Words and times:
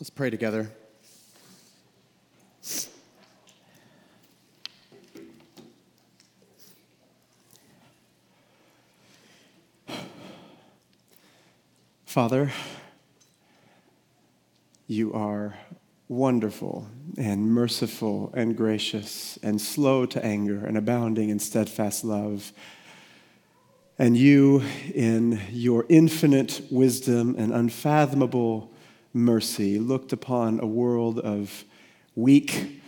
Let's 0.00 0.10
pray 0.10 0.30
together. 0.30 0.70
Father, 12.04 12.52
you 14.86 15.12
are 15.12 15.56
wonderful 16.08 16.88
and 17.16 17.52
merciful 17.52 18.32
and 18.34 18.56
gracious 18.56 19.36
and 19.42 19.60
slow 19.60 20.06
to 20.06 20.24
anger 20.24 20.64
and 20.64 20.78
abounding 20.78 21.28
in 21.28 21.40
steadfast 21.40 22.04
love. 22.04 22.52
And 23.98 24.16
you, 24.16 24.62
in 24.94 25.40
your 25.50 25.86
infinite 25.88 26.62
wisdom 26.70 27.34
and 27.36 27.52
unfathomable 27.52 28.72
mercy, 29.18 29.78
looked 29.78 30.12
upon 30.12 30.60
a 30.60 30.66
world 30.66 31.18
of 31.18 31.64
weak, 32.14 32.80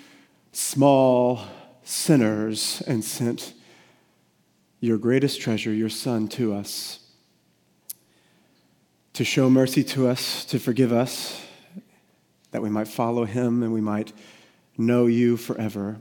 small 0.52 1.42
sinners 1.82 2.82
and 2.86 3.04
sent 3.04 3.54
your 4.80 4.96
greatest 4.96 5.40
treasure, 5.40 5.72
your 5.72 5.88
Son, 5.88 6.28
to 6.28 6.54
us 6.54 7.00
to 9.20 9.24
show 9.24 9.50
mercy 9.50 9.84
to 9.84 10.08
us, 10.08 10.46
to 10.46 10.58
forgive 10.58 10.92
us, 10.92 11.44
that 12.52 12.62
we 12.62 12.70
might 12.70 12.88
follow 12.88 13.26
him 13.26 13.62
and 13.62 13.70
we 13.70 13.80
might 13.80 14.14
know 14.78 15.04
you 15.04 15.36
forever. 15.36 15.98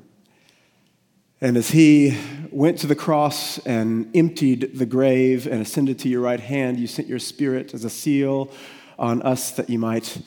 And 1.41 1.57
as 1.57 1.71
he 1.71 2.17
went 2.51 2.79
to 2.79 2.87
the 2.87 2.95
cross 2.95 3.57
and 3.59 4.09
emptied 4.15 4.71
the 4.77 4.85
grave 4.85 5.47
and 5.47 5.61
ascended 5.61 5.99
to 5.99 6.07
your 6.09 6.21
right 6.21 6.39
hand, 6.39 6.79
you 6.79 6.87
sent 6.87 7.09
your 7.09 7.19
spirit 7.19 7.73
as 7.73 7.83
a 7.83 7.89
seal 7.89 8.51
on 8.99 9.21
us 9.23 9.51
that 9.51 9.69
you 9.69 9.79
might 9.79 10.21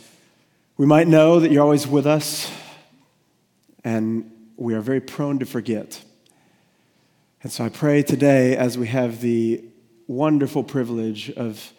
we 0.78 0.86
might 0.86 1.06
know 1.06 1.38
that 1.38 1.52
you're 1.52 1.62
always 1.62 1.86
with 1.86 2.06
us 2.06 2.50
and 3.84 4.30
we 4.56 4.74
are 4.74 4.80
very 4.80 5.00
prone 5.00 5.38
to 5.38 5.46
forget. 5.46 6.02
And 7.42 7.52
so 7.52 7.64
I 7.64 7.68
pray 7.68 8.02
today 8.02 8.56
as 8.56 8.78
we 8.78 8.86
have 8.88 9.20
the 9.20 9.62
wonderful 10.06 10.64
privilege 10.64 11.30
of 11.30 11.72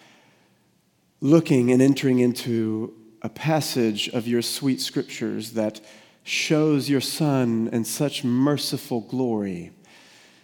looking 1.21 1.71
and 1.71 1.81
entering 1.81 2.19
into 2.19 2.93
a 3.21 3.29
passage 3.29 4.09
of 4.09 4.27
your 4.27 4.41
sweet 4.41 4.79
scriptures 4.79 5.51
that 5.53 5.81
shows 6.23 6.89
your 6.89 7.01
Son 7.01 7.69
in 7.73 7.83
such 7.85 8.23
merciful 8.23 9.01
glory 9.01 9.71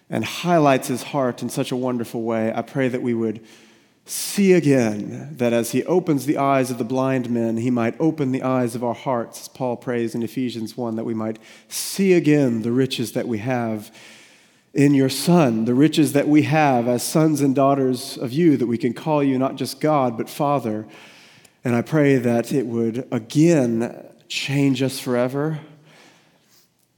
and 0.10 0.26
highlights 0.26 0.88
his 0.88 1.04
heart 1.04 1.44
in 1.44 1.50
such 1.50 1.72
a 1.72 1.76
wonderful 1.76 2.24
way, 2.24 2.52
I 2.54 2.62
pray 2.62 2.88
that 2.88 3.02
we 3.02 3.14
would 3.14 3.46
see 4.10 4.54
again 4.54 5.36
that 5.38 5.54
as 5.54 5.72
he 5.72 5.84
opens 5.86 6.26
the 6.26 6.38
eyes 6.38 6.72
of 6.72 6.78
the 6.78 6.84
blind 6.84 7.30
men, 7.30 7.58
he 7.58 7.70
might 7.70 7.96
open 8.00 8.32
the 8.32 8.42
eyes 8.42 8.74
of 8.74 8.84
our 8.84 8.94
hearts, 8.94 9.42
as 9.42 9.48
Paul 9.48 9.78
prays 9.78 10.16
in 10.16 10.24
Ephesians 10.24 10.76
1, 10.76 10.96
that 10.96 11.04
we 11.04 11.14
might 11.14 11.38
see 11.68 12.14
again 12.14 12.64
the 12.64 12.72
riches 12.72 13.12
that 13.12 13.28
we 13.28 13.38
have 13.38 13.96
in 14.74 14.94
your 14.94 15.10
Son, 15.10 15.66
the 15.66 15.74
riches 15.74 16.14
that 16.14 16.28
we 16.28 16.44
have 16.44 16.88
as 16.88 17.04
sons 17.04 17.42
and 17.42 17.54
daughters 17.54 18.18
of 18.18 18.32
you, 18.32 18.58
that 18.58 18.68
we 18.68 18.78
can 18.78 18.94
call 18.94 19.24
you 19.24 19.38
not 19.38 19.56
just 19.56 19.80
God, 19.80 20.18
but 20.18 20.30
Father. 20.30 20.88
And 21.64 21.76
I 21.76 21.82
pray 21.82 22.18
that 22.18 22.52
it 22.52 22.66
would 22.66 23.08
again 23.12 24.06
change 24.28 24.82
us 24.82 25.00
forever, 25.00 25.60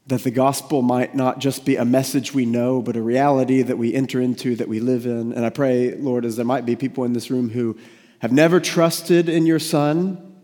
that 0.08 0.24
the 0.24 0.32
gospel 0.32 0.82
might 0.82 1.16
not 1.16 1.40
just 1.40 1.66
be 1.66 1.76
a 1.76 1.86
message 1.86 2.34
we 2.34 2.46
know, 2.46 2.82
but 2.82 2.96
a 2.96 3.02
reality 3.02 3.62
that 3.62 3.78
we 3.78 3.94
enter 3.94 4.20
into, 4.20 4.56
that 4.56 4.68
we 4.68 4.80
live 4.80 5.06
in. 5.06 5.32
And 5.34 5.46
I 5.46 5.50
pray, 5.50 5.96
Lord, 5.96 6.26
as 6.26 6.36
there 6.36 6.46
might 6.46 6.66
be 6.66 6.76
people 6.76 7.04
in 7.04 7.14
this 7.14 7.30
room 7.30 7.52
who 7.52 7.78
have 8.20 8.32
never 8.32 8.60
trusted 8.60 9.30
in 9.30 9.46
your 9.46 9.60
Son, 9.60 10.36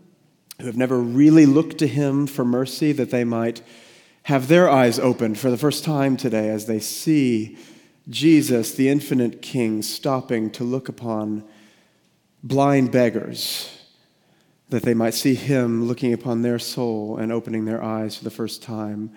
who 0.60 0.66
have 0.66 0.76
never 0.76 0.98
really 0.98 1.46
looked 1.46 1.78
to 1.78 1.86
him 1.86 2.26
for 2.26 2.44
mercy, 2.44 2.92
that 2.92 3.10
they 3.10 3.24
might 3.24 3.62
have 4.24 4.48
their 4.48 4.68
eyes 4.68 4.98
opened 4.98 5.38
for 5.38 5.50
the 5.50 5.56
first 5.56 5.84
time 5.84 6.16
today 6.16 6.50
as 6.50 6.66
they 6.66 6.80
see 6.80 7.56
Jesus, 8.08 8.74
the 8.74 8.88
infinite 8.88 9.42
King, 9.42 9.82
stopping 9.82 10.50
to 10.50 10.64
look 10.64 10.88
upon 10.88 11.44
blind 12.42 12.90
beggars, 12.92 13.86
that 14.70 14.82
they 14.82 14.94
might 14.94 15.14
see 15.14 15.34
him 15.34 15.86
looking 15.86 16.12
upon 16.12 16.42
their 16.42 16.58
soul 16.58 17.16
and 17.16 17.32
opening 17.32 17.64
their 17.64 17.82
eyes 17.82 18.16
for 18.16 18.24
the 18.24 18.30
first 18.30 18.62
time. 18.62 19.12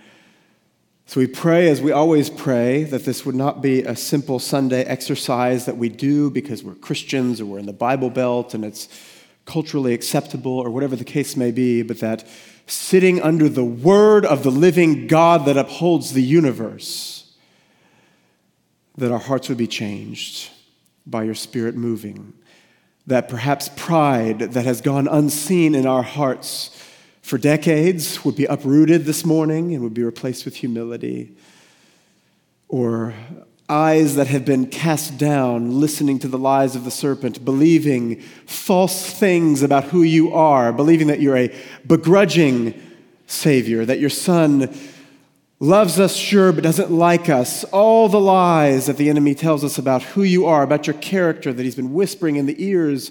So 1.06 1.20
we 1.20 1.28
pray, 1.28 1.70
as 1.70 1.82
we 1.82 1.92
always 1.92 2.30
pray, 2.30 2.84
that 2.86 3.04
this 3.04 3.26
would 3.26 3.36
not 3.36 3.62
be 3.62 3.84
a 3.84 3.96
simple 3.96 4.40
Sunday 4.40 4.84
exercise 4.84 5.66
that 5.66 5.78
we 5.78 5.90
do 5.90 6.30
because 6.30 6.64
we're 6.64 6.76
Christians 6.76 7.42
or 7.42 7.46
we're 7.46 7.60
in 7.60 7.66
the 7.66 7.74
Bible 7.74 8.10
Belt 8.10 8.54
and 8.54 8.64
it's 8.64 8.88
culturally 9.46 9.94
acceptable 9.94 10.58
or 10.58 10.70
whatever 10.70 10.96
the 10.96 11.04
case 11.04 11.36
may 11.36 11.52
be, 11.52 11.82
but 11.82 12.00
that 12.00 12.26
sitting 12.66 13.22
under 13.22 13.50
the 13.50 13.66
word 13.66 14.26
of 14.26 14.44
the 14.44 14.52
living 14.52 15.08
God 15.08 15.46
that 15.46 15.58
upholds 15.58 16.14
the 16.14 16.24
universe, 16.24 17.34
that 18.96 19.12
our 19.12 19.20
hearts 19.20 19.50
would 19.50 19.58
be 19.58 19.68
changed 19.68 20.50
by 21.06 21.24
your 21.24 21.36
Spirit 21.36 21.76
moving. 21.76 22.34
That 23.08 23.28
perhaps 23.28 23.70
pride 23.76 24.40
that 24.40 24.66
has 24.66 24.80
gone 24.80 25.08
unseen 25.08 25.76
in 25.76 25.86
our 25.86 26.04
hearts 26.04 26.70
for 27.32 27.38
decades 27.38 28.26
would 28.26 28.36
be 28.36 28.44
uprooted 28.44 29.06
this 29.06 29.24
morning 29.24 29.74
and 29.74 29.82
would 29.82 29.94
be 29.94 30.04
replaced 30.04 30.44
with 30.44 30.54
humility. 30.54 31.34
Or 32.68 33.14
eyes 33.70 34.16
that 34.18 34.28
have 34.28 34.44
been 34.44 34.66
cast 34.66 35.18
down, 35.18 35.80
listening 35.80 36.20
to 36.20 36.28
the 36.28 36.38
lies 36.38 36.76
of 36.76 36.84
the 36.84 36.92
serpent, 36.92 37.46
believing 37.46 38.20
false 38.46 39.14
things 39.14 39.64
about 39.64 39.86
who 39.86 40.04
you 40.04 40.34
are, 40.34 40.74
believing 40.74 41.08
that 41.08 41.22
you're 41.22 41.38
a 41.38 41.56
begrudging 41.88 42.74
Savior, 43.28 43.86
that 43.86 44.02
your 44.02 44.10
Son 44.10 44.70
loves 45.62 46.02
us, 46.02 46.18
sure, 46.18 46.52
but 46.52 46.66
doesn't 46.66 46.92
like 46.92 47.30
us. 47.30 47.64
All 47.64 48.10
the 48.10 48.20
lies 48.20 48.88
that 48.88 48.98
the 48.98 49.10
enemy 49.10 49.36
tells 49.36 49.64
us 49.64 49.78
about 49.78 50.04
who 50.04 50.24
you 50.24 50.48
are, 50.48 50.64
about 50.64 50.86
your 50.86 50.98
character, 50.98 51.54
that 51.54 51.64
he's 51.64 51.78
been 51.78 51.94
whispering 51.94 52.36
in 52.36 52.46
the 52.46 52.62
ears 52.62 53.10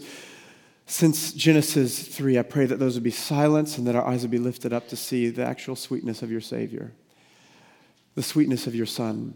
since 0.90 1.32
Genesis 1.32 2.02
3. 2.02 2.38
I 2.38 2.42
pray 2.42 2.66
that 2.66 2.80
those 2.80 2.94
would 2.94 3.04
be 3.04 3.12
silenced 3.12 3.78
and 3.78 3.86
that 3.86 3.94
our 3.94 4.04
eyes 4.04 4.22
would 4.22 4.30
be 4.30 4.38
lifted 4.38 4.72
up 4.72 4.88
to 4.88 4.96
see 4.96 5.28
the 5.28 5.44
actual 5.44 5.76
sweetness 5.76 6.20
of 6.22 6.32
your 6.32 6.40
Savior, 6.40 6.92
the 8.16 8.22
sweetness 8.22 8.66
of 8.66 8.74
your 8.74 8.86
Son. 8.86 9.34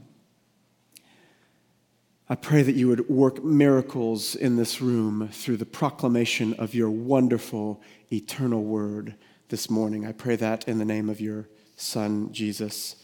I 2.29 2.35
pray 2.35 2.63
that 2.63 2.75
you 2.75 2.89
would 2.89 3.09
work 3.09 3.45
miracles 3.45 4.35
in 4.35 4.57
this 4.57 4.81
room 4.81 5.29
through 5.31 5.59
the 5.59 5.67
proclamation 5.67 6.55
of 6.55 6.75
your 6.75 6.91
wonderful 6.91 7.81
eternal 8.13 8.65
word 8.65 9.15
this 9.49 9.71
morning. 9.71 10.05
I 10.05 10.13
pray 10.13 10.35
that 10.37 10.67
in 10.67 10.79
the 10.79 10.85
name 10.85 11.09
of 11.09 11.21
your 11.21 11.49
Son, 11.77 12.33
Jesus. 12.33 12.97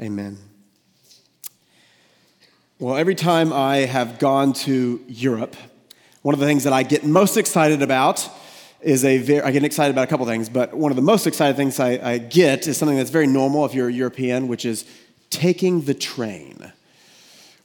Amen. 0.00 0.38
Well, 2.80 2.96
every 2.96 3.14
time 3.14 3.52
I 3.52 3.78
have 3.78 4.18
gone 4.18 4.54
to 4.54 5.04
Europe, 5.06 5.54
one 6.22 6.34
of 6.34 6.40
the 6.40 6.46
things 6.46 6.64
that 6.64 6.72
I 6.72 6.84
get 6.84 7.04
most 7.04 7.36
excited 7.36 7.82
about 7.82 8.28
is 8.80 9.04
a 9.04 9.18
very, 9.18 9.42
I 9.42 9.50
get 9.50 9.64
excited 9.64 9.90
about 9.90 10.04
a 10.04 10.06
couple 10.06 10.24
things, 10.26 10.48
but 10.48 10.72
one 10.72 10.92
of 10.92 10.96
the 10.96 11.02
most 11.02 11.26
exciting 11.26 11.56
things 11.56 11.78
I, 11.80 12.12
I 12.12 12.18
get 12.18 12.66
is 12.66 12.76
something 12.76 12.96
that's 12.96 13.10
very 13.10 13.26
normal 13.26 13.64
if 13.64 13.74
you're 13.74 13.88
a 13.88 13.92
European, 13.92 14.48
which 14.48 14.64
is 14.64 14.84
taking 15.30 15.82
the 15.82 15.94
train. 15.94 16.72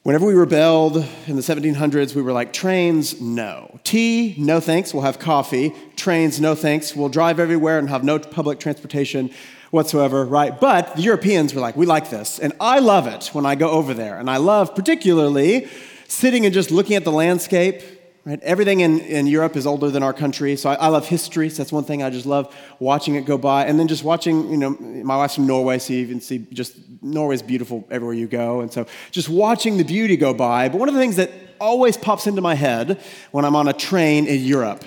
Whenever 0.02 0.26
we 0.26 0.34
rebelled 0.34 0.98
in 1.28 1.36
the 1.36 1.42
1700s, 1.42 2.16
we 2.16 2.22
were 2.22 2.32
like, 2.32 2.54
trains, 2.54 3.20
no. 3.22 3.80
Tea, 3.84 4.36
no 4.40 4.60
thanks, 4.60 4.94
we'll 4.94 5.04
have 5.04 5.20
coffee. 5.20 5.76
Trains, 5.96 6.40
no 6.40 6.56
thanks, 6.56 6.96
we'll 6.96 7.10
drive 7.10 7.40
everywhere 7.40 7.78
and 7.78 7.90
have 7.90 8.04
no 8.04 8.18
public 8.18 8.60
transportation 8.60 9.30
whatsoever, 9.70 10.26
right? 10.26 10.60
But 10.60 10.96
the 10.96 11.02
Europeans 11.02 11.54
were 11.54 11.62
like, 11.62 11.76
we 11.76 11.86
like 11.86 12.10
this. 12.10 12.40
And 12.40 12.54
I 12.60 12.80
love 12.80 13.06
it 13.06 13.28
when 13.34 13.46
I 13.46 13.56
go 13.56 13.70
over 13.70 13.94
there. 13.94 14.18
And 14.18 14.30
I 14.30 14.38
love 14.38 14.74
particularly 14.74 15.68
sitting 16.08 16.46
and 16.46 16.54
just 16.54 16.72
looking 16.72 16.96
at 16.96 17.04
the 17.04 17.12
landscape 17.12 17.84
Right? 18.28 18.44
Everything 18.44 18.82
in, 18.82 19.00
in 19.00 19.26
Europe 19.26 19.56
is 19.56 19.66
older 19.66 19.90
than 19.90 20.04
our 20.04 20.12
country, 20.12 20.58
so 20.58 20.70
I, 20.70 20.74
I, 20.74 20.88
love 20.88 21.08
history. 21.08 21.50
So 21.50 21.64
that's 21.64 21.72
one 21.72 21.86
thing 21.86 22.04
I 22.04 22.10
just 22.10 22.26
love 22.26 22.54
watching 22.78 23.16
it 23.16 23.22
go 23.22 23.38
by, 23.38 23.64
and 23.64 23.80
then 23.80 23.88
just 23.88 24.04
watching. 24.04 24.50
You 24.52 24.58
know, 24.58 24.72
my 24.72 25.16
wife's 25.16 25.36
from 25.36 25.48
Norway, 25.48 25.80
so 25.80 25.94
you 25.94 26.06
can 26.06 26.20
see 26.20 26.40
just 26.52 26.76
Norway's 27.02 27.42
beautiful 27.42 27.88
everywhere 27.90 28.16
you 28.16 28.28
go, 28.28 28.60
and 28.60 28.70
so 28.70 28.86
just 29.12 29.30
watching 29.30 29.78
the 29.78 29.86
beauty 29.86 30.18
go 30.18 30.34
by. 30.34 30.68
But 30.68 30.78
one 30.78 30.90
of 30.90 30.96
the 30.96 31.00
things 31.00 31.16
that 31.16 31.32
always 31.62 31.96
pops 31.96 32.28
into 32.28 32.42
my 32.42 32.54
head 32.54 33.02
when 33.32 33.46
I'm 33.46 33.56
on 33.56 33.70
a 33.70 33.74
train 33.74 34.28
in 34.28 34.42
Europe 34.42 34.84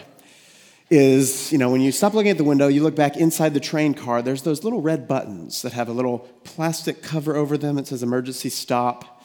is, 0.91 1.51
you 1.51 1.57
know, 1.57 1.71
when 1.71 1.81
you 1.81 1.93
stop 1.93 2.13
looking 2.13 2.33
at 2.33 2.37
the 2.37 2.45
window, 2.45 2.69
you 2.69 2.83
look 2.83 2.95
back 2.95 3.17
inside 3.17 3.55
the 3.55 3.61
train 3.61 3.95
car. 3.95 4.21
There's 4.21 4.43
those 4.43 4.65
little 4.65 4.83
red 4.83 5.09
buttons 5.09 5.63
that 5.63 5.73
have 5.73 5.89
a 5.89 5.93
little 5.93 6.19
plastic 6.45 7.03
cover 7.03 7.37
over 7.37 7.57
them 7.57 7.77
that 7.77 7.87
says 7.87 8.03
"emergency 8.03 8.51
stop," 8.51 9.25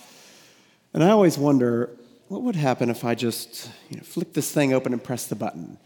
and 0.94 1.04
I 1.04 1.10
always 1.10 1.38
wonder 1.38 1.90
what 2.36 2.44
would 2.44 2.56
happen 2.58 2.90
if 2.90 3.06
I 3.06 3.16
just 3.16 3.72
you 3.90 3.96
know, 3.96 4.04
flick 4.04 4.34
this 4.34 4.52
thing 4.52 4.74
open 4.74 4.92
and 4.92 5.02
press 5.02 5.26
the 5.26 5.36
button? 5.36 5.78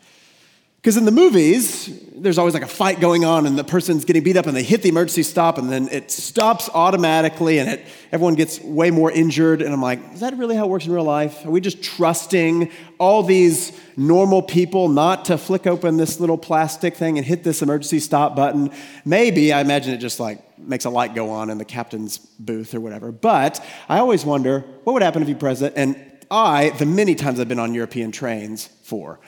Because 0.77 0.97
in 0.97 1.05
the 1.05 1.11
movies, 1.11 2.09
there's 2.15 2.39
always 2.39 2.55
like 2.55 2.63
a 2.63 2.67
fight 2.67 2.99
going 2.99 3.23
on, 3.23 3.45
and 3.45 3.55
the 3.55 3.63
person's 3.63 4.03
getting 4.03 4.23
beat 4.23 4.35
up, 4.35 4.47
and 4.47 4.57
they 4.57 4.63
hit 4.63 4.81
the 4.81 4.89
emergency 4.89 5.21
stop, 5.21 5.59
and 5.59 5.69
then 5.69 5.89
it 5.89 6.09
stops 6.09 6.67
automatically, 6.73 7.59
and 7.59 7.69
it, 7.69 7.85
everyone 8.11 8.33
gets 8.33 8.59
way 8.61 8.89
more 8.89 9.11
injured. 9.11 9.61
And 9.61 9.71
I'm 9.71 9.81
like, 9.81 9.99
is 10.13 10.21
that 10.21 10.35
really 10.37 10.55
how 10.55 10.65
it 10.65 10.69
works 10.69 10.87
in 10.87 10.91
real 10.91 11.03
life? 11.03 11.45
Are 11.45 11.51
we 11.51 11.61
just 11.61 11.83
trusting 11.83 12.71
all 12.97 13.21
these 13.21 13.77
normal 13.99 14.41
people 14.41 14.87
not 14.87 15.25
to 15.25 15.37
flick 15.37 15.67
open 15.67 15.97
this 15.97 16.19
little 16.21 16.37
plastic 16.37 16.95
thing 16.95 17.17
and 17.17 17.27
hit 17.27 17.43
this 17.43 17.61
emergency 17.61 17.99
stop 17.99 18.33
button. 18.35 18.71
Maybe, 19.03 19.51
I 19.51 19.59
imagine 19.59 19.93
it 19.93 19.97
just 19.97 20.19
like 20.19 20.57
makes 20.57 20.85
a 20.85 20.89
light 20.89 21.13
go 21.13 21.29
on 21.29 21.49
in 21.49 21.57
the 21.57 21.65
captain's 21.65 22.17
booth 22.17 22.73
or 22.73 22.79
whatever. 22.79 23.11
But 23.11 23.63
I 23.89 23.99
always 23.99 24.23
wonder 24.23 24.61
what 24.85 24.93
would 24.93 25.01
happen 25.01 25.21
if 25.21 25.27
you 25.27 25.35
press 25.35 25.61
it. 25.61 25.73
And 25.75 26.08
I, 26.31 26.69
the 26.71 26.85
many 26.85 27.15
times 27.15 27.39
I've 27.39 27.47
been 27.47 27.59
on 27.59 27.73
European 27.73 28.11
trains 28.11 28.67
for, 28.83 29.19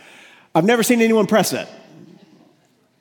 I've 0.53 0.65
never 0.65 0.83
seen 0.83 1.01
anyone 1.01 1.27
press 1.27 1.53
it. 1.53 1.67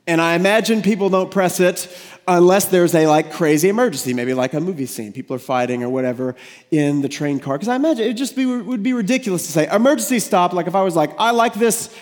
And 0.07 0.21
I 0.21 0.35
imagine 0.35 0.83
people 0.83 1.09
don't 1.09 1.31
press 1.31 1.61
it 1.61 1.95
unless 2.27 2.67
there's 2.67 2.95
a 2.95 3.07
like 3.07 3.33
crazy 3.33 3.69
emergency, 3.69 4.15
maybe 4.15 4.35
like 4.35 4.55
a 4.55 4.61
movie 4.61 4.87
scene, 4.87 5.13
people 5.13 5.37
are 5.37 5.41
fighting 5.41 5.83
or 5.83 5.89
whatever 5.89 6.35
in 6.71 7.01
the 7.01 7.09
train 7.09 7.39
car. 7.39 7.57
Because 7.57 7.69
I 7.69 7.77
imagine 7.77 8.09
it 8.09 8.15
just 8.15 8.35
be, 8.35 8.47
would 8.47 8.83
be 8.83 8.93
ridiculous 8.93 9.47
to 9.47 9.53
say 9.53 9.69
emergency 9.73 10.19
stop. 10.19 10.53
Like 10.53 10.67
if 10.67 10.75
I 10.75 10.83
was 10.83 10.97
like, 10.97 11.13
I 11.19 11.31
like 11.31 11.55
this 11.55 11.95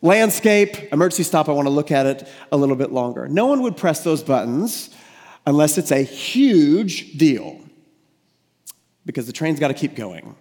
landscape, 0.00 0.92
emergency 0.92 1.22
stop, 1.22 1.48
I 1.48 1.52
want 1.52 1.66
to 1.66 1.70
look 1.70 1.92
at 1.92 2.06
it 2.06 2.28
a 2.50 2.56
little 2.56 2.76
bit 2.76 2.90
longer. 2.90 3.28
No 3.28 3.46
one 3.46 3.62
would 3.62 3.76
press 3.76 4.02
those 4.02 4.22
buttons 4.22 4.90
unless 5.46 5.78
it's 5.78 5.92
a 5.92 6.02
huge 6.02 7.18
deal, 7.18 7.60
because 9.04 9.26
the 9.26 9.32
train's 9.32 9.60
got 9.60 9.68
to 9.68 9.74
keep 9.74 9.94
going. 9.94 10.36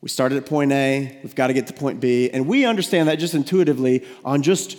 We 0.00 0.08
started 0.08 0.38
at 0.38 0.46
point 0.46 0.70
A, 0.70 1.18
we've 1.22 1.34
got 1.34 1.48
to 1.48 1.52
get 1.52 1.66
to 1.66 1.72
point 1.72 2.00
B, 2.00 2.30
and 2.30 2.46
we 2.46 2.64
understand 2.64 3.08
that 3.08 3.18
just 3.18 3.34
intuitively 3.34 4.06
on 4.24 4.42
just 4.42 4.78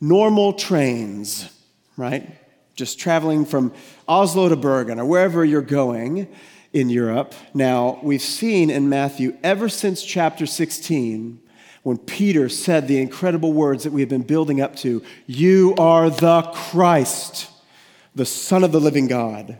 normal 0.00 0.52
trains, 0.52 1.50
right? 1.96 2.38
Just 2.76 2.98
traveling 3.00 3.44
from 3.44 3.72
Oslo 4.06 4.48
to 4.48 4.56
Bergen 4.56 5.00
or 5.00 5.04
wherever 5.04 5.44
you're 5.44 5.60
going 5.60 6.28
in 6.72 6.88
Europe. 6.88 7.34
Now, 7.52 7.98
we've 8.02 8.22
seen 8.22 8.70
in 8.70 8.88
Matthew, 8.88 9.36
ever 9.42 9.68
since 9.68 10.04
chapter 10.04 10.46
16, 10.46 11.40
when 11.82 11.98
Peter 11.98 12.48
said 12.48 12.86
the 12.86 13.00
incredible 13.00 13.52
words 13.52 13.84
that 13.84 13.92
we 13.92 14.02
have 14.02 14.08
been 14.08 14.22
building 14.22 14.60
up 14.60 14.76
to 14.76 15.02
You 15.26 15.74
are 15.78 16.10
the 16.10 16.42
Christ, 16.54 17.50
the 18.14 18.26
Son 18.26 18.62
of 18.62 18.70
the 18.70 18.80
living 18.80 19.08
God. 19.08 19.58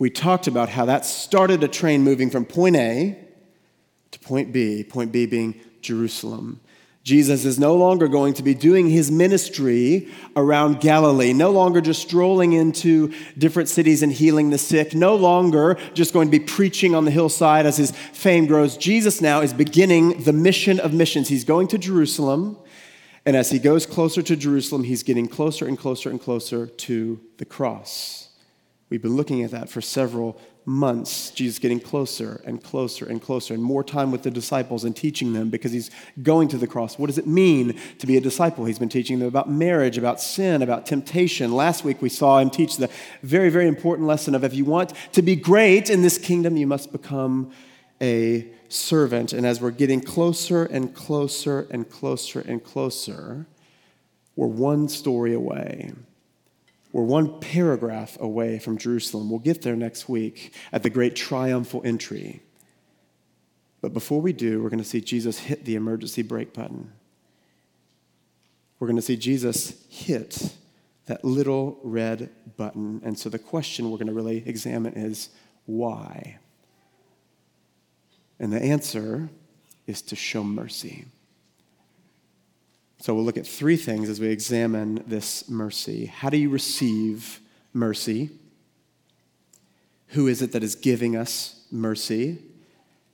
We 0.00 0.10
talked 0.10 0.48
about 0.48 0.70
how 0.70 0.86
that 0.86 1.04
started 1.04 1.62
a 1.62 1.68
train 1.68 2.02
moving 2.02 2.28
from 2.28 2.44
point 2.44 2.74
A 2.74 3.16
point 4.22 4.52
B, 4.52 4.84
point 4.84 5.12
B 5.12 5.26
being 5.26 5.60
Jerusalem. 5.80 6.60
Jesus 7.04 7.44
is 7.44 7.58
no 7.58 7.74
longer 7.74 8.06
going 8.06 8.34
to 8.34 8.44
be 8.44 8.54
doing 8.54 8.88
his 8.88 9.10
ministry 9.10 10.08
around 10.36 10.80
Galilee, 10.80 11.32
no 11.32 11.50
longer 11.50 11.80
just 11.80 12.00
strolling 12.00 12.52
into 12.52 13.12
different 13.36 13.68
cities 13.68 14.04
and 14.04 14.12
healing 14.12 14.50
the 14.50 14.58
sick, 14.58 14.94
no 14.94 15.16
longer 15.16 15.76
just 15.94 16.12
going 16.12 16.28
to 16.28 16.38
be 16.38 16.44
preaching 16.44 16.94
on 16.94 17.04
the 17.04 17.10
hillside 17.10 17.66
as 17.66 17.76
his 17.76 17.90
fame 17.90 18.46
grows. 18.46 18.76
Jesus 18.76 19.20
now 19.20 19.40
is 19.40 19.52
beginning 19.52 20.22
the 20.22 20.32
mission 20.32 20.78
of 20.78 20.94
missions. 20.94 21.28
He's 21.28 21.44
going 21.44 21.66
to 21.68 21.78
Jerusalem, 21.78 22.56
and 23.26 23.36
as 23.36 23.50
he 23.50 23.58
goes 23.58 23.84
closer 23.84 24.22
to 24.22 24.36
Jerusalem, 24.36 24.84
he's 24.84 25.02
getting 25.02 25.26
closer 25.26 25.66
and 25.66 25.76
closer 25.76 26.08
and 26.08 26.20
closer 26.20 26.68
to 26.68 27.20
the 27.38 27.44
cross. 27.44 28.28
We've 28.90 29.02
been 29.02 29.16
looking 29.16 29.42
at 29.42 29.50
that 29.50 29.70
for 29.70 29.80
several 29.80 30.40
months, 30.64 31.30
Jesus 31.30 31.58
getting 31.58 31.80
closer 31.80 32.40
and 32.44 32.62
closer 32.62 33.04
and 33.06 33.20
closer, 33.20 33.54
and 33.54 33.62
more 33.62 33.82
time 33.82 34.10
with 34.10 34.22
the 34.22 34.30
disciples 34.30 34.84
and 34.84 34.94
teaching 34.94 35.32
them 35.32 35.50
because 35.50 35.72
he's 35.72 35.90
going 36.22 36.48
to 36.48 36.58
the 36.58 36.66
cross. 36.66 36.98
What 36.98 37.08
does 37.08 37.18
it 37.18 37.26
mean 37.26 37.78
to 37.98 38.06
be 38.06 38.16
a 38.16 38.20
disciple? 38.20 38.64
He's 38.64 38.78
been 38.78 38.88
teaching 38.88 39.18
them 39.18 39.28
about 39.28 39.50
marriage, 39.50 39.98
about 39.98 40.20
sin, 40.20 40.62
about 40.62 40.86
temptation. 40.86 41.52
Last 41.52 41.84
week 41.84 42.00
we 42.00 42.08
saw 42.08 42.38
him 42.38 42.50
teach 42.50 42.76
the 42.76 42.90
very, 43.22 43.50
very 43.50 43.66
important 43.66 44.06
lesson 44.06 44.34
of 44.34 44.44
if 44.44 44.54
you 44.54 44.64
want 44.64 44.92
to 45.12 45.22
be 45.22 45.36
great 45.36 45.90
in 45.90 46.02
this 46.02 46.18
kingdom, 46.18 46.56
you 46.56 46.66
must 46.66 46.92
become 46.92 47.52
a 48.00 48.46
servant. 48.68 49.32
And 49.32 49.46
as 49.46 49.60
we're 49.60 49.70
getting 49.70 50.00
closer 50.00 50.64
and 50.64 50.94
closer 50.94 51.66
and 51.70 51.88
closer 51.88 52.40
and 52.40 52.62
closer, 52.62 53.46
we're 54.36 54.46
one 54.46 54.88
story 54.88 55.34
away 55.34 55.92
we're 56.92 57.02
one 57.02 57.40
paragraph 57.40 58.18
away 58.20 58.58
from 58.58 58.76
Jerusalem. 58.76 59.30
We'll 59.30 59.38
get 59.38 59.62
there 59.62 59.76
next 59.76 60.08
week 60.08 60.54
at 60.72 60.82
the 60.82 60.90
great 60.90 61.16
triumphal 61.16 61.80
entry. 61.84 62.42
But 63.80 63.92
before 63.94 64.20
we 64.20 64.32
do, 64.32 64.62
we're 64.62 64.68
going 64.68 64.78
to 64.78 64.88
see 64.88 65.00
Jesus 65.00 65.38
hit 65.38 65.64
the 65.64 65.74
emergency 65.74 66.22
brake 66.22 66.52
button. 66.52 66.92
We're 68.78 68.86
going 68.88 68.96
to 68.96 69.02
see 69.02 69.16
Jesus 69.16 69.84
hit 69.88 70.54
that 71.06 71.24
little 71.24 71.78
red 71.82 72.30
button. 72.56 73.00
And 73.04 73.18
so 73.18 73.28
the 73.28 73.38
question 73.38 73.90
we're 73.90 73.98
going 73.98 74.06
to 74.06 74.12
really 74.12 74.46
examine 74.46 74.92
is 74.94 75.30
why? 75.66 76.38
And 78.38 78.52
the 78.52 78.62
answer 78.62 79.30
is 79.86 80.02
to 80.02 80.16
show 80.16 80.44
mercy. 80.44 81.06
So 83.02 83.12
we'll 83.16 83.24
look 83.24 83.36
at 83.36 83.48
three 83.48 83.76
things 83.76 84.08
as 84.08 84.20
we 84.20 84.28
examine 84.28 85.02
this 85.08 85.48
mercy. 85.48 86.06
How 86.06 86.30
do 86.30 86.36
you 86.36 86.48
receive 86.48 87.40
mercy? 87.72 88.30
Who 90.10 90.28
is 90.28 90.40
it 90.40 90.52
that 90.52 90.62
is 90.62 90.76
giving 90.76 91.16
us 91.16 91.66
mercy? 91.72 92.38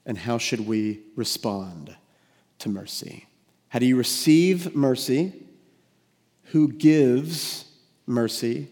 And 0.04 0.18
how 0.18 0.36
should 0.36 0.66
we 0.66 1.00
respond 1.16 1.96
to 2.58 2.68
mercy? 2.68 3.28
How 3.68 3.78
do 3.78 3.86
you 3.86 3.96
receive 3.96 4.76
mercy? 4.76 5.32
Who 6.52 6.68
gives 6.68 7.64
mercy? 8.06 8.68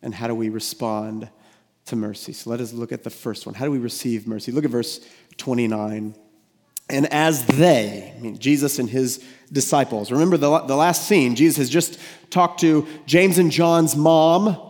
And 0.00 0.14
how 0.14 0.28
do 0.28 0.34
we 0.36 0.48
respond 0.48 1.28
to 1.86 1.96
mercy? 1.96 2.32
So 2.32 2.50
let 2.50 2.60
us 2.60 2.72
look 2.72 2.92
at 2.92 3.02
the 3.02 3.10
first 3.10 3.46
one. 3.46 3.56
How 3.56 3.64
do 3.64 3.72
we 3.72 3.78
receive 3.78 4.28
mercy? 4.28 4.52
Look 4.52 4.64
at 4.64 4.70
verse 4.70 5.00
29. 5.38 6.14
And 6.88 7.12
as 7.12 7.44
they, 7.46 8.14
I 8.16 8.20
mean, 8.20 8.38
Jesus 8.38 8.78
and 8.78 8.88
his 8.88 9.24
disciples, 9.52 10.12
remember 10.12 10.36
the, 10.36 10.60
the 10.60 10.76
last 10.76 11.08
scene, 11.08 11.34
Jesus 11.34 11.56
has 11.56 11.70
just 11.70 11.98
talked 12.30 12.60
to 12.60 12.86
James 13.06 13.38
and 13.38 13.50
John's 13.50 13.96
mom 13.96 14.65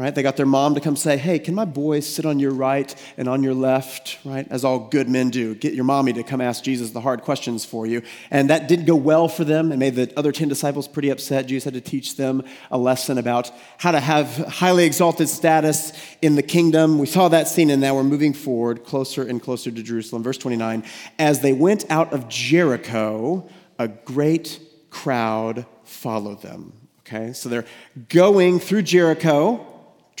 right? 0.00 0.14
They 0.14 0.22
got 0.22 0.38
their 0.38 0.46
mom 0.46 0.74
to 0.76 0.80
come 0.80 0.96
say, 0.96 1.18
Hey, 1.18 1.38
can 1.38 1.54
my 1.54 1.66
boys 1.66 2.08
sit 2.08 2.24
on 2.24 2.38
your 2.38 2.52
right 2.52 2.94
and 3.18 3.28
on 3.28 3.42
your 3.42 3.52
left, 3.52 4.18
right? 4.24 4.46
As 4.48 4.64
all 4.64 4.78
good 4.78 5.10
men 5.10 5.28
do. 5.28 5.54
Get 5.54 5.74
your 5.74 5.84
mommy 5.84 6.14
to 6.14 6.22
come 6.22 6.40
ask 6.40 6.64
Jesus 6.64 6.92
the 6.92 7.02
hard 7.02 7.20
questions 7.20 7.66
for 7.66 7.86
you. 7.86 8.00
And 8.30 8.48
that 8.48 8.66
didn't 8.66 8.86
go 8.86 8.96
well 8.96 9.28
for 9.28 9.44
them 9.44 9.70
and 9.70 9.78
made 9.78 9.96
the 9.96 10.10
other 10.16 10.32
10 10.32 10.48
disciples 10.48 10.88
pretty 10.88 11.10
upset. 11.10 11.46
Jesus 11.46 11.64
had 11.64 11.74
to 11.74 11.82
teach 11.82 12.16
them 12.16 12.42
a 12.70 12.78
lesson 12.78 13.18
about 13.18 13.52
how 13.76 13.90
to 13.90 14.00
have 14.00 14.34
highly 14.46 14.86
exalted 14.86 15.28
status 15.28 15.92
in 16.22 16.34
the 16.34 16.42
kingdom. 16.42 16.98
We 16.98 17.06
saw 17.06 17.28
that 17.28 17.46
scene, 17.46 17.68
and 17.68 17.82
now 17.82 17.94
we're 17.94 18.02
moving 18.02 18.32
forward 18.32 18.84
closer 18.84 19.22
and 19.22 19.40
closer 19.40 19.70
to 19.70 19.82
Jerusalem. 19.82 20.22
Verse 20.22 20.38
29 20.38 20.82
As 21.18 21.40
they 21.40 21.52
went 21.52 21.84
out 21.90 22.14
of 22.14 22.26
Jericho, 22.26 23.46
a 23.78 23.88
great 23.88 24.60
crowd 24.88 25.66
followed 25.84 26.40
them. 26.40 26.72
Okay, 27.00 27.34
so 27.34 27.48
they're 27.48 27.66
going 28.08 28.60
through 28.60 28.82
Jericho 28.82 29.66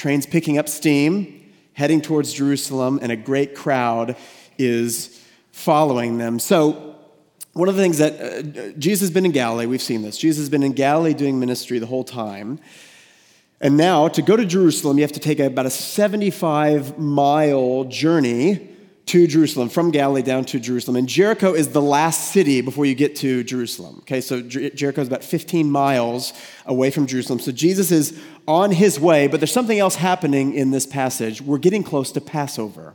Train's 0.00 0.24
picking 0.24 0.56
up 0.56 0.66
steam, 0.66 1.52
heading 1.74 2.00
towards 2.00 2.32
Jerusalem, 2.32 3.00
and 3.02 3.12
a 3.12 3.16
great 3.16 3.54
crowd 3.54 4.16
is 4.56 5.22
following 5.52 6.16
them. 6.16 6.38
So, 6.38 6.96
one 7.52 7.68
of 7.68 7.76
the 7.76 7.82
things 7.82 7.98
that 7.98 8.18
uh, 8.18 8.78
Jesus 8.78 9.00
has 9.00 9.10
been 9.10 9.26
in 9.26 9.32
Galilee, 9.32 9.66
we've 9.66 9.82
seen 9.82 10.00
this. 10.00 10.16
Jesus 10.16 10.38
has 10.38 10.48
been 10.48 10.62
in 10.62 10.72
Galilee 10.72 11.12
doing 11.12 11.38
ministry 11.38 11.78
the 11.78 11.86
whole 11.86 12.02
time. 12.02 12.60
And 13.60 13.76
now, 13.76 14.08
to 14.08 14.22
go 14.22 14.38
to 14.38 14.46
Jerusalem, 14.46 14.96
you 14.96 15.02
have 15.02 15.12
to 15.12 15.20
take 15.20 15.38
about 15.38 15.66
a 15.66 15.70
75 15.70 16.98
mile 16.98 17.84
journey 17.84 18.70
to 19.10 19.26
Jerusalem, 19.26 19.68
from 19.68 19.90
Galilee 19.90 20.22
down 20.22 20.44
to 20.46 20.60
Jerusalem. 20.60 20.96
And 20.96 21.08
Jericho 21.08 21.52
is 21.52 21.68
the 21.68 21.82
last 21.82 22.30
city 22.30 22.60
before 22.60 22.86
you 22.86 22.94
get 22.94 23.16
to 23.16 23.42
Jerusalem. 23.42 23.96
Okay, 24.02 24.20
so 24.20 24.40
Jericho 24.40 25.00
is 25.00 25.08
about 25.08 25.24
15 25.24 25.68
miles 25.68 26.32
away 26.64 26.90
from 26.90 27.06
Jerusalem. 27.06 27.40
So 27.40 27.50
Jesus 27.50 27.90
is 27.90 28.18
on 28.50 28.72
his 28.72 28.98
way, 28.98 29.28
but 29.28 29.38
there's 29.38 29.52
something 29.52 29.78
else 29.78 29.94
happening 29.94 30.54
in 30.54 30.72
this 30.72 30.84
passage. 30.84 31.40
We're 31.40 31.58
getting 31.58 31.84
close 31.84 32.10
to 32.12 32.20
Passover. 32.20 32.94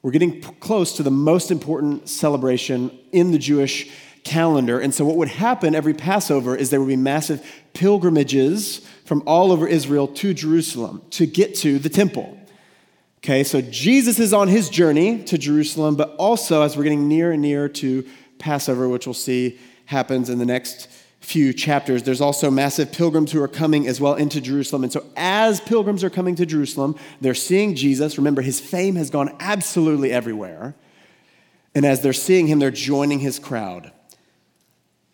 We're 0.00 0.10
getting 0.10 0.40
p- 0.40 0.54
close 0.58 0.96
to 0.96 1.02
the 1.02 1.10
most 1.10 1.50
important 1.50 2.08
celebration 2.08 2.98
in 3.12 3.30
the 3.30 3.38
Jewish 3.38 3.90
calendar. 4.24 4.80
And 4.80 4.94
so, 4.94 5.04
what 5.04 5.16
would 5.16 5.28
happen 5.28 5.74
every 5.74 5.92
Passover 5.92 6.56
is 6.56 6.70
there 6.70 6.80
would 6.80 6.88
be 6.88 6.96
massive 6.96 7.46
pilgrimages 7.74 8.88
from 9.04 9.22
all 9.26 9.52
over 9.52 9.68
Israel 9.68 10.08
to 10.08 10.32
Jerusalem 10.32 11.02
to 11.10 11.26
get 11.26 11.54
to 11.56 11.78
the 11.78 11.90
temple. 11.90 12.34
Okay, 13.18 13.44
so 13.44 13.60
Jesus 13.60 14.18
is 14.18 14.32
on 14.32 14.48
his 14.48 14.70
journey 14.70 15.24
to 15.24 15.36
Jerusalem, 15.36 15.94
but 15.94 16.16
also 16.16 16.62
as 16.62 16.74
we're 16.74 16.84
getting 16.84 17.06
near 17.06 17.32
and 17.32 17.42
near 17.42 17.68
to 17.68 18.08
Passover, 18.38 18.88
which 18.88 19.06
we'll 19.06 19.12
see 19.12 19.58
happens 19.84 20.30
in 20.30 20.38
the 20.38 20.46
next 20.46 20.88
few 21.20 21.52
chapters, 21.52 22.04
there's 22.04 22.20
also 22.20 22.50
massive 22.50 22.92
pilgrims 22.92 23.32
who 23.32 23.42
are 23.42 23.48
coming 23.48 23.86
as 23.86 24.00
well 24.00 24.14
into 24.14 24.40
Jerusalem. 24.40 24.84
And 24.84 24.92
so, 24.92 25.04
as 25.16 25.60
pilgrims 25.60 26.04
are 26.04 26.10
coming 26.10 26.34
to 26.36 26.46
Jerusalem, 26.46 26.96
they're 27.20 27.34
seeing 27.34 27.74
Jesus. 27.74 28.18
Remember, 28.18 28.40
his 28.40 28.60
fame 28.60 28.96
has 28.96 29.10
gone 29.10 29.34
absolutely 29.40 30.12
everywhere. 30.12 30.74
And 31.74 31.84
as 31.84 32.00
they're 32.00 32.12
seeing 32.12 32.46
him, 32.46 32.58
they're 32.58 32.70
joining 32.70 33.18
his 33.18 33.38
crowd. 33.38 33.92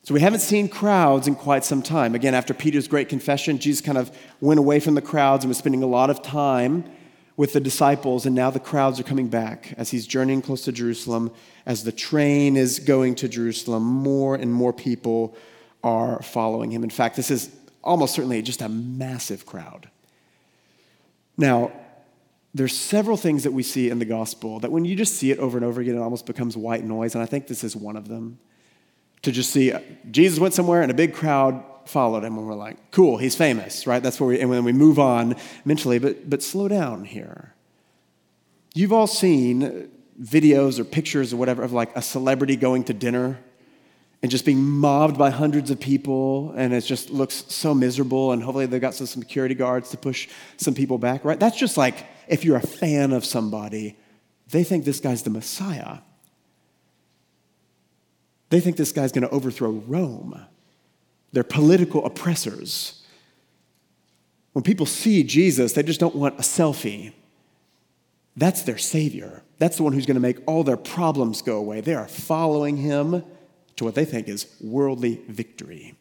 So, 0.03 0.13
we 0.13 0.21
haven't 0.21 0.41
seen 0.41 0.69
crowds 0.69 1.27
in 1.27 1.35
quite 1.35 1.65
some 1.65 1.83
time. 1.83 2.15
Again, 2.15 2.35
after 2.35 2.53
Peter's 2.53 2.87
great 2.87 3.09
confession, 3.09 3.59
Jesus 3.59 3.81
kind 3.81 3.99
of 3.99 4.17
went 4.41 4.61
away 4.61 4.81
from 4.81 4.95
the 4.95 5.03
crowds 5.03 5.45
and 5.45 5.49
was 5.49 5.59
spending 5.59 5.83
a 5.83 5.87
lot 5.87 6.11
of 6.11 6.23
time 6.23 6.85
with 7.37 7.53
the 7.53 7.61
disciples, 7.61 8.27
and 8.27 8.35
now 8.35 8.51
the 8.51 8.61
crowds 8.61 9.01
are 9.01 9.05
coming 9.05 9.27
back 9.27 9.75
as 9.77 9.91
he's 9.91 10.07
journeying 10.07 10.41
close 10.41 10.63
to 10.65 10.71
Jerusalem. 10.71 11.33
As 11.67 11.83
the 11.83 11.91
train 11.91 12.57
is 12.57 12.79
going 12.79 13.17
to 13.17 13.29
Jerusalem, 13.29 13.83
more 13.83 14.37
and 14.37 14.53
more 14.53 14.73
people 14.73 15.35
are 15.85 16.21
following 16.23 16.73
him. 16.73 16.83
In 16.83 16.91
fact, 16.91 17.15
this 17.15 17.31
is 17.31 17.55
almost 17.85 18.15
certainly 18.15 18.43
just 18.43 18.63
a 18.63 18.69
massive 18.69 19.45
crowd. 19.45 19.91
Now, 21.37 21.71
there's 22.55 22.77
several 22.77 23.17
things 23.17 23.43
that 23.43 23.53
we 23.53 23.63
see 23.63 23.91
in 23.91 23.99
the 23.99 24.05
gospel 24.05 24.61
that 24.61 24.73
when 24.73 24.85
you 24.85 24.97
just 24.97 25.17
see 25.17 25.31
it 25.31 25.39
over 25.39 25.59
and 25.59 25.65
over 25.65 25.81
again, 25.81 25.97
it 25.97 26.01
almost 26.01 26.25
becomes 26.25 26.57
white 26.57 26.85
noise, 26.85 27.15
and 27.15 27.23
I 27.23 27.27
think 27.27 27.47
this 27.47 27.63
is 27.63 27.77
one 27.77 27.97
of 27.97 28.09
them. 28.09 28.39
To 29.23 29.33
just 29.33 29.51
see 29.51 29.73
uh, 29.73 29.81
Jesus 30.11 30.39
went 30.39 30.55
somewhere 30.55 30.83
and 30.83 30.91
a 30.91 30.95
big 30.95 31.15
crowd 31.15 31.63
followed 31.87 32.25
him, 32.25 32.39
and 32.39 32.47
we're 32.47 32.55
like, 32.55 32.91
cool, 32.91 33.19
he's 33.19 33.35
famous, 33.35 33.87
right? 33.87 34.03
That's 34.03 34.19
where 34.21 34.29
we, 34.29 34.41
and 34.41 34.51
then 34.53 34.65
we 34.65 34.73
move 34.73 34.99
on 34.99 35.37
mentally, 35.65 35.99
but, 35.99 36.31
but 36.31 36.43
slow 36.43 36.69
down 36.69 37.05
here. 37.05 37.55
You've 38.75 38.93
all 38.93 39.07
seen 39.07 39.91
videos 40.21 40.79
or 40.79 40.85
pictures 40.85 41.33
or 41.33 41.37
whatever 41.37 41.63
of 41.63 41.73
like 41.73 41.95
a 41.97 42.03
celebrity 42.03 42.57
going 42.57 42.85
to 42.85 42.95
dinner 42.95 43.39
and 44.25 44.31
just 44.31 44.47
being 44.47 44.65
mobbed 44.65 45.19
by 45.19 45.29
hundreds 45.29 45.71
of 45.71 45.79
people, 45.79 46.55
and 46.57 46.73
it 46.73 46.81
just 46.81 47.11
looks 47.11 47.45
so 47.49 47.75
miserable, 47.75 48.33
and 48.33 48.43
hopefully 48.43 48.65
they've 48.65 48.81
got 48.81 48.95
some 48.95 49.07
security 49.07 49.55
guards 49.55 49.91
to 49.91 49.99
push 49.99 50.31
some 50.57 50.73
people 50.73 50.97
back, 50.97 51.27
right? 51.27 51.39
That's 51.39 51.59
just 51.59 51.77
like 51.77 52.07
if 52.27 52.43
you're 52.43 52.57
a 52.57 52.67
fan 52.67 53.13
of 53.13 53.23
somebody, 53.23 53.99
they 54.49 54.65
think 54.65 54.87
this 54.87 54.99
guy's 54.99 55.25
the 55.25 55.29
Messiah. 55.29 55.99
They 58.49 58.61
think 58.61 58.79
this 58.79 58.93
guy's 58.93 59.13
going 59.13 59.29
to 59.29 59.29
overthrow 59.29 59.73
Rome. 59.73 60.47
They're 61.33 61.45
political 61.45 62.07
oppressors. 62.07 63.03
When 64.55 64.63
people 64.63 64.87
see 64.87 65.23
Jesus, 65.23 65.75
they 65.75 65.83
just 65.83 66.01
don't 66.01 66.17
want 66.17 66.39
a 66.39 66.43
selfie. 66.43 67.13
That's 68.39 68.63
their 68.63 68.79
Savior. 68.79 69.43
That's 69.59 69.77
the 69.77 69.83
one 69.83 69.93
who's 69.93 70.07
going 70.07 70.15
to 70.15 70.21
make 70.21 70.39
all 70.47 70.65
their 70.65 70.79
problems 70.79 71.43
go 71.43 71.59
away. 71.59 71.83
They 71.83 71.95
are 71.95 72.09
following 72.09 72.79
him 72.79 73.23
to 73.77 73.85
what 73.85 73.95
they 73.95 74.05
think 74.05 74.29
is 74.29 74.47
worldly 74.61 75.21
victory. 75.29 75.95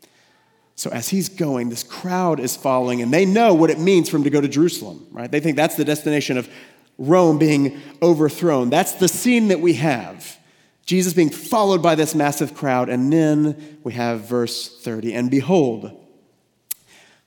So 0.75 0.89
as 0.89 1.10
he's 1.10 1.30
going, 1.30 1.70
this 1.70 1.84
crowd 1.84 2.39
is 2.39 2.56
following, 2.56 3.01
and 3.01 3.13
they 3.13 3.25
know 3.25 3.53
what 3.53 3.70
it 3.70 3.80
means 3.80 4.10
for 4.10 4.18
him 4.18 4.24
to 4.24 4.30
go 4.30 4.42
to 4.42 4.48
Jerusalem, 4.48 5.08
right? 5.12 5.32
They 5.32 5.39
think 5.39 5.56
that's 5.56 5.75
the 5.75 5.86
destination 5.86 6.38
of 6.38 6.50
Rome 6.98 7.38
being 7.38 7.80
overthrown. 8.01 8.70
That's 8.70 8.94
the 8.94 9.08
scene 9.08 9.50
that 9.50 9.60
we 9.60 9.74
have. 9.74 10.38
Jesus 10.86 11.13
being 11.13 11.30
followed 11.30 11.82
by 11.82 11.96
this 11.96 12.13
massive 12.13 12.56
crowd. 12.56 12.89
And 12.89 13.12
then 13.12 13.80
we 13.84 13.94
have 13.94 14.22
verse 14.27 14.82
30. 14.82 15.13
And 15.13 15.32
behold, 15.32 15.92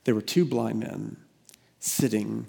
there 0.04 0.14
were 0.14 0.22
two 0.22 0.44
blind 0.44 0.80
men 0.80 1.16
sitting 1.80 2.46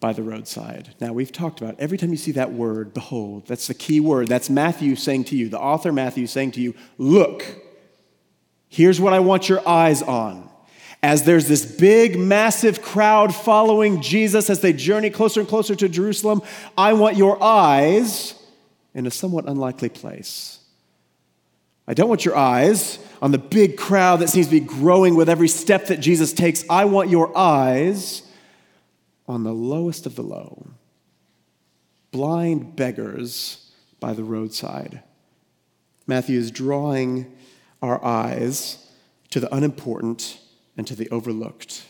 by 0.00 0.14
the 0.14 0.22
roadside. 0.22 0.94
Now, 0.98 1.12
we've 1.12 1.30
talked 1.30 1.60
about 1.60 1.78
every 1.78 1.98
time 1.98 2.10
you 2.10 2.16
see 2.16 2.32
that 2.32 2.52
word, 2.52 2.94
behold, 2.94 3.46
that's 3.46 3.66
the 3.66 3.74
key 3.74 4.00
word. 4.00 4.28
That's 4.28 4.48
Matthew 4.48 4.96
saying 4.96 5.24
to 5.24 5.36
you, 5.36 5.50
the 5.50 5.60
author 5.60 5.92
Matthew 5.92 6.26
saying 6.26 6.52
to 6.52 6.60
you, 6.60 6.74
look, 6.96 7.44
here's 8.68 8.98
what 8.98 9.12
I 9.12 9.20
want 9.20 9.48
your 9.48 9.66
eyes 9.68 10.02
on. 10.02 10.48
As 11.02 11.24
there's 11.24 11.48
this 11.48 11.64
big, 11.64 12.18
massive 12.18 12.82
crowd 12.82 13.34
following 13.34 14.00
Jesus 14.00 14.50
as 14.50 14.60
they 14.60 14.72
journey 14.72 15.10
closer 15.10 15.40
and 15.40 15.48
closer 15.48 15.74
to 15.74 15.88
Jerusalem, 15.88 16.42
I 16.76 16.94
want 16.94 17.16
your 17.16 17.42
eyes 17.42 18.34
in 18.94 19.06
a 19.06 19.10
somewhat 19.10 19.48
unlikely 19.48 19.90
place. 19.90 20.58
I 21.86 21.94
don't 21.94 22.08
want 22.08 22.24
your 22.24 22.36
eyes 22.36 22.98
on 23.20 23.32
the 23.32 23.38
big 23.38 23.76
crowd 23.76 24.20
that 24.20 24.28
seems 24.28 24.46
to 24.46 24.52
be 24.52 24.60
growing 24.60 25.14
with 25.14 25.28
every 25.28 25.48
step 25.48 25.86
that 25.86 26.00
Jesus 26.00 26.32
takes. 26.32 26.64
I 26.70 26.86
want 26.86 27.10
your 27.10 27.36
eyes 27.36 28.22
on 29.30 29.44
the 29.44 29.54
lowest 29.54 30.06
of 30.06 30.16
the 30.16 30.22
low, 30.22 30.66
blind 32.10 32.74
beggars 32.74 33.70
by 34.00 34.12
the 34.12 34.24
roadside. 34.24 35.04
Matthew 36.04 36.36
is 36.36 36.50
drawing 36.50 37.32
our 37.80 38.04
eyes 38.04 38.90
to 39.30 39.38
the 39.38 39.54
unimportant 39.54 40.40
and 40.76 40.84
to 40.88 40.96
the 40.96 41.08
overlooked. 41.10 41.84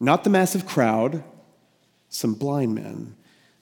Not 0.00 0.24
the 0.24 0.30
massive 0.30 0.64
crowd, 0.64 1.22
some 2.08 2.32
blind 2.32 2.74
men 2.74 3.16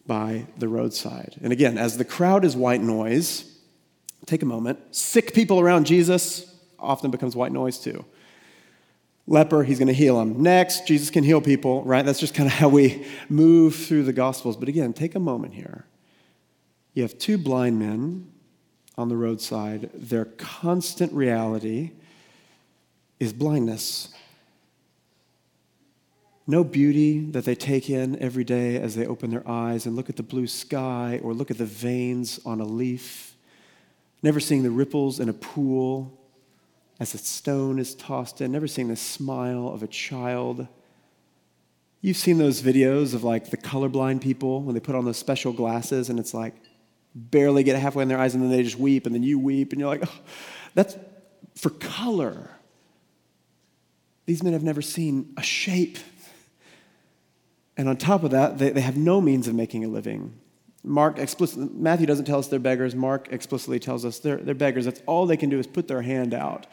by 0.07 0.47
the 0.57 0.69
roadside. 0.69 1.35
And 1.43 1.53
again, 1.53 1.79
as 1.79 1.99
the 1.99 2.05
crowd 2.05 2.45
is 2.45 2.57
white 2.57 2.81
noise, 2.81 3.59
take 4.27 4.43
a 4.43 4.47
moment. 4.47 4.79
Sick 4.95 5.35
people 5.35 5.59
around 5.59 5.85
Jesus 5.85 6.55
often 6.79 7.11
becomes 7.11 7.35
white 7.35 7.53
noise 7.53 7.79
too. 7.79 8.05
Leper, 9.31 9.63
he's 9.63 9.79
going 9.79 9.89
to 9.89 9.95
heal 9.95 10.21
him. 10.21 10.43
Next, 10.43 10.87
Jesus 10.87 11.09
can 11.09 11.25
heal 11.25 11.41
people, 11.41 11.83
right? 11.85 12.05
That's 12.05 12.21
just 12.21 12.35
kind 12.35 12.47
of 12.47 12.53
how 12.59 12.69
we 12.69 13.07
move 13.31 13.75
through 13.75 14.03
the 14.03 14.13
Gospels. 14.13 14.59
But 14.59 14.69
again, 14.69 14.93
take 14.93 15.15
a 15.15 15.21
moment 15.21 15.55
here. 15.55 15.87
You 16.93 17.03
have 17.05 17.17
two 17.19 17.39
blind 17.39 17.79
men 17.79 18.31
on 18.99 19.09
the 19.09 19.17
roadside. 19.17 19.91
Their 19.95 20.27
constant 20.27 21.13
reality 21.13 21.93
is 23.19 23.33
blindness 23.33 24.13
no 26.51 26.65
beauty 26.65 27.21
that 27.31 27.45
they 27.45 27.55
take 27.55 27.89
in 27.89 28.21
every 28.21 28.43
day 28.43 28.77
as 28.77 28.97
they 28.97 29.07
open 29.07 29.31
their 29.31 29.49
eyes 29.49 29.87
and 29.87 29.95
look 29.95 30.11
at 30.11 30.17
the 30.17 30.23
blue 30.23 30.49
sky 30.49 31.21
or 31.23 31.33
look 31.33 31.51
at 31.51 31.59
the 31.59 31.65
veins 31.65 32.41
on 32.45 32.61
a 32.61 32.65
leaf, 32.65 33.37
never 34.23 34.41
seeing 34.41 34.65
the 34.65 34.71
ripples 34.71 35.21
in 35.21 35.29
a 35.29 35.33
pool 35.33 36.20
as 37.01 37.15
a 37.15 37.19
stone 37.19 37.79
is 37.79 37.95
tossed 37.95 38.41
in, 38.41 38.53
never 38.53 38.69
seeing 38.69 38.89
the 38.89 38.97
smile 38.97 39.69
of 39.69 39.83
a 39.83 39.89
child. 39.89 40.69
You've 42.03 42.17
seen 42.17 42.39
those 42.39 42.63
videos 42.63 43.15
of 43.15 43.25
like 43.25 43.51
the 43.51 43.57
colorblind 43.57 44.21
people 44.21 44.63
when 44.63 44.75
they 44.75 44.81
put 44.81 44.95
on 44.95 45.05
those 45.05 45.17
special 45.17 45.53
glasses 45.53 46.09
and 46.11 46.21
it's 46.21 46.33
like 46.33 46.55
barely 47.15 47.65
get 47.65 47.77
halfway 47.77 48.03
in 48.03 48.09
their 48.09 48.19
eyes 48.19 48.35
and 48.35 48.43
then 48.43 48.51
they 48.51 48.63
just 48.63 48.79
weep 48.79 49.07
and 49.07 49.15
then 49.15 49.23
you 49.23 49.39
weep 49.39 49.73
and 49.73 49.81
you're 49.81 49.89
like, 49.89 50.07
oh, 50.07 50.19
that's 50.75 50.97
for 51.57 51.71
color. 51.71 52.51
These 54.27 54.43
men 54.45 54.53
have 54.53 54.63
never 54.63 54.83
seen 54.83 55.33
a 55.37 55.43
shape 55.43 55.99
and 57.81 57.89
on 57.89 57.97
top 57.97 58.25
of 58.25 58.33
that, 58.33 58.59
they, 58.59 58.69
they 58.69 58.83
have 58.83 58.99
no 58.99 59.23
means 59.23 59.49
of 59.49 59.55
making 59.55 59.87
a 59.87 59.89
living. 59.89 60.39
Mark 60.83 61.19
explicitly, 61.19 61.69
Matthew 61.73 62.07
doesn't 62.07 62.25
tell 62.25 62.39
us 62.39 62.49
they're 62.49 62.59
beggars. 62.59 62.95
Mark 62.95 63.29
explicitly 63.31 63.79
tells 63.79 64.05
us 64.05 64.19
they're, 64.19 64.39
they're 64.39 64.55
beggars. 64.55 64.87
That's 64.87 65.03
all 65.07 65.27
they 65.27 65.37
can 65.37 65.51
do 65.51 65.59
is 65.59 65.67
put 65.67 65.89
their 65.89 66.03
hand 66.03 66.33
out 66.33 66.67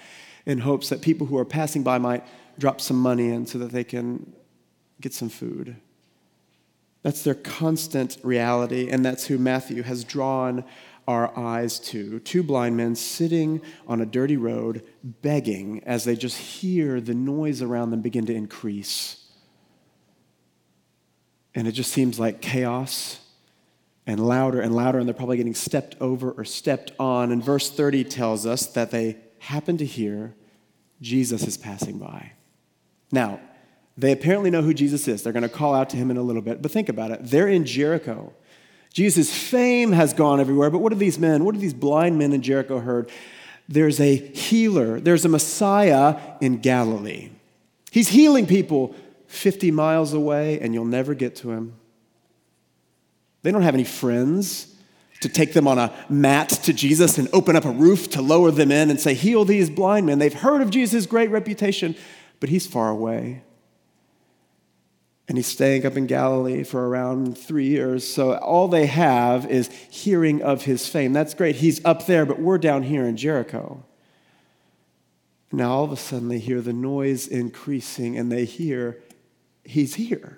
in 0.45 0.59
hopes 0.59 0.89
that 0.89 1.01
people 1.01 1.27
who 1.27 1.37
are 1.37 1.45
passing 1.45 1.83
by 1.83 1.97
might 1.97 2.25
drop 2.57 2.79
some 2.79 2.97
money 2.97 3.29
in 3.29 3.45
so 3.45 3.57
that 3.57 3.71
they 3.71 3.83
can 3.83 4.33
get 5.01 5.13
some 5.13 5.29
food. 5.29 5.75
That's 7.03 7.23
their 7.23 7.35
constant 7.35 8.17
reality, 8.23 8.89
and 8.89 9.05
that's 9.05 9.27
who 9.27 9.37
Matthew 9.37 9.83
has 9.83 10.03
drawn 10.03 10.63
our 11.07 11.37
eyes 11.37 11.79
to. 11.79 12.19
Two 12.19 12.43
blind 12.43 12.75
men 12.75 12.95
sitting 12.95 13.61
on 13.87 14.01
a 14.01 14.05
dirty 14.05 14.35
road, 14.37 14.83
begging 15.03 15.81
as 15.85 16.05
they 16.05 16.15
just 16.15 16.37
hear 16.37 16.99
the 16.99 17.13
noise 17.13 17.61
around 17.61 17.91
them 17.91 18.01
begin 18.01 18.25
to 18.25 18.33
increase 18.33 19.27
and 21.57 21.67
it 21.67 21.71
just 21.71 21.91
seems 21.91 22.19
like 22.19 22.39
chaos 22.39 23.19
and 24.07 24.25
louder 24.25 24.61
and 24.61 24.73
louder, 24.73 24.97
and 24.97 25.07
they're 25.07 25.13
probably 25.13 25.37
getting 25.37 25.53
stepped 25.53 25.95
over 25.99 26.31
or 26.31 26.45
stepped 26.45 26.93
on. 26.97 27.31
And 27.31 27.43
verse 27.43 27.69
30 27.69 28.05
tells 28.05 28.45
us 28.45 28.65
that 28.67 28.89
they 28.89 29.17
happen 29.39 29.77
to 29.77 29.85
hear 29.85 30.33
Jesus 31.01 31.45
is 31.45 31.57
passing 31.57 31.99
by. 31.99 32.31
Now, 33.11 33.39
they 33.97 34.11
apparently 34.11 34.49
know 34.49 34.61
who 34.61 34.73
Jesus 34.73 35.07
is. 35.07 35.21
They're 35.21 35.33
going 35.33 35.43
to 35.43 35.49
call 35.49 35.75
out 35.75 35.89
to 35.91 35.97
him 35.97 36.09
in 36.09 36.17
a 36.17 36.21
little 36.21 36.41
bit, 36.41 36.61
but 36.61 36.71
think 36.71 36.87
about 36.87 37.11
it. 37.11 37.19
They're 37.23 37.47
in 37.47 37.65
Jericho. 37.65 38.33
Jesus' 38.93 39.35
fame 39.35 39.91
has 39.91 40.13
gone 40.13 40.39
everywhere, 40.39 40.69
but 40.69 40.79
what 40.79 40.93
are 40.93 40.97
these 40.97 41.19
men? 41.19 41.43
What 41.43 41.53
are 41.55 41.59
these 41.59 41.73
blind 41.73 42.17
men 42.17 42.33
in 42.33 42.41
Jericho 42.41 42.79
heard? 42.79 43.11
There's 43.67 43.99
a 43.99 44.15
healer, 44.15 44.99
there's 44.99 45.25
a 45.25 45.29
Messiah 45.29 46.19
in 46.39 46.57
Galilee. 46.57 47.31
He's 47.91 48.09
healing 48.09 48.47
people 48.47 48.95
50 49.27 49.71
miles 49.71 50.13
away 50.13 50.59
and 50.59 50.73
you'll 50.73 50.85
never 50.85 51.13
get 51.13 51.35
to 51.37 51.51
him. 51.51 51.73
They 53.47 53.53
don't 53.53 53.61
have 53.61 53.75
any 53.75 53.85
friends 53.85 54.75
to 55.21 55.29
take 55.29 55.53
them 55.53 55.69
on 55.69 55.79
a 55.79 55.93
mat 56.09 56.49
to 56.49 56.73
Jesus 56.73 57.17
and 57.17 57.29
open 57.31 57.55
up 57.55 57.63
a 57.63 57.71
roof 57.71 58.09
to 58.09 58.21
lower 58.21 58.51
them 58.51 58.73
in 58.73 58.89
and 58.89 58.99
say, 58.99 59.13
Heal 59.13 59.45
these 59.45 59.69
blind 59.69 60.05
men. 60.05 60.19
They've 60.19 60.33
heard 60.33 60.61
of 60.61 60.69
Jesus' 60.69 61.05
great 61.05 61.29
reputation, 61.29 61.95
but 62.41 62.49
he's 62.49 62.67
far 62.67 62.89
away. 62.89 63.43
And 65.29 65.37
he's 65.37 65.47
staying 65.47 65.85
up 65.85 65.95
in 65.95 66.07
Galilee 66.07 66.65
for 66.65 66.89
around 66.89 67.37
three 67.37 67.69
years. 67.69 68.05
So 68.05 68.35
all 68.35 68.67
they 68.67 68.87
have 68.87 69.49
is 69.49 69.69
hearing 69.89 70.41
of 70.41 70.65
his 70.65 70.85
fame. 70.89 71.13
That's 71.13 71.33
great. 71.33 71.55
He's 71.55 71.79
up 71.85 72.05
there, 72.05 72.25
but 72.25 72.41
we're 72.41 72.57
down 72.57 72.83
here 72.83 73.05
in 73.05 73.15
Jericho. 73.15 73.85
Now 75.53 75.71
all 75.71 75.85
of 75.85 75.93
a 75.93 75.95
sudden 75.95 76.27
they 76.27 76.39
hear 76.39 76.59
the 76.59 76.73
noise 76.73 77.29
increasing 77.29 78.17
and 78.17 78.29
they 78.29 78.43
hear 78.43 78.97
He's 79.63 79.95
here. 79.95 80.37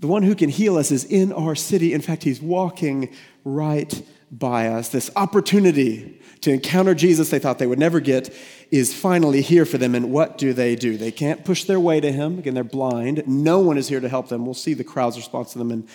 The 0.00 0.06
one 0.06 0.22
who 0.22 0.34
can 0.34 0.48
heal 0.48 0.76
us 0.78 0.90
is 0.90 1.04
in 1.04 1.32
our 1.32 1.54
city. 1.54 1.92
In 1.92 2.00
fact, 2.00 2.24
He's 2.24 2.40
walking 2.40 3.14
right 3.44 4.02
by 4.30 4.68
us. 4.68 4.88
This 4.88 5.10
opportunity 5.14 6.20
to 6.40 6.52
encounter 6.52 6.94
Jesus 6.94 7.30
they 7.30 7.38
thought 7.38 7.58
they 7.58 7.66
would 7.66 7.78
never 7.78 8.00
get 8.00 8.34
is 8.70 8.94
finally 8.94 9.42
here 9.42 9.66
for 9.66 9.76
them. 9.76 9.94
And 9.94 10.10
what 10.10 10.38
do 10.38 10.52
they 10.52 10.74
do? 10.74 10.96
They 10.96 11.12
can't 11.12 11.44
push 11.44 11.64
their 11.64 11.80
way 11.80 12.00
to 12.00 12.10
him. 12.10 12.38
Again, 12.38 12.54
they're 12.54 12.64
blind. 12.64 13.24
No 13.26 13.58
one 13.58 13.76
is 13.76 13.88
here 13.88 14.00
to 14.00 14.08
help 14.08 14.28
them. 14.28 14.44
We'll 14.44 14.54
see 14.54 14.72
the 14.72 14.84
crowd's 14.84 15.16
response 15.16 15.52
to 15.52 15.58
them 15.58 15.70
in 15.70 15.86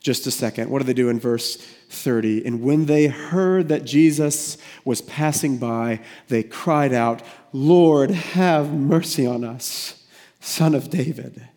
just 0.00 0.26
a 0.26 0.30
second. 0.30 0.68
What 0.68 0.80
do 0.80 0.84
they 0.84 0.92
do 0.92 1.08
in 1.08 1.18
verse 1.18 1.56
30? 1.88 2.44
And 2.44 2.62
when 2.62 2.86
they 2.86 3.06
heard 3.06 3.68
that 3.68 3.84
Jesus 3.84 4.58
was 4.84 5.00
passing 5.00 5.56
by, 5.56 6.00
they 6.28 6.42
cried 6.42 6.92
out, 6.92 7.22
Lord, 7.52 8.10
have 8.10 8.74
mercy 8.74 9.26
on 9.26 9.44
us, 9.44 10.04
son 10.40 10.74
of 10.74 10.90
David. 10.90 11.48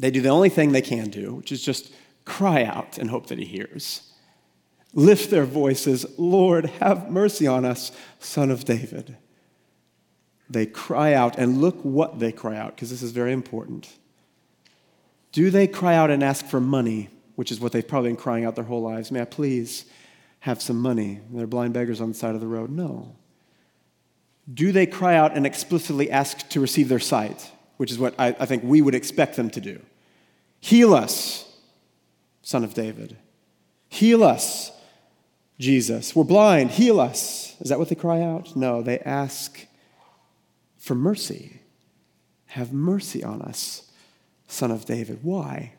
They 0.00 0.10
do 0.10 0.22
the 0.22 0.30
only 0.30 0.48
thing 0.48 0.72
they 0.72 0.80
can 0.80 1.10
do, 1.10 1.34
which 1.34 1.52
is 1.52 1.62
just 1.62 1.92
cry 2.24 2.64
out 2.64 2.96
and 2.96 3.10
hope 3.10 3.26
that 3.26 3.38
he 3.38 3.44
hears. 3.44 4.10
Lift 4.94 5.30
their 5.30 5.44
voices, 5.44 6.06
Lord, 6.18 6.66
have 6.80 7.10
mercy 7.10 7.46
on 7.46 7.66
us, 7.66 7.92
son 8.18 8.50
of 8.50 8.64
David. 8.64 9.18
They 10.48 10.64
cry 10.64 11.12
out, 11.12 11.36
and 11.38 11.60
look 11.60 11.76
what 11.82 12.18
they 12.18 12.32
cry 12.32 12.56
out, 12.56 12.74
because 12.74 12.88
this 12.88 13.02
is 13.02 13.12
very 13.12 13.32
important. 13.32 13.90
Do 15.32 15.50
they 15.50 15.66
cry 15.66 15.94
out 15.94 16.10
and 16.10 16.24
ask 16.24 16.46
for 16.46 16.60
money, 16.60 17.10
which 17.36 17.52
is 17.52 17.60
what 17.60 17.72
they've 17.72 17.86
probably 17.86 18.08
been 18.08 18.16
crying 18.16 18.46
out 18.46 18.56
their 18.56 18.64
whole 18.64 18.82
lives? 18.82 19.12
May 19.12 19.20
I 19.20 19.26
please 19.26 19.84
have 20.40 20.62
some 20.62 20.80
money? 20.80 21.20
They're 21.30 21.46
blind 21.46 21.74
beggars 21.74 22.00
on 22.00 22.08
the 22.08 22.14
side 22.14 22.34
of 22.34 22.40
the 22.40 22.46
road. 22.46 22.70
No. 22.70 23.16
Do 24.52 24.72
they 24.72 24.86
cry 24.86 25.14
out 25.14 25.36
and 25.36 25.46
explicitly 25.46 26.10
ask 26.10 26.48
to 26.48 26.58
receive 26.58 26.88
their 26.88 26.98
sight, 26.98 27.52
which 27.76 27.92
is 27.92 27.98
what 27.98 28.14
I, 28.18 28.28
I 28.28 28.46
think 28.46 28.64
we 28.64 28.80
would 28.80 28.94
expect 28.94 29.36
them 29.36 29.50
to 29.50 29.60
do? 29.60 29.80
Heal 30.60 30.94
us, 30.94 31.50
Son 32.42 32.64
of 32.64 32.74
David. 32.74 33.16
Heal 33.88 34.22
us, 34.22 34.70
Jesus. 35.58 36.14
We're 36.14 36.24
blind. 36.24 36.70
Heal 36.70 37.00
us. 37.00 37.56
Is 37.60 37.70
that 37.70 37.78
what 37.78 37.88
they 37.88 37.94
cry 37.94 38.22
out? 38.22 38.54
No, 38.54 38.82
they 38.82 38.98
ask 39.00 39.66
for 40.78 40.94
mercy. 40.94 41.60
Have 42.46 42.72
mercy 42.72 43.22
on 43.22 43.42
us, 43.42 43.90
Son 44.48 44.70
of 44.70 44.84
David. 44.84 45.20
Why? 45.22 45.72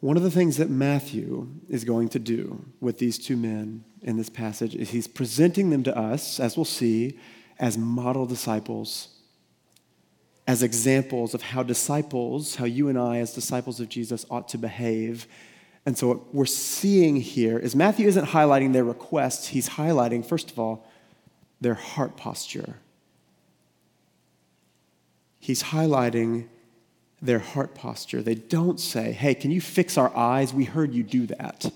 One 0.00 0.16
of 0.16 0.22
the 0.22 0.30
things 0.30 0.56
that 0.56 0.70
Matthew 0.70 1.48
is 1.68 1.84
going 1.84 2.08
to 2.10 2.18
do 2.18 2.64
with 2.80 2.98
these 2.98 3.18
two 3.18 3.36
men 3.36 3.84
in 4.02 4.16
this 4.16 4.30
passage 4.30 4.74
is 4.74 4.90
he's 4.90 5.06
presenting 5.06 5.70
them 5.70 5.82
to 5.84 5.96
us, 5.96 6.40
as 6.40 6.56
we'll 6.56 6.64
see, 6.64 7.18
as 7.58 7.76
model 7.76 8.24
disciples, 8.24 9.08
as 10.50 10.62
examples 10.62 11.34
of 11.34 11.42
how 11.42 11.62
disciples, 11.62 12.56
how 12.56 12.64
you 12.64 12.88
and 12.88 12.98
I, 12.98 13.18
as 13.18 13.32
disciples 13.32 13.80
of 13.80 13.88
Jesus, 13.88 14.26
ought 14.30 14.48
to 14.48 14.58
behave 14.58 15.26
and 15.86 15.96
so, 15.96 16.08
what 16.08 16.34
we're 16.34 16.46
seeing 16.46 17.16
here 17.16 17.58
is 17.58 17.74
Matthew 17.74 18.06
isn't 18.06 18.26
highlighting 18.26 18.72
their 18.72 18.84
requests, 18.84 19.48
he's 19.48 19.70
highlighting, 19.70 20.24
first 20.24 20.50
of 20.50 20.58
all, 20.58 20.86
their 21.60 21.74
heart 21.74 22.16
posture. 22.16 22.76
He's 25.38 25.62
highlighting 25.62 26.48
their 27.22 27.38
heart 27.38 27.74
posture. 27.74 28.22
They 28.22 28.34
don't 28.34 28.78
say, 28.78 29.12
Hey, 29.12 29.34
can 29.34 29.50
you 29.50 29.60
fix 29.60 29.96
our 29.96 30.14
eyes? 30.14 30.52
We 30.52 30.64
heard 30.64 30.94
you 30.94 31.02
do 31.02 31.26
that. 31.26 31.72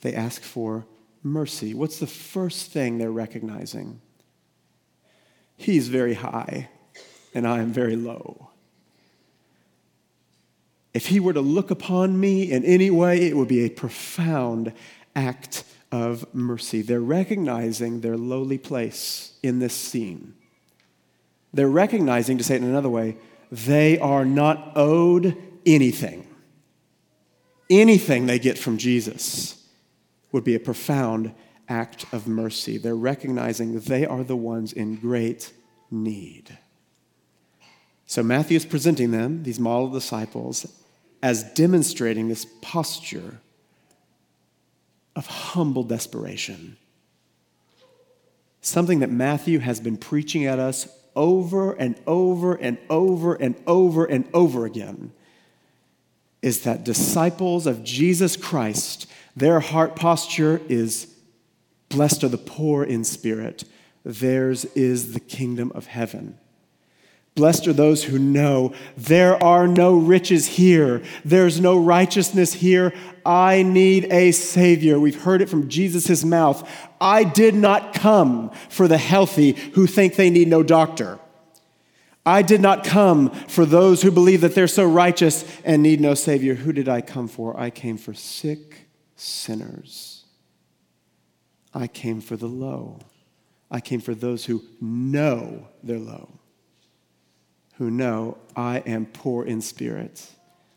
They 0.00 0.14
ask 0.14 0.42
for 0.42 0.84
mercy. 1.22 1.74
What's 1.74 2.00
the 2.00 2.06
first 2.06 2.72
thing 2.72 2.98
they're 2.98 3.10
recognizing? 3.10 4.00
He's 5.56 5.88
very 5.88 6.14
high, 6.14 6.68
and 7.34 7.46
I 7.46 7.58
am 7.58 7.72
very 7.72 7.96
low. 7.96 8.50
If 10.94 11.06
he 11.06 11.18
were 11.18 11.32
to 11.32 11.40
look 11.40 11.72
upon 11.72 12.20
me 12.20 12.50
in 12.50 12.64
any 12.64 12.90
way, 12.90 13.26
it 13.26 13.36
would 13.36 13.48
be 13.48 13.64
a 13.64 13.68
profound 13.68 14.72
act 15.16 15.64
of 15.90 16.32
mercy. 16.32 16.82
They're 16.82 17.00
recognizing 17.00 18.00
their 18.00 18.16
lowly 18.16 18.58
place 18.58 19.32
in 19.42 19.58
this 19.58 19.74
scene. 19.74 20.34
They're 21.52 21.68
recognizing, 21.68 22.38
to 22.38 22.44
say 22.44 22.54
it 22.54 22.62
in 22.62 22.68
another 22.68 22.88
way, 22.88 23.16
they 23.50 23.98
are 23.98 24.24
not 24.24 24.72
owed 24.76 25.36
anything. 25.66 26.26
Anything 27.70 28.26
they 28.26 28.38
get 28.38 28.58
from 28.58 28.78
Jesus 28.78 29.64
would 30.32 30.44
be 30.44 30.54
a 30.54 30.60
profound 30.60 31.32
act 31.68 32.06
of 32.12 32.26
mercy. 32.26 32.76
They're 32.76 32.96
recognizing 32.96 33.78
they 33.80 34.04
are 34.04 34.24
the 34.24 34.36
ones 34.36 34.72
in 34.72 34.96
great 34.96 35.52
need. 35.90 36.58
So 38.06 38.22
Matthew 38.22 38.56
is 38.56 38.64
presenting 38.64 39.10
them, 39.10 39.42
these 39.42 39.58
model 39.58 39.88
disciples, 39.88 40.66
as 41.22 41.42
demonstrating 41.54 42.28
this 42.28 42.46
posture 42.60 43.40
of 45.16 45.26
humble 45.26 45.84
desperation. 45.84 46.76
Something 48.60 49.00
that 49.00 49.10
Matthew 49.10 49.58
has 49.60 49.80
been 49.80 49.96
preaching 49.96 50.44
at 50.44 50.58
us 50.58 50.88
over 51.16 51.72
and 51.72 51.96
over 52.06 52.54
and 52.54 52.78
over 52.90 53.34
and 53.34 53.54
over 53.66 54.04
and 54.04 54.28
over 54.34 54.66
again 54.66 55.12
is 56.42 56.64
that 56.64 56.84
disciples 56.84 57.66
of 57.66 57.82
Jesus 57.84 58.36
Christ, 58.36 59.06
their 59.34 59.60
heart 59.60 59.96
posture 59.96 60.60
is 60.68 61.14
blessed 61.88 62.24
are 62.24 62.28
the 62.28 62.36
poor 62.36 62.84
in 62.84 63.04
spirit, 63.04 63.64
theirs 64.04 64.66
is 64.74 65.14
the 65.14 65.20
kingdom 65.20 65.72
of 65.74 65.86
heaven. 65.86 66.38
Blessed 67.34 67.66
are 67.66 67.72
those 67.72 68.04
who 68.04 68.16
know 68.16 68.72
there 68.96 69.42
are 69.42 69.66
no 69.66 69.96
riches 69.96 70.46
here. 70.46 71.02
There's 71.24 71.60
no 71.60 71.76
righteousness 71.76 72.52
here. 72.52 72.94
I 73.26 73.64
need 73.64 74.06
a 74.12 74.30
Savior. 74.30 75.00
We've 75.00 75.20
heard 75.20 75.42
it 75.42 75.48
from 75.48 75.68
Jesus' 75.68 76.24
mouth. 76.24 76.68
I 77.00 77.24
did 77.24 77.56
not 77.56 77.92
come 77.92 78.50
for 78.68 78.86
the 78.86 78.98
healthy 78.98 79.52
who 79.72 79.88
think 79.88 80.14
they 80.14 80.30
need 80.30 80.46
no 80.46 80.62
doctor. 80.62 81.18
I 82.24 82.42
did 82.42 82.60
not 82.60 82.84
come 82.84 83.30
for 83.30 83.66
those 83.66 84.02
who 84.02 84.12
believe 84.12 84.40
that 84.42 84.54
they're 84.54 84.68
so 84.68 84.84
righteous 84.84 85.44
and 85.64 85.82
need 85.82 86.00
no 86.00 86.14
Savior. 86.14 86.54
Who 86.54 86.72
did 86.72 86.88
I 86.88 87.00
come 87.00 87.26
for? 87.26 87.58
I 87.58 87.70
came 87.70 87.98
for 87.98 88.14
sick 88.14 88.86
sinners. 89.16 90.24
I 91.74 91.88
came 91.88 92.20
for 92.20 92.36
the 92.36 92.46
low. 92.46 93.00
I 93.72 93.80
came 93.80 94.00
for 94.00 94.14
those 94.14 94.44
who 94.44 94.62
know 94.80 95.66
they're 95.82 95.98
low 95.98 96.38
who 97.78 97.90
know 97.90 98.38
I 98.56 98.78
am 98.78 99.06
poor 99.06 99.44
in 99.44 99.60
spirit. 99.60 100.30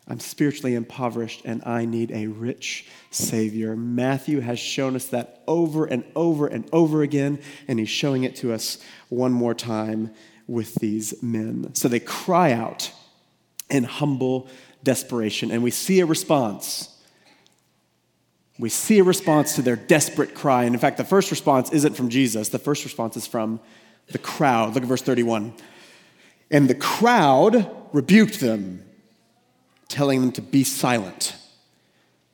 I'm 0.08 0.20
spiritually 0.20 0.74
impoverished 0.74 1.42
and 1.44 1.62
I 1.66 1.84
need 1.84 2.10
a 2.10 2.28
rich 2.28 2.86
Savior. 3.10 3.76
Matthew 3.76 4.40
has 4.40 4.58
shown 4.58 4.96
us 4.96 5.04
that 5.06 5.42
over 5.46 5.84
and 5.84 6.02
over 6.16 6.46
and 6.46 6.68
over 6.72 7.02
again, 7.02 7.40
and 7.68 7.78
he's 7.78 7.90
showing 7.90 8.24
it 8.24 8.34
to 8.36 8.52
us 8.52 8.78
one 9.10 9.32
more 9.32 9.54
time 9.54 10.10
with 10.46 10.74
these 10.76 11.22
men. 11.22 11.74
So 11.74 11.88
they 11.88 12.00
cry 12.00 12.52
out 12.52 12.90
in 13.68 13.84
humble 13.84 14.48
desperation, 14.82 15.50
and 15.50 15.62
we 15.62 15.70
see 15.70 16.00
a 16.00 16.06
response. 16.06 16.96
We 18.58 18.70
see 18.70 18.98
a 18.98 19.04
response 19.04 19.54
to 19.56 19.62
their 19.62 19.76
desperate 19.76 20.34
cry. 20.34 20.64
And 20.64 20.74
in 20.74 20.80
fact, 20.80 20.96
the 20.96 21.04
first 21.04 21.30
response 21.30 21.70
isn't 21.70 21.94
from 21.94 22.08
Jesus, 22.08 22.48
the 22.48 22.58
first 22.58 22.84
response 22.84 23.16
is 23.16 23.26
from 23.26 23.60
the 24.10 24.18
crowd. 24.18 24.74
Look 24.74 24.82
at 24.82 24.88
verse 24.88 25.02
31. 25.02 25.52
And 26.50 26.68
the 26.68 26.74
crowd 26.74 27.70
rebuked 27.92 28.40
them, 28.40 28.84
telling 29.88 30.20
them 30.20 30.32
to 30.32 30.42
be 30.42 30.64
silent. 30.64 31.36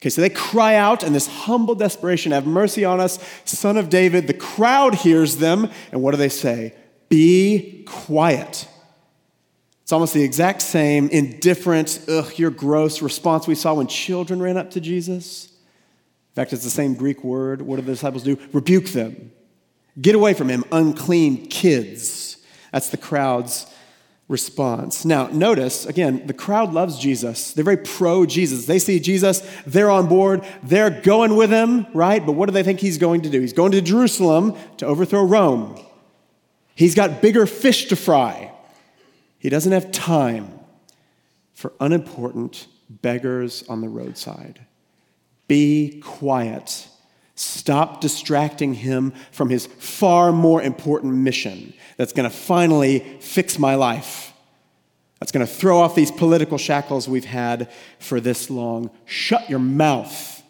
Okay, 0.00 0.10
so 0.10 0.20
they 0.20 0.30
cry 0.30 0.74
out 0.74 1.02
in 1.02 1.12
this 1.12 1.26
humble 1.26 1.74
desperation, 1.74 2.32
Have 2.32 2.46
mercy 2.46 2.84
on 2.84 3.00
us, 3.00 3.18
son 3.44 3.76
of 3.76 3.88
David. 3.88 4.26
The 4.26 4.34
crowd 4.34 4.94
hears 4.96 5.38
them, 5.38 5.70
and 5.92 6.02
what 6.02 6.10
do 6.10 6.18
they 6.18 6.28
say? 6.28 6.74
Be 7.08 7.84
quiet. 7.86 8.68
It's 9.82 9.92
almost 9.92 10.14
the 10.14 10.22
exact 10.22 10.62
same 10.62 11.08
indifferent, 11.08 12.00
ugh, 12.08 12.32
you're 12.36 12.50
gross 12.50 13.02
response 13.02 13.46
we 13.46 13.54
saw 13.54 13.74
when 13.74 13.86
children 13.86 14.40
ran 14.42 14.56
up 14.56 14.70
to 14.72 14.80
Jesus. 14.80 15.46
In 15.46 16.34
fact, 16.34 16.52
it's 16.52 16.64
the 16.64 16.70
same 16.70 16.94
Greek 16.94 17.22
word. 17.22 17.62
What 17.62 17.76
do 17.76 17.82
the 17.82 17.92
disciples 17.92 18.22
do? 18.22 18.38
Rebuke 18.52 18.86
them. 18.86 19.30
Get 20.00 20.14
away 20.14 20.34
from 20.34 20.48
him, 20.48 20.64
unclean 20.72 21.46
kids. 21.46 22.38
That's 22.72 22.88
the 22.88 22.96
crowd's 22.96 23.66
response. 24.28 25.04
Now, 25.04 25.26
notice 25.28 25.84
again, 25.86 26.26
the 26.26 26.32
crowd 26.32 26.72
loves 26.72 26.98
Jesus. 26.98 27.52
They're 27.52 27.64
very 27.64 27.76
pro 27.76 28.24
Jesus. 28.24 28.66
They 28.66 28.78
see 28.78 28.98
Jesus, 28.98 29.42
they're 29.66 29.90
on 29.90 30.08
board, 30.08 30.44
they're 30.62 30.90
going 30.90 31.36
with 31.36 31.50
him, 31.50 31.86
right? 31.92 32.24
But 32.24 32.32
what 32.32 32.46
do 32.46 32.52
they 32.52 32.62
think 32.62 32.80
he's 32.80 32.98
going 32.98 33.22
to 33.22 33.30
do? 33.30 33.40
He's 33.40 33.52
going 33.52 33.72
to 33.72 33.82
Jerusalem 33.82 34.56
to 34.78 34.86
overthrow 34.86 35.24
Rome. 35.24 35.78
He's 36.74 36.94
got 36.94 37.20
bigger 37.22 37.46
fish 37.46 37.86
to 37.86 37.96
fry. 37.96 38.50
He 39.38 39.48
doesn't 39.50 39.72
have 39.72 39.92
time 39.92 40.58
for 41.52 41.72
unimportant 41.78 42.66
beggars 42.88 43.62
on 43.68 43.80
the 43.80 43.88
roadside. 43.88 44.66
Be 45.46 46.00
quiet. 46.02 46.88
Stop 47.36 48.00
distracting 48.00 48.74
him 48.74 49.12
from 49.32 49.50
his 49.50 49.66
far 49.66 50.30
more 50.30 50.62
important 50.62 51.14
mission 51.14 51.74
that's 51.96 52.12
going 52.12 52.28
to 52.28 52.34
finally 52.34 53.00
fix 53.20 53.58
my 53.58 53.74
life. 53.74 54.32
That's 55.18 55.32
going 55.32 55.46
to 55.46 55.52
throw 55.52 55.78
off 55.80 55.94
these 55.94 56.10
political 56.10 56.58
shackles 56.58 57.08
we've 57.08 57.24
had 57.24 57.70
for 57.98 58.20
this 58.20 58.50
long. 58.50 58.90
Shut 59.04 59.48
your 59.50 59.58
mouth. 59.58 60.42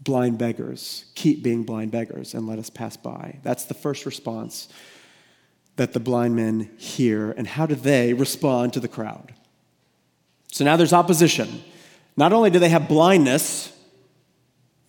blind 0.00 0.38
beggars. 0.38 1.04
Keep 1.14 1.42
being 1.42 1.62
blind 1.62 1.92
beggars 1.92 2.34
and 2.34 2.46
let 2.46 2.58
us 2.58 2.70
pass 2.70 2.96
by. 2.96 3.38
That's 3.42 3.64
the 3.66 3.74
first 3.74 4.06
response 4.06 4.68
that 5.76 5.92
the 5.92 6.00
blind 6.00 6.34
men 6.36 6.70
hear. 6.76 7.30
And 7.32 7.46
how 7.46 7.66
do 7.66 7.74
they 7.74 8.12
respond 8.12 8.72
to 8.72 8.80
the 8.80 8.88
crowd? 8.88 9.32
So 10.50 10.64
now 10.64 10.76
there's 10.76 10.92
opposition. 10.92 11.62
Not 12.16 12.32
only 12.32 12.50
do 12.50 12.58
they 12.58 12.68
have 12.68 12.88
blindness, 12.88 13.72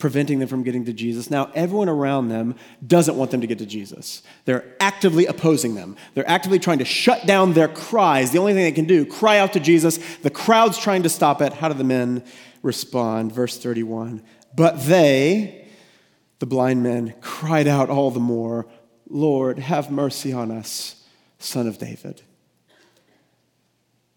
preventing 0.04 0.40
them 0.40 0.50
from 0.50 0.64
getting 0.64 0.84
to 0.84 0.92
Jesus. 0.92 1.32
Now, 1.32 1.50
everyone 1.56 1.88
around 1.88 2.28
them 2.28 2.56
doesn't 2.86 3.16
want 3.16 3.32
them 3.32 3.40
to 3.40 3.48
get 3.48 3.60
to 3.60 3.66
Jesus. 3.66 4.22
They're 4.44 4.76
actively 4.82 5.28
opposing 5.28 5.76
them. 5.76 5.96
They're 6.14 6.30
actively 6.30 6.60
trying 6.60 6.80
to 6.80 6.84
shut 6.84 7.26
down 7.26 7.54
their 7.54 7.70
cries. 7.70 8.32
The 8.32 8.38
only 8.38 8.54
thing 8.54 8.66
they 8.66 8.74
can 8.74 8.84
do, 8.84 9.06
cry 9.06 9.38
out 9.38 9.54
to 9.54 9.62
Jesus. 9.62 9.98
The 10.18 10.30
crowd's 10.30 10.78
trying 10.78 11.04
to 11.04 11.10
stop 11.10 11.42
it. 11.42 11.54
How 11.54 11.70
do 11.70 11.74
the 11.74 11.86
men 11.86 12.22
respond? 12.64 13.32
Verse 13.32 13.58
31. 13.58 14.22
But 14.54 14.82
they, 14.82 15.70
the 16.40 16.48
blind 16.48 16.84
men, 16.84 17.14
cried 17.22 17.70
out 17.70 17.90
all 17.90 18.12
the 18.12 18.20
more, 18.20 18.68
Lord, 19.08 19.58
have 19.58 19.90
mercy 19.90 20.34
on 20.34 20.52
us, 20.52 21.02
son 21.40 21.66
of 21.66 21.78
David. 21.78 22.22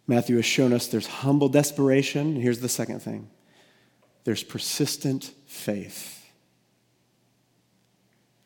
Matthew 0.08 0.34
has 0.34 0.44
shown 0.44 0.72
us 0.72 0.88
there's 0.88 1.06
humble 1.06 1.48
desperation. 1.48 2.34
Here's 2.34 2.58
the 2.58 2.68
second 2.68 3.02
thing 3.02 3.30
there's 4.24 4.42
persistent 4.42 5.30
faith. 5.46 6.26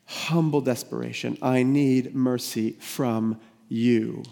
Humble 0.07 0.61
desperation. 0.61 1.39
I 1.41 1.63
need 1.63 2.15
mercy 2.15 2.73
from 2.73 3.41
you. 3.69 4.23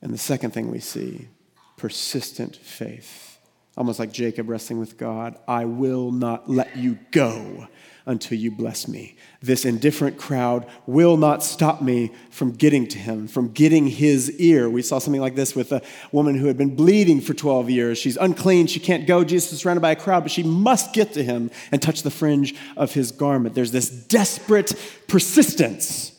And 0.00 0.12
the 0.12 0.18
second 0.18 0.52
thing 0.52 0.70
we 0.70 0.80
see 0.80 1.28
persistent 1.76 2.56
faith. 2.56 3.38
Almost 3.76 3.98
like 3.98 4.12
Jacob 4.12 4.48
wrestling 4.48 4.78
with 4.78 4.96
God 4.96 5.36
I 5.46 5.64
will 5.66 6.10
not 6.10 6.48
let 6.48 6.76
you 6.76 6.98
go 7.10 7.68
until 8.06 8.38
you 8.38 8.52
bless 8.52 8.86
me. 8.86 9.16
This 9.42 9.64
indifferent 9.64 10.16
crowd 10.16 10.64
will 10.86 11.16
not 11.16 11.42
stop 11.42 11.82
me 11.82 12.12
from 12.30 12.52
getting 12.52 12.86
to 12.88 12.98
him, 12.98 13.26
from 13.26 13.48
getting 13.48 13.88
his 13.88 14.30
ear. 14.38 14.70
We 14.70 14.82
saw 14.82 15.00
something 15.00 15.20
like 15.20 15.34
this 15.34 15.56
with 15.56 15.72
a 15.72 15.82
woman 16.12 16.36
who 16.36 16.46
had 16.46 16.56
been 16.56 16.76
bleeding 16.76 17.20
for 17.20 17.34
12 17.34 17.68
years. 17.68 17.98
She's 17.98 18.16
unclean, 18.16 18.68
she 18.68 18.78
can't 18.78 19.08
go. 19.08 19.24
Jesus 19.24 19.54
is 19.54 19.60
surrounded 19.60 19.80
by 19.80 19.90
a 19.90 19.96
crowd, 19.96 20.22
but 20.22 20.30
she 20.30 20.44
must 20.44 20.94
get 20.94 21.12
to 21.14 21.24
him 21.24 21.50
and 21.72 21.82
touch 21.82 22.02
the 22.02 22.10
fringe 22.10 22.54
of 22.76 22.94
his 22.94 23.10
garment. 23.10 23.56
There's 23.56 23.72
this 23.72 23.90
desperate 23.90 24.72
persistence 25.08 26.12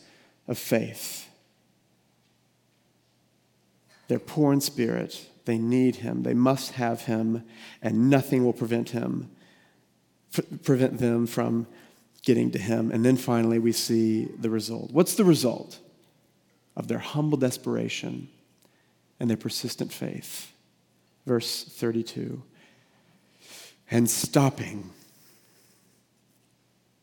of 0.46 0.58
faith. 0.58 1.30
They're 4.10 4.20
poor 4.20 4.52
in 4.52 4.60
spirit. 4.60 5.26
They 5.46 5.58
need 5.58 5.98
him. 5.98 6.24
They 6.24 6.34
must 6.34 6.74
have 6.74 7.04
him, 7.04 7.44
and 7.82 8.10
nothing 8.10 8.44
will 8.44 8.54
prevent 8.54 8.90
him 8.90 9.30
prevent 10.64 11.00
them 11.00 11.28
from 11.28 11.68
getting 12.24 12.52
to 12.52 12.60
Him. 12.60 12.92
And 12.92 13.06
then 13.06 13.18
finally, 13.18 13.60
we 13.60 13.72
see 13.72 14.26
the 14.26 14.50
result. 14.50 14.92
What's 14.92 15.16
the 15.16 15.24
result 15.24 15.80
of 16.76 16.88
their 16.88 17.00
humble 17.00 17.38
desperation 17.38 18.30
and 19.20 19.30
their 19.30 19.38
persistent 19.38 19.92
faith? 19.92 20.52
Verse 21.26 21.64
32 21.64 22.42
And 23.90 24.10
stopping, 24.10 24.92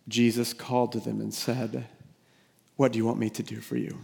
Jesus 0.09 0.53
called 0.53 0.93
to 0.93 1.01
them 1.01 1.21
and 1.21 1.33
said, 1.33 1.87
What 2.77 2.93
do 2.93 2.99
you 2.99 3.07
want 3.07 3.19
me 3.19 3.31
to 3.31 3.43
do 3.43 3.61
for 3.61 3.77
you? 3.77 3.99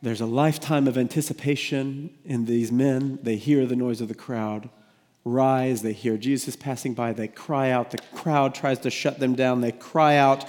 There's 0.00 0.20
a 0.20 0.26
lifetime 0.26 0.86
of 0.86 0.96
anticipation 0.96 2.10
in 2.24 2.44
these 2.44 2.70
men. 2.70 3.18
They 3.22 3.34
hear 3.34 3.66
the 3.66 3.74
noise 3.74 4.00
of 4.00 4.08
the 4.08 4.14
crowd 4.14 4.70
rise. 5.32 5.82
They 5.82 5.92
hear 5.92 6.16
Jesus 6.16 6.56
passing 6.56 6.94
by. 6.94 7.12
They 7.12 7.28
cry 7.28 7.70
out. 7.70 7.90
The 7.90 7.98
crowd 8.14 8.54
tries 8.54 8.78
to 8.80 8.90
shut 8.90 9.18
them 9.18 9.34
down. 9.34 9.60
They 9.60 9.72
cry 9.72 10.16
out 10.16 10.44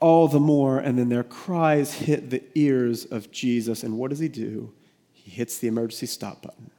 all 0.00 0.28
the 0.28 0.40
more. 0.40 0.78
And 0.78 0.98
then 0.98 1.08
their 1.08 1.24
cries 1.24 1.94
hit 1.94 2.30
the 2.30 2.42
ears 2.54 3.04
of 3.04 3.30
Jesus. 3.30 3.82
And 3.82 3.98
what 3.98 4.10
does 4.10 4.18
he 4.18 4.28
do? 4.28 4.72
He 5.12 5.30
hits 5.30 5.58
the 5.58 5.68
emergency 5.68 6.06
stop 6.06 6.42
button. 6.42 6.70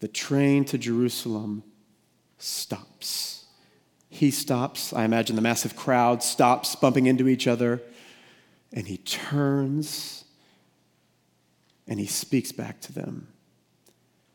The 0.00 0.08
train 0.08 0.64
to 0.66 0.78
Jerusalem 0.78 1.62
stops. 2.38 3.44
He 4.08 4.30
stops. 4.30 4.92
I 4.92 5.04
imagine 5.04 5.36
the 5.36 5.42
massive 5.42 5.76
crowd 5.76 6.22
stops, 6.22 6.74
bumping 6.74 7.06
into 7.06 7.28
each 7.28 7.46
other. 7.46 7.80
And 8.72 8.86
he 8.86 8.96
turns 8.98 10.24
and 11.86 11.98
he 11.98 12.06
speaks 12.06 12.52
back 12.52 12.80
to 12.82 12.92
them. 12.92 13.28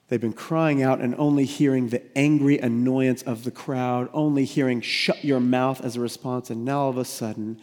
They've 0.08 0.22
been 0.22 0.34
crying 0.34 0.82
out 0.82 1.02
and 1.02 1.14
only 1.18 1.44
hearing 1.44 1.90
the 1.90 2.02
angry 2.18 2.58
annoyance 2.60 3.24
of 3.24 3.44
the 3.44 3.52
crowd, 3.52 4.10
only 4.14 4.46
hearing 4.46 4.80
shut 4.80 5.24
your 5.24 5.42
mouth 5.42 5.84
as 5.84 5.98
a 5.98 6.02
response. 6.02 6.50
And 6.50 6.64
now 6.64 6.82
all 6.82 6.90
of 6.90 6.98
a 6.98 7.06
sudden, 7.06 7.60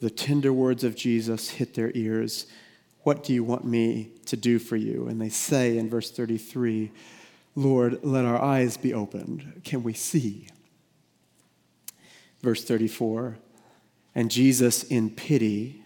the 0.00 0.10
tender 0.10 0.52
words 0.52 0.82
of 0.82 0.96
Jesus 0.96 1.50
hit 1.50 1.74
their 1.74 1.92
ears. 1.94 2.46
What 3.02 3.22
do 3.22 3.32
you 3.32 3.44
want 3.44 3.64
me 3.64 4.10
to 4.26 4.36
do 4.36 4.58
for 4.58 4.76
you? 4.76 5.06
And 5.06 5.20
they 5.20 5.28
say 5.28 5.78
in 5.78 5.88
verse 5.88 6.10
33, 6.10 6.90
Lord, 7.54 8.00
let 8.02 8.24
our 8.24 8.42
eyes 8.42 8.76
be 8.76 8.92
opened. 8.92 9.60
Can 9.62 9.84
we 9.84 9.92
see? 9.92 10.48
Verse 12.42 12.64
34, 12.64 13.38
and 14.14 14.30
Jesus, 14.30 14.82
in 14.82 15.10
pity, 15.10 15.82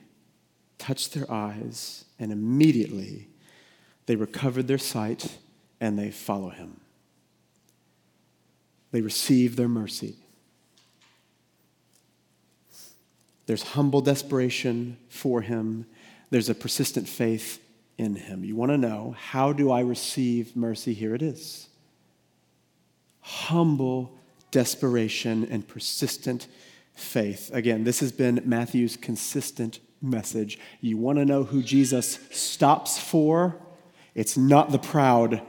touched 0.78 1.12
their 1.12 1.30
eyes, 1.30 2.04
and 2.18 2.32
immediately 2.32 3.28
they 4.06 4.16
recovered 4.16 4.66
their 4.66 4.78
sight 4.78 5.38
and 5.80 5.98
they 5.98 6.10
follow 6.10 6.48
him. 6.48 6.80
They 8.90 9.00
receive 9.00 9.56
their 9.56 9.68
mercy. 9.68 10.16
There's 13.46 13.62
humble 13.62 14.00
desperation 14.00 14.98
for 15.08 15.40
him. 15.40 15.86
There's 16.30 16.48
a 16.48 16.54
persistent 16.54 17.08
faith 17.08 17.62
in 17.96 18.14
him. 18.14 18.44
You 18.44 18.56
want 18.56 18.72
to 18.72 18.78
know, 18.78 19.14
how 19.18 19.52
do 19.52 19.70
I 19.70 19.80
receive 19.80 20.54
mercy? 20.54 20.94
Here 20.94 21.14
it 21.14 21.22
is 21.22 21.68
humble 23.28 24.18
desperation 24.50 25.46
and 25.50 25.66
persistent 25.68 26.46
faith. 26.94 27.50
Again, 27.52 27.84
this 27.84 28.00
has 28.00 28.10
been 28.10 28.40
Matthew's 28.44 28.96
consistent 28.96 29.80
message. 30.00 30.58
You 30.80 30.96
want 30.96 31.18
to 31.18 31.26
know 31.26 31.44
who 31.44 31.62
Jesus 31.62 32.18
stops 32.30 32.98
for? 32.98 33.60
It's 34.14 34.36
not 34.36 34.72
the 34.72 34.78
proud 34.78 35.42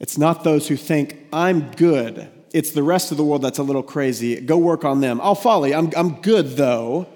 it's 0.00 0.18
not 0.18 0.44
those 0.44 0.68
who 0.68 0.76
think, 0.76 1.26
I'm 1.32 1.70
good. 1.72 2.30
It's 2.52 2.72
the 2.72 2.82
rest 2.82 3.10
of 3.10 3.16
the 3.16 3.24
world 3.24 3.42
that's 3.42 3.58
a 3.58 3.62
little 3.62 3.82
crazy. 3.82 4.40
Go 4.40 4.58
work 4.58 4.84
on 4.84 5.00
them. 5.00 5.20
Oh, 5.20 5.24
I'll 5.24 5.34
follow 5.34 5.64
you. 5.64 5.74
I'm, 5.74 5.90
I'm 5.96 6.20
good, 6.20 6.56
though. 6.56 7.08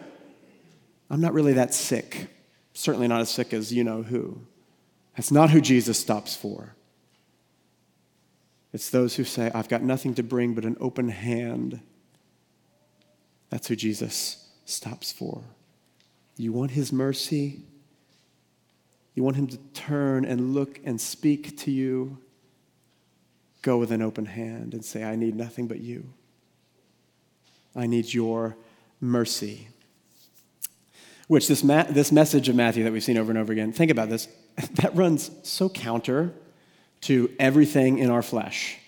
I'm 1.10 1.20
not 1.20 1.32
really 1.32 1.54
that 1.54 1.74
sick. 1.74 2.28
Certainly 2.72 3.08
not 3.08 3.20
as 3.20 3.30
sick 3.30 3.52
as 3.52 3.72
you 3.72 3.84
know 3.84 4.02
who. 4.02 4.40
That's 5.16 5.30
not 5.30 5.50
who 5.50 5.60
Jesus 5.60 5.98
stops 5.98 6.36
for. 6.36 6.74
It's 8.72 8.90
those 8.90 9.16
who 9.16 9.24
say, 9.24 9.50
I've 9.54 9.68
got 9.68 9.82
nothing 9.82 10.14
to 10.14 10.22
bring 10.22 10.54
but 10.54 10.64
an 10.64 10.76
open 10.80 11.08
hand. 11.08 11.80
That's 13.50 13.68
who 13.68 13.76
Jesus 13.76 14.48
stops 14.64 15.10
for. 15.10 15.42
You 16.36 16.52
want 16.52 16.72
his 16.72 16.92
mercy? 16.92 17.62
You 19.14 19.24
want 19.24 19.36
him 19.36 19.48
to 19.48 19.56
turn 19.74 20.24
and 20.24 20.54
look 20.54 20.78
and 20.84 21.00
speak 21.00 21.56
to 21.58 21.70
you? 21.70 22.18
Go 23.62 23.78
with 23.78 23.90
an 23.90 24.02
open 24.02 24.26
hand 24.26 24.74
and 24.74 24.84
say, 24.84 25.04
I 25.04 25.16
need 25.16 25.34
nothing 25.34 25.66
but 25.66 25.80
you. 25.80 26.04
I 27.74 27.86
need 27.86 28.12
your 28.12 28.56
mercy. 29.00 29.68
Which 31.26 31.48
this, 31.48 31.62
ma- 31.62 31.84
this 31.84 32.10
message 32.10 32.48
of 32.48 32.56
Matthew 32.56 32.84
that 32.84 32.92
we've 32.92 33.04
seen 33.04 33.18
over 33.18 33.30
and 33.30 33.38
over 33.38 33.52
again, 33.52 33.72
think 33.72 33.90
about 33.90 34.08
this, 34.08 34.28
that 34.74 34.94
runs 34.94 35.30
so 35.42 35.68
counter 35.68 36.32
to 37.02 37.30
everything 37.38 37.98
in 37.98 38.10
our 38.10 38.22
flesh. 38.22 38.78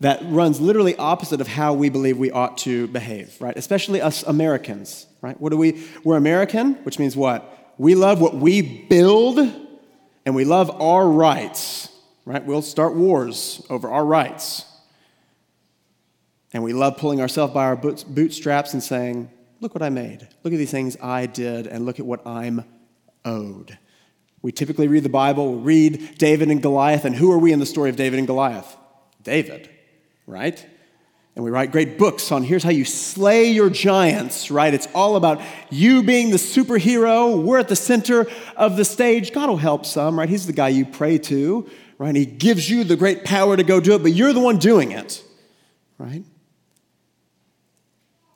That 0.00 0.20
runs 0.24 0.60
literally 0.60 0.94
opposite 0.96 1.40
of 1.40 1.48
how 1.48 1.72
we 1.72 1.88
believe 1.88 2.18
we 2.18 2.30
ought 2.30 2.58
to 2.58 2.86
behave, 2.88 3.34
right? 3.40 3.56
Especially 3.56 4.02
us 4.02 4.22
Americans, 4.24 5.06
right? 5.22 5.40
What 5.40 5.50
do 5.50 5.56
we? 5.56 5.82
We're 6.04 6.18
American, 6.18 6.74
which 6.84 6.98
means 6.98 7.16
what? 7.16 7.74
We 7.78 7.94
love 7.94 8.20
what 8.20 8.34
we 8.34 8.60
build 8.60 9.38
and 10.26 10.34
we 10.34 10.44
love 10.44 10.70
our 10.82 11.08
rights 11.08 11.88
right? 12.26 12.44
We'll 12.44 12.60
start 12.60 12.94
wars 12.94 13.64
over 13.70 13.88
our 13.88 14.04
rights. 14.04 14.66
And 16.52 16.62
we 16.62 16.74
love 16.74 16.98
pulling 16.98 17.22
ourselves 17.22 17.54
by 17.54 17.64
our 17.64 17.76
bootstraps 17.76 18.74
and 18.74 18.82
saying, 18.82 19.30
Look 19.60 19.74
what 19.74 19.82
I 19.82 19.88
made. 19.88 20.28
Look 20.42 20.52
at 20.52 20.58
these 20.58 20.70
things 20.70 20.98
I 21.02 21.24
did, 21.24 21.66
and 21.66 21.86
look 21.86 21.98
at 21.98 22.04
what 22.04 22.26
I'm 22.26 22.62
owed. 23.24 23.78
We 24.42 24.52
typically 24.52 24.86
read 24.86 25.02
the 25.02 25.08
Bible, 25.08 25.54
we 25.54 25.62
read 25.62 26.18
David 26.18 26.50
and 26.50 26.60
Goliath, 26.60 27.06
and 27.06 27.16
who 27.16 27.32
are 27.32 27.38
we 27.38 27.52
in 27.52 27.58
the 27.58 27.64
story 27.64 27.88
of 27.88 27.96
David 27.96 28.18
and 28.18 28.26
Goliath? 28.26 28.76
David, 29.22 29.70
right? 30.26 30.64
And 31.34 31.44
we 31.44 31.50
write 31.50 31.72
great 31.72 31.98
books 31.98 32.32
on 32.32 32.42
here's 32.42 32.62
how 32.62 32.70
you 32.70 32.84
slay 32.84 33.50
your 33.50 33.70
giants, 33.70 34.50
right? 34.50 34.72
It's 34.72 34.88
all 34.94 35.16
about 35.16 35.40
you 35.70 36.02
being 36.02 36.30
the 36.30 36.36
superhero. 36.38 37.42
We're 37.42 37.58
at 37.58 37.68
the 37.68 37.76
center 37.76 38.26
of 38.56 38.76
the 38.76 38.84
stage. 38.84 39.32
God 39.32 39.48
will 39.48 39.56
help 39.56 39.84
some, 39.84 40.18
right? 40.18 40.28
He's 40.28 40.46
the 40.46 40.52
guy 40.52 40.68
you 40.68 40.86
pray 40.86 41.18
to, 41.18 41.68
right? 41.98 42.14
He 42.14 42.26
gives 42.26 42.68
you 42.68 42.84
the 42.84 42.96
great 42.96 43.24
power 43.24 43.56
to 43.56 43.62
go 43.62 43.80
do 43.80 43.94
it, 43.94 44.02
but 44.02 44.12
you're 44.12 44.32
the 44.32 44.40
one 44.40 44.58
doing 44.58 44.92
it, 44.92 45.22
right? 45.98 46.24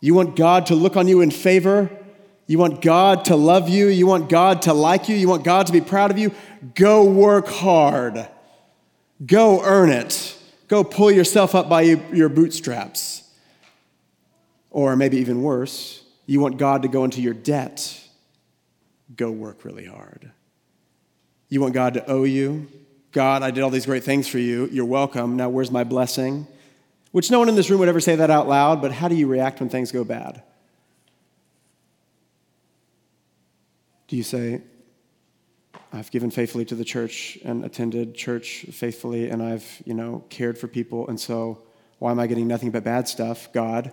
You 0.00 0.14
want 0.14 0.36
God 0.36 0.66
to 0.66 0.74
look 0.74 0.96
on 0.96 1.08
you 1.08 1.20
in 1.20 1.30
favor? 1.30 1.90
You 2.46 2.58
want 2.58 2.80
God 2.80 3.26
to 3.26 3.36
love 3.36 3.68
you? 3.68 3.88
You 3.88 4.06
want 4.06 4.28
God 4.28 4.62
to 4.62 4.72
like 4.72 5.08
you? 5.08 5.14
You 5.14 5.28
want 5.28 5.44
God 5.44 5.66
to 5.66 5.72
be 5.72 5.80
proud 5.80 6.10
of 6.10 6.18
you? 6.18 6.32
Go 6.74 7.04
work 7.04 7.48
hard. 7.48 8.28
Go 9.24 9.62
earn 9.62 9.90
it. 9.90 10.36
Go 10.66 10.82
pull 10.82 11.10
yourself 11.10 11.54
up 11.54 11.68
by 11.68 11.82
your 11.82 12.28
bootstraps. 12.28 13.24
Or 14.70 14.96
maybe 14.96 15.18
even 15.18 15.42
worse, 15.42 16.02
you 16.26 16.40
want 16.40 16.56
God 16.56 16.82
to 16.82 16.88
go 16.88 17.04
into 17.04 17.20
your 17.20 17.34
debt. 17.34 18.00
Go 19.16 19.30
work 19.30 19.64
really 19.64 19.84
hard. 19.84 20.30
You 21.48 21.60
want 21.60 21.74
God 21.74 21.94
to 21.94 22.06
owe 22.08 22.24
you? 22.24 22.68
God, 23.12 23.42
I 23.42 23.50
did 23.50 23.62
all 23.62 23.70
these 23.70 23.86
great 23.86 24.04
things 24.04 24.28
for 24.28 24.38
you. 24.38 24.68
You're 24.70 24.84
welcome. 24.84 25.36
Now, 25.36 25.48
where's 25.48 25.70
my 25.70 25.84
blessing? 25.84 26.46
Which 27.10 27.30
no 27.30 27.40
one 27.40 27.48
in 27.48 27.56
this 27.56 27.68
room 27.68 27.80
would 27.80 27.88
ever 27.88 28.00
say 28.00 28.14
that 28.16 28.30
out 28.30 28.48
loud, 28.48 28.80
but 28.80 28.92
how 28.92 29.08
do 29.08 29.16
you 29.16 29.26
react 29.26 29.58
when 29.58 29.68
things 29.68 29.90
go 29.90 30.04
bad? 30.04 30.42
Do 34.06 34.16
you 34.16 34.22
say, 34.22 34.62
I've 35.92 36.10
given 36.10 36.30
faithfully 36.30 36.64
to 36.66 36.74
the 36.76 36.84
church 36.84 37.38
and 37.44 37.64
attended 37.64 38.14
church 38.14 38.66
faithfully, 38.70 39.28
and 39.28 39.42
I've, 39.42 39.82
you 39.84 39.94
know, 39.94 40.24
cared 40.30 40.56
for 40.56 40.68
people, 40.68 41.08
and 41.08 41.18
so 41.18 41.62
why 41.98 42.12
am 42.12 42.20
I 42.20 42.28
getting 42.28 42.46
nothing 42.46 42.70
but 42.70 42.84
bad 42.84 43.08
stuff, 43.08 43.52
God? 43.52 43.92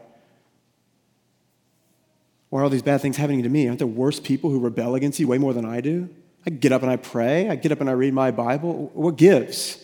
Why 2.49 2.61
are 2.61 2.63
all 2.63 2.69
these 2.69 2.83
bad 2.83 3.01
things 3.01 3.17
happening 3.17 3.43
to 3.43 3.49
me? 3.49 3.67
Aren't 3.67 3.79
there 3.79 3.87
worse 3.87 4.19
people 4.19 4.51
who 4.51 4.59
rebel 4.59 4.95
against 4.95 5.19
you 5.19 5.27
way 5.27 5.37
more 5.37 5.53
than 5.53 5.65
I 5.65 5.81
do? 5.81 6.09
I 6.47 6.49
get 6.49 6.71
up 6.71 6.81
and 6.81 6.89
I 6.89 6.95
pray. 6.95 7.49
I 7.49 7.55
get 7.55 7.73
up 7.73 7.81
and 7.81 7.89
I 7.89 7.93
read 7.93 8.13
my 8.13 8.31
Bible. 8.31 8.89
What 8.93 9.17
gives? 9.17 9.83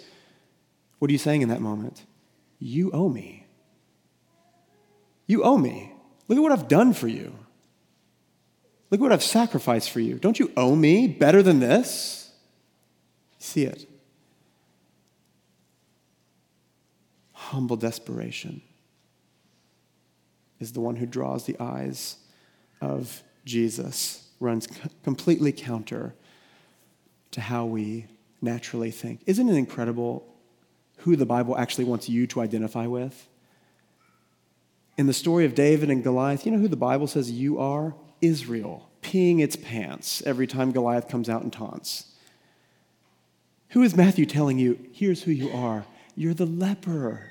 What 0.98 1.10
are 1.10 1.12
you 1.12 1.18
saying 1.18 1.42
in 1.42 1.50
that 1.50 1.60
moment? 1.60 2.06
You 2.58 2.90
owe 2.92 3.10
me. 3.10 3.46
You 5.28 5.44
owe 5.44 5.58
me. 5.58 5.92
Look 6.30 6.38
at 6.38 6.42
what 6.42 6.54
I've 6.54 6.70
done 6.70 6.94
for 6.94 7.10
you. 7.10 7.36
Look 8.90 9.02
at 9.02 9.04
what 9.04 9.12
I've 9.12 9.22
sacrificed 9.22 9.90
for 9.90 10.00
you. 10.00 10.16
Don't 10.16 10.40
you 10.40 10.54
owe 10.56 10.74
me 10.74 11.06
better 11.06 11.44
than 11.44 11.60
this? 11.60 12.32
See 13.40 13.66
it. 13.66 13.86
Humble 17.34 17.76
desperation 17.76 18.62
is 20.62 20.72
the 20.72 20.80
one 20.80 20.96
who 20.96 21.06
draws 21.06 21.46
the 21.46 21.58
eyes 21.60 22.16
of 22.80 23.22
Jesus, 23.44 24.30
runs 24.40 24.70
completely 25.04 25.52
counter 25.52 26.16
to 27.34 27.42
how 27.42 27.66
we 27.66 28.08
naturally 28.42 28.92
think. 28.92 29.22
Isn't 29.26 29.50
it 29.50 29.56
incredible 29.56 30.28
who 31.00 31.16
the 31.16 31.26
Bible 31.26 31.58
actually 31.58 31.86
wants 31.86 32.10
you 32.10 32.28
to 32.28 32.42
identify 32.42 32.88
with? 32.88 33.28
In 34.98 35.08
the 35.08 35.14
story 35.14 35.46
of 35.46 35.56
David 35.56 35.90
and 35.90 36.04
Goliath, 36.04 36.46
you 36.46 36.52
know 36.52 36.60
who 36.60 36.68
the 36.68 36.76
Bible 36.76 37.08
says 37.08 37.32
you 37.32 37.60
are? 37.60 37.96
Israel, 38.22 38.90
peeing 39.02 39.42
its 39.42 39.56
pants 39.56 40.24
every 40.26 40.48
time 40.48 40.72
Goliath 40.72 41.10
comes 41.10 41.28
out 41.28 41.42
and 41.42 41.52
taunts. 41.52 42.14
Who 43.70 43.82
is 43.82 43.96
Matthew 43.96 44.26
telling 44.26 44.60
you, 44.60 44.80
here's 44.94 45.24
who 45.24 45.32
you 45.32 45.50
are? 45.52 45.86
You're 46.16 46.36
the 46.36 46.46
leper. 46.46 47.30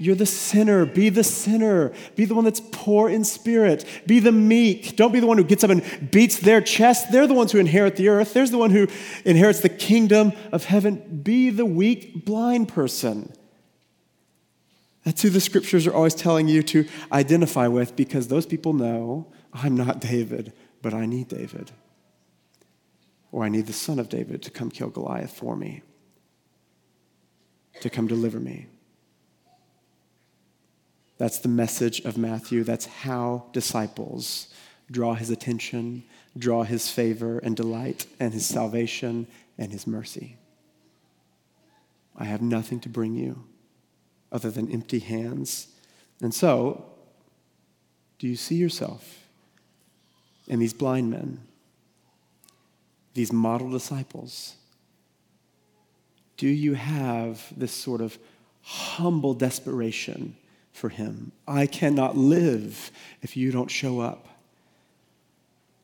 You're 0.00 0.16
the 0.16 0.24
sinner. 0.24 0.86
Be 0.86 1.10
the 1.10 1.22
sinner. 1.22 1.92
Be 2.16 2.24
the 2.24 2.34
one 2.34 2.44
that's 2.44 2.62
poor 2.72 3.10
in 3.10 3.22
spirit. 3.22 3.84
Be 4.06 4.18
the 4.18 4.32
meek. 4.32 4.96
Don't 4.96 5.12
be 5.12 5.20
the 5.20 5.26
one 5.26 5.36
who 5.36 5.44
gets 5.44 5.62
up 5.62 5.68
and 5.68 6.10
beats 6.10 6.38
their 6.38 6.62
chest. 6.62 7.12
They're 7.12 7.26
the 7.26 7.34
ones 7.34 7.52
who 7.52 7.58
inherit 7.58 7.96
the 7.96 8.08
earth. 8.08 8.32
There's 8.32 8.50
the 8.50 8.56
one 8.56 8.70
who 8.70 8.88
inherits 9.26 9.60
the 9.60 9.68
kingdom 9.68 10.32
of 10.52 10.64
heaven. 10.64 11.20
Be 11.22 11.50
the 11.50 11.66
weak, 11.66 12.24
blind 12.24 12.68
person. 12.68 13.30
That's 15.04 15.20
who 15.20 15.28
the 15.28 15.38
scriptures 15.38 15.86
are 15.86 15.92
always 15.92 16.14
telling 16.14 16.48
you 16.48 16.62
to 16.62 16.88
identify 17.12 17.68
with 17.68 17.94
because 17.94 18.28
those 18.28 18.46
people 18.46 18.72
know 18.72 19.30
I'm 19.52 19.76
not 19.76 20.00
David, 20.00 20.54
but 20.80 20.94
I 20.94 21.04
need 21.04 21.28
David. 21.28 21.72
Or 23.32 23.44
I 23.44 23.50
need 23.50 23.66
the 23.66 23.74
son 23.74 23.98
of 23.98 24.08
David 24.08 24.40
to 24.44 24.50
come 24.50 24.70
kill 24.70 24.88
Goliath 24.88 25.36
for 25.36 25.56
me, 25.56 25.82
to 27.82 27.90
come 27.90 28.06
deliver 28.06 28.40
me. 28.40 28.66
That's 31.20 31.40
the 31.40 31.50
message 31.50 32.00
of 32.06 32.16
Matthew. 32.16 32.64
That's 32.64 32.86
how 32.86 33.44
disciples 33.52 34.48
draw 34.90 35.12
his 35.12 35.28
attention, 35.28 36.02
draw 36.38 36.62
his 36.62 36.90
favor 36.90 37.38
and 37.40 37.54
delight, 37.54 38.06
and 38.18 38.32
his 38.32 38.46
salvation 38.46 39.26
and 39.58 39.70
his 39.70 39.86
mercy. 39.86 40.38
I 42.16 42.24
have 42.24 42.40
nothing 42.40 42.80
to 42.80 42.88
bring 42.88 43.16
you 43.16 43.44
other 44.32 44.50
than 44.50 44.72
empty 44.72 44.98
hands. 44.98 45.68
And 46.22 46.32
so, 46.32 46.86
do 48.18 48.26
you 48.26 48.34
see 48.34 48.56
yourself 48.56 49.26
in 50.48 50.58
these 50.58 50.72
blind 50.72 51.10
men, 51.10 51.42
these 53.12 53.30
model 53.30 53.70
disciples? 53.70 54.54
Do 56.38 56.48
you 56.48 56.72
have 56.72 57.52
this 57.54 57.72
sort 57.72 58.00
of 58.00 58.16
humble 58.62 59.34
desperation? 59.34 60.36
For 60.80 60.88
him. 60.88 61.30
I 61.46 61.66
cannot 61.66 62.16
live 62.16 62.90
if 63.20 63.36
you 63.36 63.52
don't 63.52 63.70
show 63.70 64.00
up. 64.00 64.26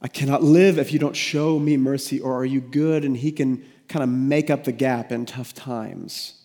I 0.00 0.08
cannot 0.08 0.42
live 0.42 0.78
if 0.78 0.92
you 0.92 0.98
don't 0.98 1.14
show 1.14 1.58
me 1.58 1.76
mercy, 1.76 2.18
or 2.18 2.34
are 2.34 2.44
you 2.44 2.60
good 2.60 3.04
and 3.04 3.16
he 3.16 3.30
can 3.30 3.64
kind 3.88 4.02
of 4.02 4.08
make 4.08 4.50
up 4.50 4.64
the 4.64 4.72
gap 4.72 5.12
in 5.12 5.26
tough 5.26 5.54
times? 5.54 6.42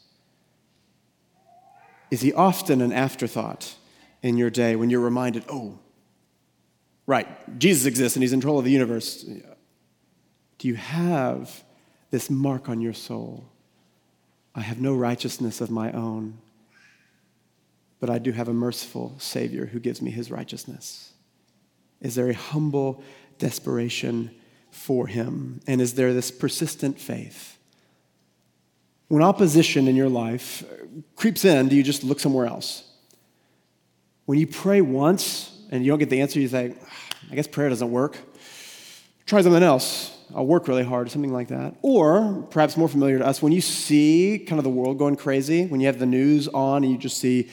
Is 2.12 2.22
he 2.22 2.34
often 2.34 2.82
an 2.82 2.92
afterthought 2.92 3.76
in 4.22 4.38
your 4.38 4.50
day 4.50 4.76
when 4.76 4.90
you're 4.90 5.00
reminded, 5.00 5.46
oh, 5.50 5.80
right, 7.08 7.28
Jesus 7.58 7.86
exists 7.86 8.16
and 8.16 8.24
he's 8.24 8.34
in 8.34 8.42
control 8.42 8.60
of 8.60 8.66
the 8.66 8.72
universe? 8.72 9.24
Do 10.58 10.68
you 10.68 10.76
have 10.76 11.64
this 12.10 12.30
mark 12.30 12.68
on 12.68 12.82
your 12.82 12.94
soul? 12.94 13.46
I 14.54 14.62
have 14.62 14.82
no 14.82 14.94
righteousness 14.94 15.62
of 15.62 15.72
my 15.72 15.92
own 15.94 16.38
but 18.02 18.10
I 18.10 18.18
do 18.18 18.34
have 18.34 18.50
a 18.50 18.54
merciful 18.54 19.16
Savior 19.20 19.68
who 19.68 19.80
gives 19.80 20.02
me 20.02 20.12
his 20.12 20.30
righteousness? 20.30 21.14
Is 22.02 22.16
there 22.16 22.30
a 22.30 22.34
humble 22.34 23.04
desperation 23.38 24.32
for 24.72 25.06
him? 25.06 25.62
And 25.68 25.80
is 25.80 25.94
there 25.94 26.12
this 26.12 26.32
persistent 26.32 27.00
faith? 27.00 27.60
When 29.08 29.22
opposition 29.22 29.88
in 29.88 29.96
your 29.96 30.10
life 30.10 30.64
uh, 30.64 31.02
creeps 31.16 31.46
in, 31.46 31.70
do 31.70 31.76
you 31.76 31.84
just 31.84 32.04
look 32.04 32.20
somewhere 32.20 32.48
else? 32.48 32.90
When 34.26 34.40
you 34.40 34.48
pray 34.48 34.82
once 34.82 35.52
and 35.70 35.86
you 35.86 35.92
don't 35.92 36.00
get 36.00 36.10
the 36.10 36.22
answer, 36.22 36.40
you 36.40 36.48
say, 36.48 36.74
ah, 36.84 37.00
I 37.32 37.36
guess 37.36 37.48
prayer 37.48 37.70
doesn't 37.70 37.92
work. 37.92 38.18
Try 39.28 39.42
something 39.42 39.62
else. 39.62 40.18
I'll 40.34 40.46
work 40.46 40.68
really 40.68 40.84
hard, 40.84 41.12
something 41.12 41.34
like 41.34 41.50
that. 41.50 41.76
Or 41.82 42.48
perhaps 42.50 42.78
more 42.78 42.88
familiar 42.88 43.20
to 43.20 43.28
us, 43.28 43.42
when 43.42 43.52
you 43.52 43.62
see 43.62 44.40
kind 44.40 44.58
of 44.58 44.64
the 44.64 44.70
world 44.70 44.98
going 44.98 45.18
crazy, 45.18 45.68
when 45.68 45.82
you 45.82 45.88
have 45.88 46.00
the 46.00 46.06
news 46.06 46.48
on 46.48 46.84
and 46.84 46.92
you 46.92 46.98
just 46.98 47.18
see 47.18 47.50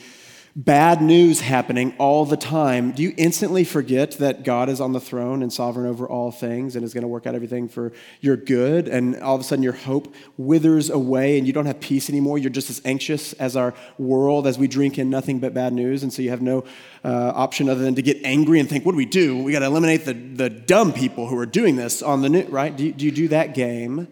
bad 0.55 1.01
news 1.01 1.41
happening 1.41 1.93
all 1.97 2.25
the 2.25 2.37
time, 2.37 2.91
do 2.91 3.03
you 3.03 3.13
instantly 3.17 3.63
forget 3.63 4.11
that 4.13 4.43
God 4.43 4.69
is 4.69 4.81
on 4.81 4.93
the 4.93 4.99
throne 4.99 5.41
and 5.41 5.51
sovereign 5.51 5.87
over 5.87 6.07
all 6.07 6.31
things 6.31 6.75
and 6.75 6.83
is 6.83 6.93
going 6.93 7.03
to 7.03 7.07
work 7.07 7.27
out 7.27 7.35
everything 7.35 7.67
for 7.67 7.91
your 8.21 8.35
good? 8.35 8.87
And 8.87 9.15
all 9.21 9.35
of 9.35 9.41
a 9.41 9.43
sudden, 9.43 9.63
your 9.63 9.73
hope 9.73 10.13
withers 10.37 10.89
away 10.89 11.37
and 11.37 11.47
you 11.47 11.53
don't 11.53 11.65
have 11.65 11.79
peace 11.79 12.09
anymore. 12.09 12.37
You're 12.37 12.49
just 12.49 12.69
as 12.69 12.81
anxious 12.85 13.33
as 13.33 13.55
our 13.55 13.73
world 13.97 14.47
as 14.47 14.57
we 14.57 14.67
drink 14.67 14.97
in 14.97 15.09
nothing 15.09 15.39
but 15.39 15.53
bad 15.53 15.73
news. 15.73 16.03
And 16.03 16.11
so 16.11 16.21
you 16.21 16.29
have 16.29 16.41
no 16.41 16.63
uh, 17.03 17.31
option 17.35 17.69
other 17.69 17.81
than 17.81 17.95
to 17.95 18.01
get 18.01 18.17
angry 18.23 18.59
and 18.59 18.67
think, 18.67 18.85
what 18.85 18.93
do 18.93 18.97
we 18.97 19.05
do? 19.05 19.41
We 19.41 19.51
got 19.51 19.59
to 19.59 19.65
eliminate 19.65 20.05
the, 20.05 20.13
the 20.13 20.49
dumb 20.49 20.93
people 20.93 21.27
who 21.27 21.37
are 21.37 21.45
doing 21.45 21.75
this 21.75 22.01
on 22.01 22.21
the 22.21 22.29
news, 22.29 22.49
right? 22.49 22.75
Do 22.75 22.85
you, 22.85 22.91
do 22.91 23.05
you 23.05 23.11
do 23.11 23.27
that 23.29 23.53
game? 23.53 24.07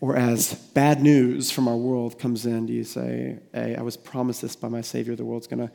Or 0.00 0.16
as 0.16 0.54
bad 0.54 1.02
news 1.02 1.50
from 1.50 1.68
our 1.68 1.76
world 1.76 2.18
comes 2.18 2.44
in, 2.44 2.66
do 2.66 2.72
you 2.72 2.84
say, 2.84 3.38
Hey, 3.52 3.76
I 3.76 3.82
was 3.82 3.96
promised 3.96 4.42
this 4.42 4.54
by 4.54 4.68
my 4.68 4.82
Savior. 4.82 5.16
The 5.16 5.24
world's 5.24 5.46
going 5.46 5.66
to 5.66 5.72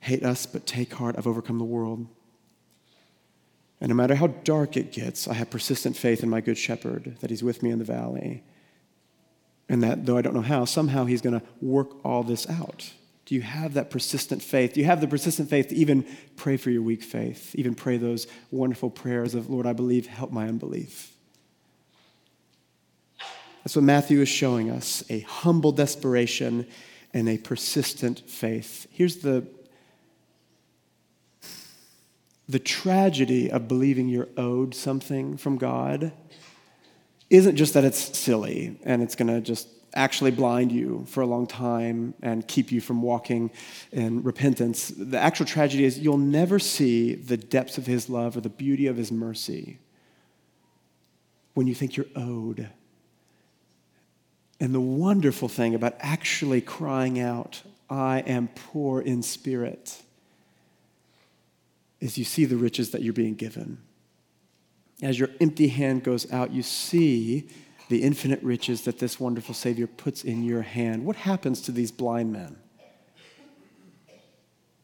hate 0.00 0.22
us, 0.22 0.46
but 0.46 0.66
take 0.66 0.92
heart, 0.94 1.16
I've 1.18 1.26
overcome 1.26 1.58
the 1.58 1.64
world. 1.64 2.06
And 3.80 3.88
no 3.90 3.94
matter 3.94 4.14
how 4.14 4.28
dark 4.28 4.76
it 4.76 4.92
gets, 4.92 5.28
I 5.28 5.34
have 5.34 5.50
persistent 5.50 5.96
faith 5.96 6.22
in 6.22 6.30
my 6.30 6.40
good 6.40 6.56
shepherd 6.56 7.16
that 7.20 7.30
he's 7.30 7.42
with 7.42 7.62
me 7.62 7.70
in 7.70 7.78
the 7.78 7.84
valley. 7.84 8.42
And 9.68 9.82
that 9.82 10.06
though 10.06 10.16
I 10.16 10.22
don't 10.22 10.34
know 10.34 10.40
how, 10.40 10.64
somehow 10.64 11.04
he's 11.04 11.20
going 11.20 11.38
to 11.38 11.46
work 11.60 12.04
all 12.04 12.22
this 12.22 12.48
out. 12.48 12.92
Do 13.26 13.34
you 13.34 13.42
have 13.42 13.74
that 13.74 13.90
persistent 13.90 14.40
faith? 14.40 14.74
Do 14.74 14.80
you 14.80 14.86
have 14.86 15.00
the 15.00 15.08
persistent 15.08 15.50
faith 15.50 15.68
to 15.68 15.74
even 15.74 16.06
pray 16.36 16.56
for 16.56 16.70
your 16.70 16.82
weak 16.82 17.02
faith? 17.02 17.54
Even 17.56 17.74
pray 17.74 17.96
those 17.96 18.28
wonderful 18.52 18.88
prayers 18.88 19.34
of, 19.34 19.50
Lord, 19.50 19.66
I 19.66 19.72
believe, 19.72 20.06
help 20.06 20.30
my 20.30 20.46
unbelief? 20.46 21.15
That's 23.66 23.74
what 23.74 23.84
Matthew 23.84 24.20
is 24.20 24.28
showing 24.28 24.70
us 24.70 25.02
a 25.10 25.18
humble 25.22 25.72
desperation 25.72 26.68
and 27.12 27.28
a 27.28 27.36
persistent 27.36 28.20
faith. 28.30 28.86
Here's 28.92 29.16
the, 29.16 29.44
the 32.48 32.60
tragedy 32.60 33.50
of 33.50 33.66
believing 33.66 34.08
you're 34.08 34.28
owed 34.36 34.72
something 34.72 35.36
from 35.36 35.58
God 35.58 36.12
isn't 37.28 37.56
just 37.56 37.74
that 37.74 37.82
it's 37.82 38.16
silly 38.16 38.78
and 38.84 39.02
it's 39.02 39.16
going 39.16 39.34
to 39.34 39.40
just 39.40 39.66
actually 39.94 40.30
blind 40.30 40.70
you 40.70 41.04
for 41.08 41.22
a 41.22 41.26
long 41.26 41.48
time 41.48 42.14
and 42.22 42.46
keep 42.46 42.70
you 42.70 42.80
from 42.80 43.02
walking 43.02 43.50
in 43.90 44.22
repentance. 44.22 44.92
The 44.96 45.18
actual 45.18 45.44
tragedy 45.44 45.84
is 45.84 45.98
you'll 45.98 46.18
never 46.18 46.60
see 46.60 47.16
the 47.16 47.36
depths 47.36 47.78
of 47.78 47.86
his 47.86 48.08
love 48.08 48.36
or 48.36 48.42
the 48.42 48.48
beauty 48.48 48.86
of 48.86 48.96
his 48.96 49.10
mercy 49.10 49.80
when 51.54 51.66
you 51.66 51.74
think 51.74 51.96
you're 51.96 52.06
owed. 52.14 52.70
And 54.58 54.74
the 54.74 54.80
wonderful 54.80 55.48
thing 55.48 55.74
about 55.74 55.96
actually 56.00 56.60
crying 56.60 57.20
out, 57.20 57.62
I 57.90 58.20
am 58.20 58.48
poor 58.48 59.00
in 59.00 59.22
spirit, 59.22 60.02
is 62.00 62.16
you 62.16 62.24
see 62.24 62.44
the 62.44 62.56
riches 62.56 62.90
that 62.90 63.02
you're 63.02 63.12
being 63.12 63.34
given. 63.34 63.78
As 65.02 65.18
your 65.18 65.28
empty 65.40 65.68
hand 65.68 66.04
goes 66.04 66.30
out, 66.32 66.52
you 66.52 66.62
see 66.62 67.48
the 67.88 68.02
infinite 68.02 68.42
riches 68.42 68.82
that 68.82 68.98
this 68.98 69.20
wonderful 69.20 69.54
Savior 69.54 69.86
puts 69.86 70.24
in 70.24 70.42
your 70.42 70.62
hand. 70.62 71.04
What 71.04 71.16
happens 71.16 71.60
to 71.62 71.72
these 71.72 71.92
blind 71.92 72.32
men? 72.32 72.56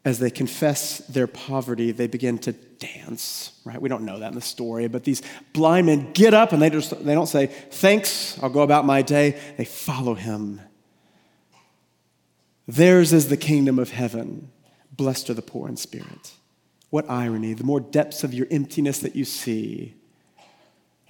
As 0.04 0.18
they 0.18 0.30
confess 0.30 0.98
their 0.98 1.28
poverty, 1.28 1.92
they 1.92 2.08
begin 2.08 2.36
to 2.38 2.52
dance, 2.52 3.52
right? 3.64 3.80
We 3.80 3.88
don't 3.88 4.04
know 4.04 4.18
that 4.18 4.28
in 4.28 4.34
the 4.34 4.40
story, 4.40 4.88
but 4.88 5.04
these 5.04 5.22
blind 5.52 5.86
men 5.86 6.12
get 6.12 6.34
up 6.34 6.52
and 6.52 6.60
they, 6.60 6.70
just, 6.70 7.04
they 7.04 7.14
don't 7.14 7.28
say, 7.28 7.46
Thanks, 7.46 8.36
I'll 8.42 8.50
go 8.50 8.62
about 8.62 8.84
my 8.84 9.02
day. 9.02 9.38
They 9.56 9.64
follow 9.64 10.14
him. 10.14 10.60
Theirs 12.66 13.12
is 13.12 13.28
the 13.28 13.36
kingdom 13.36 13.78
of 13.78 13.90
heaven. 13.90 14.50
Blessed 14.96 15.30
are 15.30 15.34
the 15.34 15.42
poor 15.42 15.68
in 15.68 15.76
spirit. 15.76 16.32
What 16.90 17.08
irony. 17.08 17.54
The 17.54 17.64
more 17.64 17.80
depths 17.80 18.24
of 18.24 18.34
your 18.34 18.46
emptiness 18.50 18.98
that 19.00 19.16
you 19.16 19.24
see, 19.24 19.94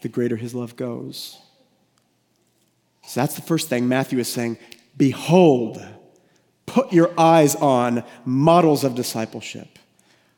the 0.02 0.08
greater 0.08 0.36
his 0.36 0.54
love 0.54 0.76
goes. 0.76 1.38
So 3.06 3.20
that's 3.20 3.34
the 3.34 3.42
first 3.42 3.68
thing 3.68 3.88
Matthew 3.88 4.18
is 4.18 4.28
saying. 4.28 4.58
Behold, 4.96 5.82
put 6.72 6.90
your 6.90 7.12
eyes 7.20 7.54
on 7.56 8.02
models 8.24 8.82
of 8.82 8.94
discipleship, 8.94 9.78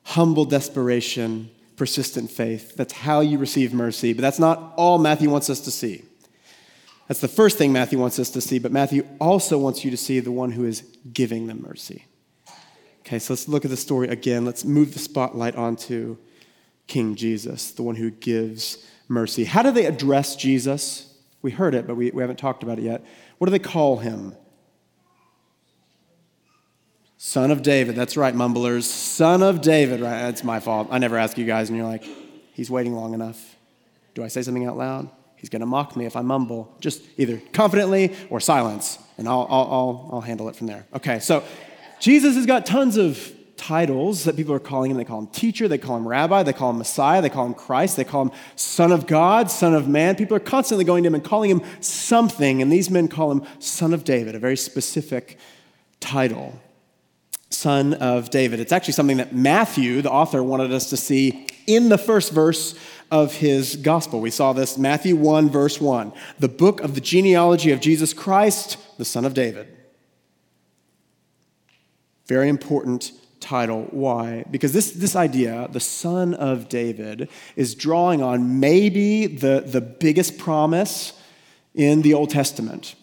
humble 0.03 0.45
desperation, 0.45 1.49
persistent 1.77 2.29
faith. 2.29 2.75
That's 2.75 2.93
how 2.93 3.21
you 3.21 3.39
receive 3.39 3.73
mercy. 3.73 4.13
But 4.13 4.23
that's 4.23 4.41
not 4.41 4.75
all 4.77 4.99
Matthew 4.99 5.31
wants 5.31 5.49
us 5.49 5.61
to 5.61 5.71
see. 5.71 6.05
That's 7.07 7.21
the 7.21 7.29
first 7.29 7.57
thing 7.57 7.73
Matthew 7.73 8.01
wants 8.01 8.19
us 8.19 8.31
to 8.31 8.41
see, 8.41 8.59
but 8.59 8.73
Matthew 8.73 9.07
also 9.21 9.59
wants 9.59 9.85
you 9.85 9.93
to 9.93 9.97
see 9.97 10.19
the 10.19 10.33
one 10.33 10.51
who 10.51 10.65
is 10.65 10.83
giving 11.13 11.47
them 11.47 11.63
mercy. 11.63 12.07
Okay, 13.01 13.21
so 13.21 13.35
let's 13.35 13.47
look 13.47 13.65
at 13.65 13.71
the 13.71 13.77
story 13.77 14.09
again. 14.09 14.45
Let's 14.45 14.65
move 14.65 14.93
the 14.93 14.99
spotlight 14.99 15.55
onto 15.55 16.17
King 16.89 17.15
Jesus, 17.15 17.71
the 17.71 17.83
one 17.85 17.95
who 17.95 18.11
gives 18.11 18.85
mercy. 19.07 19.45
How 19.45 19.63
do 19.63 19.71
they 19.71 19.85
address 19.85 20.35
Jesus? 20.35 21.15
We 21.43 21.53
heard 21.53 21.75
it, 21.75 21.87
but 21.87 21.95
we, 21.95 22.11
we 22.11 22.23
haven't 22.23 22.39
talked 22.39 22.65
about 22.65 22.79
it 22.79 22.85
yet. 22.85 23.05
What 23.39 23.47
do 23.47 23.53
they 23.53 23.59
call 23.61 23.99
him? 23.99 24.35
Son 27.27 27.51
of 27.51 27.63
David. 27.63 27.97
That's 27.97 28.19
right, 28.19 28.35
mumblers. 28.35 28.89
Son 28.89 29.43
of 29.43 29.63
David, 29.63 30.03
right? 30.03 30.21
That's 30.21 30.45
my 30.45 30.61
fault. 30.61 30.89
I 30.91 30.99
never 30.99 31.17
ask 31.17 31.39
you 31.39 31.47
guys, 31.47 31.71
and 31.71 31.79
you're 31.79 31.87
like, 31.87 32.05
he's 32.53 32.71
waiting 32.71 32.93
long 32.93 33.15
enough. 33.15 33.57
Do 34.13 34.23
I 34.23 34.29
say 34.29 34.43
something 34.43 34.67
out 34.67 34.77
loud? 34.77 35.09
He's 35.37 35.49
going 35.49 35.61
to 35.61 35.67
mock 35.67 35.97
me 35.97 36.05
if 36.05 36.17
I 36.17 36.21
mumble. 36.21 36.71
Just 36.81 37.03
either 37.17 37.41
confidently 37.55 38.15
or 38.29 38.41
silence, 38.41 38.99
and 39.17 39.27
I'll, 39.27 39.47
I'll, 39.49 39.69
I'll, 39.73 40.11
I'll 40.13 40.21
handle 40.21 40.51
it 40.51 40.55
from 40.55 40.67
there. 40.67 40.85
Okay, 40.93 41.19
so 41.19 41.43
Jesus 41.99 42.35
has 42.35 42.45
got 42.45 42.67
tons 42.67 42.99
of 42.99 43.33
titles 43.57 44.25
that 44.25 44.37
people 44.37 44.53
are 44.53 44.61
calling 44.61 44.91
him. 44.91 44.99
They 44.99 45.05
call 45.07 45.21
him 45.21 45.29
teacher, 45.29 45.67
they 45.67 45.79
call 45.79 45.97
him 45.97 46.07
rabbi, 46.07 46.43
they 46.43 46.53
call 46.53 46.73
him 46.73 46.77
Messiah, 46.77 47.23
they 47.23 47.31
call 47.31 47.47
him 47.47 47.55
Christ, 47.55 47.97
they 47.97 48.05
call 48.05 48.27
him 48.27 48.33
Son 48.55 48.93
of 48.93 49.07
God, 49.07 49.51
Son 49.51 49.75
of 49.75 49.89
Man. 49.89 50.15
People 50.15 50.37
are 50.37 50.41
constantly 50.41 50.85
going 50.85 51.05
to 51.05 51.07
him 51.07 51.15
and 51.15 51.25
calling 51.25 51.49
him 51.51 51.63
something, 51.81 52.61
and 52.61 52.71
these 52.71 52.91
men 52.91 53.09
call 53.09 53.33
him 53.33 53.47
Son 53.61 53.95
of 53.95 54.05
David, 54.05 54.35
a 54.35 54.39
very 54.39 54.59
specific 54.59 55.39
title. 56.01 56.61
Son 57.55 57.95
of 57.95 58.31
David. 58.31 58.61
It's 58.61 58.73
actually 58.73 58.95
something 58.95 59.17
that 59.19 59.35
Matthew, 59.35 60.03
the 60.03 60.11
author, 60.11 60.43
wanted 60.43 60.73
us 60.73 60.91
to 60.91 60.97
see 60.97 61.47
in 61.67 61.89
the 61.89 61.99
first 61.99 62.33
verse 62.33 62.75
of 63.11 63.35
his 63.35 63.77
gospel. 63.77 64.21
We 64.21 64.31
saw 64.31 64.53
this 64.53 64.77
Matthew 64.77 65.17
1, 65.17 65.49
verse 65.51 65.81
1, 65.81 66.13
the 66.39 66.49
book 66.49 66.81
of 66.81 66.95
the 66.95 67.01
genealogy 67.01 67.71
of 67.71 67.81
Jesus 67.81 68.13
Christ, 68.13 68.77
the 68.99 69.05
Son 69.05 69.25
of 69.25 69.35
David. 69.35 69.69
Very 72.27 72.49
important 72.49 73.13
title. 73.41 73.87
Why? 73.91 74.45
Because 74.51 74.73
this, 74.73 74.93
this 74.93 75.15
idea, 75.15 75.69
the 75.71 75.81
son 75.81 76.33
of 76.35 76.69
David, 76.69 77.29
is 77.57 77.75
drawing 77.75 78.23
on 78.23 78.59
maybe 78.59 79.27
the, 79.27 79.61
the 79.61 79.83
biggest 79.83 80.39
promise 80.39 81.13
in 81.75 82.03
the 82.03 82.15
Old 82.15 82.31
Testament. 82.31 82.95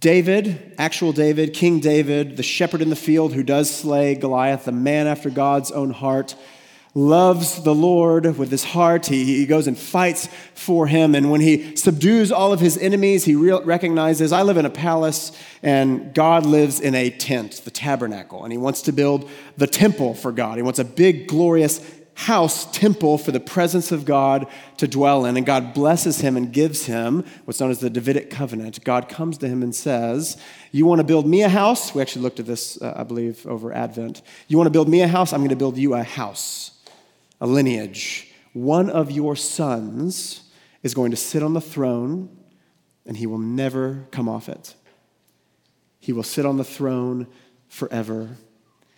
David, 0.00 0.74
actual 0.76 1.12
David, 1.12 1.54
King 1.54 1.80
David, 1.80 2.36
the 2.36 2.42
shepherd 2.42 2.82
in 2.82 2.90
the 2.90 2.96
field 2.96 3.32
who 3.32 3.42
does 3.42 3.70
slay 3.70 4.14
Goliath, 4.14 4.66
the 4.66 4.72
man 4.72 5.06
after 5.06 5.30
God's 5.30 5.70
own 5.70 5.90
heart, 5.90 6.34
loves 6.96 7.62
the 7.62 7.74
Lord 7.74 8.38
with 8.38 8.50
his 8.50 8.64
heart. 8.64 9.06
He, 9.06 9.24
he 9.36 9.46
goes 9.46 9.66
and 9.66 9.76
fights 9.76 10.28
for 10.54 10.86
him. 10.86 11.14
And 11.14 11.30
when 11.30 11.42
he 11.42 11.76
subdues 11.76 12.32
all 12.32 12.54
of 12.54 12.60
his 12.60 12.78
enemies, 12.78 13.24
he 13.24 13.34
re- 13.34 13.60
recognizes 13.62 14.32
I 14.32 14.42
live 14.42 14.56
in 14.56 14.64
a 14.64 14.70
palace 14.70 15.32
and 15.62 16.14
God 16.14 16.46
lives 16.46 16.80
in 16.80 16.94
a 16.94 17.10
tent, 17.10 17.60
the 17.66 17.70
tabernacle. 17.70 18.44
And 18.44 18.52
he 18.52 18.56
wants 18.56 18.80
to 18.82 18.92
build 18.92 19.28
the 19.58 19.66
temple 19.66 20.14
for 20.14 20.32
God. 20.32 20.56
He 20.56 20.62
wants 20.62 20.78
a 20.78 20.84
big, 20.84 21.28
glorious 21.28 21.80
house, 22.16 22.64
temple 22.72 23.18
for 23.18 23.30
the 23.30 23.38
presence 23.38 23.92
of 23.92 24.04
God 24.04 24.46
to 24.78 24.88
dwell 24.88 25.24
in. 25.26 25.36
And 25.36 25.46
God 25.46 25.74
blesses 25.74 26.20
him 26.20 26.36
and 26.36 26.52
gives 26.52 26.86
him 26.86 27.24
what's 27.44 27.60
known 27.60 27.70
as 27.70 27.78
the 27.78 27.90
Davidic 27.90 28.30
covenant. 28.30 28.82
God 28.84 29.08
comes 29.08 29.38
to 29.38 29.48
him 29.48 29.62
and 29.62 29.74
says, 29.74 30.36
You 30.72 30.86
want 30.86 30.98
to 31.00 31.04
build 31.04 31.26
me 31.26 31.42
a 31.42 31.48
house? 31.48 31.94
We 31.94 32.02
actually 32.02 32.22
looked 32.22 32.40
at 32.40 32.46
this, 32.46 32.80
uh, 32.80 32.94
I 32.96 33.04
believe, 33.04 33.46
over 33.46 33.72
Advent. 33.72 34.22
You 34.48 34.56
want 34.56 34.66
to 34.66 34.72
build 34.72 34.88
me 34.88 35.02
a 35.02 35.08
house? 35.08 35.32
I'm 35.32 35.40
going 35.40 35.50
to 35.50 35.56
build 35.56 35.76
you 35.76 35.94
a 35.94 36.02
house 36.02 36.72
a 37.40 37.46
lineage. 37.46 38.32
One 38.52 38.88
of 38.88 39.10
your 39.10 39.36
sons 39.36 40.50
is 40.82 40.94
going 40.94 41.10
to 41.10 41.16
sit 41.16 41.42
on 41.42 41.52
the 41.52 41.60
throne 41.60 42.34
and 43.04 43.16
he 43.16 43.26
will 43.26 43.38
never 43.38 44.06
come 44.10 44.28
off 44.28 44.48
it. 44.48 44.74
He 46.00 46.12
will 46.12 46.22
sit 46.22 46.46
on 46.46 46.56
the 46.56 46.64
throne 46.64 47.26
forever. 47.68 48.36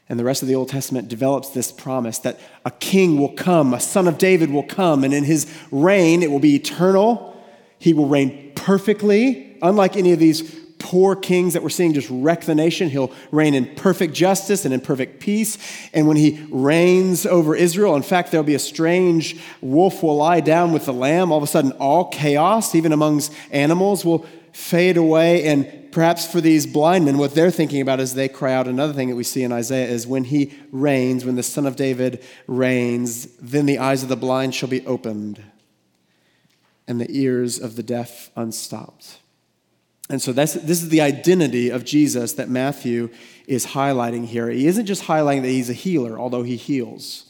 And 0.08 0.18
the 0.18 0.24
rest 0.24 0.42
of 0.42 0.48
the 0.48 0.54
Old 0.54 0.70
Testament 0.70 1.08
develops 1.08 1.50
this 1.50 1.70
promise 1.70 2.18
that 2.20 2.40
a 2.64 2.70
king 2.70 3.18
will 3.18 3.32
come, 3.32 3.74
a 3.74 3.80
son 3.80 4.08
of 4.08 4.16
David 4.16 4.50
will 4.50 4.62
come, 4.62 5.04
and 5.04 5.12
in 5.12 5.24
his 5.24 5.46
reign 5.70 6.22
it 6.22 6.30
will 6.30 6.38
be 6.38 6.54
eternal. 6.54 7.36
He 7.78 7.92
will 7.92 8.08
reign 8.08 8.52
perfectly, 8.54 9.58
unlike 9.60 9.96
any 9.96 10.12
of 10.12 10.18
these 10.18 10.58
poor 10.78 11.16
kings 11.16 11.52
that 11.52 11.62
we're 11.62 11.68
seeing 11.68 11.92
just 11.92 12.08
wreck 12.10 12.42
the 12.42 12.54
nation. 12.54 12.88
He'll 12.88 13.12
reign 13.30 13.54
in 13.54 13.74
perfect 13.74 14.14
justice 14.14 14.64
and 14.64 14.72
in 14.72 14.80
perfect 14.80 15.20
peace. 15.20 15.58
And 15.92 16.06
when 16.06 16.16
he 16.16 16.46
reigns 16.50 17.26
over 17.26 17.54
Israel, 17.54 17.96
in 17.96 18.02
fact, 18.02 18.30
there'll 18.30 18.44
be 18.44 18.54
a 18.54 18.60
strange 18.60 19.38
wolf 19.60 20.02
will 20.02 20.16
lie 20.16 20.40
down 20.40 20.72
with 20.72 20.86
the 20.86 20.92
lamb. 20.92 21.32
All 21.32 21.38
of 21.38 21.44
a 21.44 21.48
sudden, 21.48 21.72
all 21.72 22.06
chaos, 22.06 22.74
even 22.74 22.92
amongst 22.92 23.32
animals, 23.50 24.04
will 24.04 24.24
fade 24.58 24.96
away. 24.96 25.44
And 25.44 25.92
perhaps 25.92 26.26
for 26.26 26.40
these 26.40 26.66
blind 26.66 27.04
men, 27.04 27.16
what 27.16 27.34
they're 27.34 27.50
thinking 27.50 27.80
about 27.80 28.00
as 28.00 28.14
they 28.14 28.28
cry 28.28 28.52
out, 28.52 28.66
another 28.66 28.92
thing 28.92 29.08
that 29.08 29.14
we 29.14 29.22
see 29.22 29.44
in 29.44 29.52
Isaiah 29.52 29.86
is 29.86 30.04
when 30.04 30.24
he 30.24 30.52
reigns, 30.72 31.24
when 31.24 31.36
the 31.36 31.44
Son 31.44 31.64
of 31.64 31.76
David 31.76 32.22
reigns, 32.48 33.26
then 33.36 33.66
the 33.66 33.78
eyes 33.78 34.02
of 34.02 34.08
the 34.08 34.16
blind 34.16 34.56
shall 34.56 34.68
be 34.68 34.84
opened 34.84 35.40
and 36.88 37.00
the 37.00 37.06
ears 37.08 37.60
of 37.60 37.76
the 37.76 37.84
deaf 37.84 38.30
unstopped. 38.34 39.18
And 40.10 40.20
so 40.20 40.32
this 40.32 40.56
is 40.56 40.88
the 40.88 41.02
identity 41.02 41.70
of 41.70 41.84
Jesus 41.84 42.32
that 42.32 42.48
Matthew 42.48 43.10
is 43.46 43.66
highlighting 43.66 44.26
here. 44.26 44.48
He 44.48 44.66
isn't 44.66 44.86
just 44.86 45.04
highlighting 45.04 45.42
that 45.42 45.48
he's 45.48 45.70
a 45.70 45.74
healer, 45.74 46.18
although 46.18 46.42
he 46.42 46.56
heals 46.56 47.26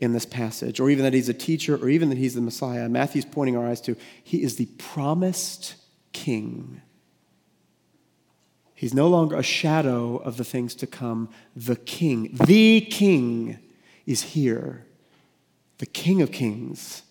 in 0.00 0.14
this 0.14 0.26
passage, 0.26 0.80
or 0.80 0.90
even 0.90 1.04
that 1.04 1.14
he's 1.14 1.28
a 1.28 1.34
teacher, 1.34 1.76
or 1.76 1.88
even 1.88 2.08
that 2.08 2.18
he's 2.18 2.34
the 2.34 2.40
Messiah. 2.40 2.88
Matthew's 2.88 3.24
pointing 3.24 3.56
our 3.56 3.68
eyes 3.68 3.80
to 3.82 3.96
he 4.24 4.42
is 4.42 4.56
the 4.56 4.66
promised 4.78 5.76
king. 6.12 6.82
He's 8.74 8.94
no 8.94 9.08
longer 9.08 9.36
a 9.36 9.42
shadow 9.42 10.16
of 10.16 10.36
the 10.36 10.44
things 10.44 10.74
to 10.76 10.86
come. 10.86 11.28
The 11.54 11.76
king, 11.76 12.36
the 12.46 12.80
king 12.80 13.58
is 14.06 14.22
here. 14.22 14.86
The 15.78 15.86
king 15.86 16.20
of 16.20 16.32
kings, 16.32 17.02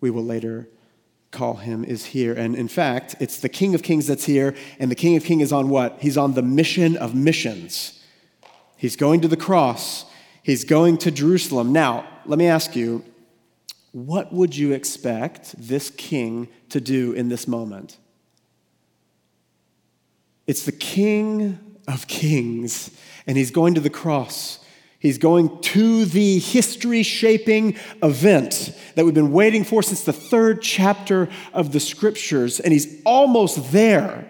we 0.00 0.10
will 0.10 0.24
later 0.24 0.68
call 1.36 1.54
him 1.54 1.84
is 1.84 2.06
here. 2.06 2.32
And 2.32 2.54
in 2.54 2.66
fact, 2.66 3.14
it's 3.20 3.40
the 3.40 3.48
King 3.48 3.74
of 3.74 3.82
Kings 3.82 4.06
that's 4.06 4.24
here, 4.24 4.54
and 4.78 4.90
the 4.90 4.94
King 4.94 5.16
of 5.16 5.24
Kings 5.24 5.42
is 5.42 5.52
on 5.52 5.68
what? 5.68 5.98
He's 6.00 6.16
on 6.16 6.34
the 6.34 6.42
mission 6.42 6.96
of 6.96 7.14
missions. 7.14 8.02
He's 8.76 8.96
going 8.96 9.20
to 9.20 9.28
the 9.28 9.36
cross, 9.36 10.06
he's 10.42 10.64
going 10.64 10.98
to 10.98 11.10
Jerusalem. 11.10 11.72
Now, 11.72 12.08
let 12.24 12.38
me 12.38 12.46
ask 12.46 12.74
you, 12.74 13.04
what 13.92 14.32
would 14.32 14.56
you 14.56 14.72
expect 14.72 15.54
this 15.56 15.90
king 15.90 16.48
to 16.68 16.80
do 16.80 17.12
in 17.12 17.28
this 17.28 17.46
moment? 17.46 17.98
It's 20.46 20.64
the 20.64 20.72
King 20.72 21.58
of 21.88 22.06
Kings, 22.06 22.90
and 23.26 23.36
he's 23.36 23.50
going 23.50 23.74
to 23.74 23.80
the 23.80 23.90
cross. 23.90 24.60
He's 24.98 25.18
going 25.18 25.60
to 25.60 26.04
the 26.04 26.38
history 26.38 27.02
shaping 27.02 27.76
event 28.02 28.76
that 28.94 29.04
we've 29.04 29.14
been 29.14 29.32
waiting 29.32 29.62
for 29.62 29.82
since 29.82 30.04
the 30.04 30.12
third 30.12 30.62
chapter 30.62 31.28
of 31.52 31.72
the 31.72 31.80
scriptures, 31.80 32.60
and 32.60 32.72
he's 32.72 33.02
almost 33.04 33.72
there. 33.72 34.26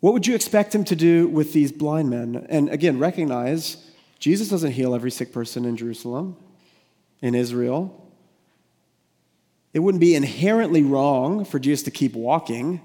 What 0.00 0.12
would 0.12 0.26
you 0.26 0.34
expect 0.34 0.74
him 0.74 0.84
to 0.84 0.96
do 0.96 1.26
with 1.26 1.52
these 1.52 1.72
blind 1.72 2.08
men? 2.08 2.46
And 2.48 2.68
again, 2.70 2.98
recognize 2.98 3.90
Jesus 4.18 4.48
doesn't 4.48 4.72
heal 4.72 4.94
every 4.94 5.10
sick 5.10 5.32
person 5.32 5.64
in 5.64 5.76
Jerusalem, 5.76 6.36
in 7.20 7.34
Israel. 7.34 8.08
It 9.74 9.80
wouldn't 9.80 10.00
be 10.00 10.14
inherently 10.14 10.82
wrong 10.82 11.44
for 11.44 11.58
Jesus 11.58 11.82
to 11.84 11.90
keep 11.90 12.14
walking. 12.14 12.80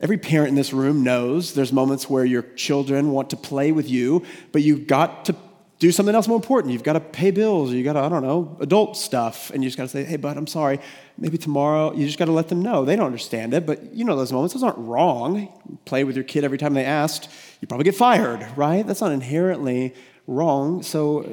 Every 0.00 0.16
parent 0.16 0.48
in 0.48 0.54
this 0.54 0.72
room 0.72 1.02
knows 1.02 1.52
there's 1.54 1.72
moments 1.72 2.08
where 2.08 2.24
your 2.24 2.42
children 2.42 3.10
want 3.10 3.30
to 3.30 3.36
play 3.36 3.70
with 3.70 3.88
you, 3.88 4.24
but 4.50 4.62
you've 4.62 4.86
got 4.86 5.26
to 5.26 5.36
do 5.78 5.90
something 5.90 6.14
else 6.14 6.28
more 6.28 6.36
important. 6.36 6.72
You've 6.72 6.82
got 6.82 6.92
to 6.92 7.00
pay 7.00 7.30
bills, 7.30 7.72
you 7.72 7.82
got 7.82 7.94
to, 7.94 8.00
I 8.00 8.08
don't 8.08 8.22
know, 8.22 8.56
adult 8.60 8.96
stuff. 8.96 9.50
And 9.50 9.64
you 9.64 9.68
just 9.68 9.78
got 9.78 9.84
to 9.84 9.88
say, 9.88 10.04
hey, 10.04 10.16
bud, 10.16 10.36
I'm 10.36 10.46
sorry. 10.46 10.78
Maybe 11.18 11.38
tomorrow, 11.38 11.92
you 11.94 12.06
just 12.06 12.18
got 12.18 12.26
to 12.26 12.32
let 12.32 12.48
them 12.48 12.62
know. 12.62 12.84
They 12.84 12.96
don't 12.96 13.06
understand 13.06 13.54
it, 13.54 13.66
but 13.66 13.94
you 13.94 14.04
know 14.04 14.14
those 14.14 14.30
moments. 14.30 14.54
Those 14.54 14.62
aren't 14.62 14.78
wrong. 14.78 15.48
You 15.68 15.78
play 15.86 16.04
with 16.04 16.16
your 16.16 16.24
kid 16.24 16.44
every 16.44 16.58
time 16.58 16.74
they 16.74 16.84
asked. 16.84 17.30
You 17.60 17.68
probably 17.68 17.84
get 17.84 17.94
fired, 17.94 18.46
right? 18.56 18.86
That's 18.86 19.00
not 19.00 19.12
inherently 19.12 19.94
wrong. 20.26 20.82
So, 20.82 21.20
uh, 21.20 21.26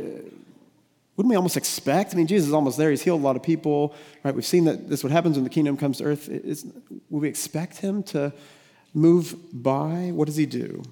wouldn't 1.17 1.29
we 1.31 1.35
almost 1.35 1.57
expect? 1.57 2.13
I 2.13 2.17
mean, 2.17 2.27
Jesus 2.27 2.47
is 2.47 2.53
almost 2.53 2.77
there. 2.77 2.89
He's 2.89 3.01
healed 3.01 3.21
a 3.21 3.23
lot 3.23 3.35
of 3.35 3.43
people, 3.43 3.95
right? 4.23 4.35
We've 4.35 4.45
seen 4.45 4.65
that 4.65 4.87
this 4.87 5.03
what 5.03 5.11
happens 5.11 5.35
when 5.35 5.43
the 5.43 5.49
kingdom 5.49 5.75
comes 5.75 5.97
to 5.97 6.05
earth. 6.05 6.29
Is, 6.29 6.65
would 7.09 7.21
we 7.21 7.27
expect 7.27 7.77
him 7.77 8.03
to 8.03 8.31
move 8.93 9.35
by? 9.51 10.11
What 10.13 10.25
does 10.25 10.37
he 10.37 10.45
do? 10.45 10.83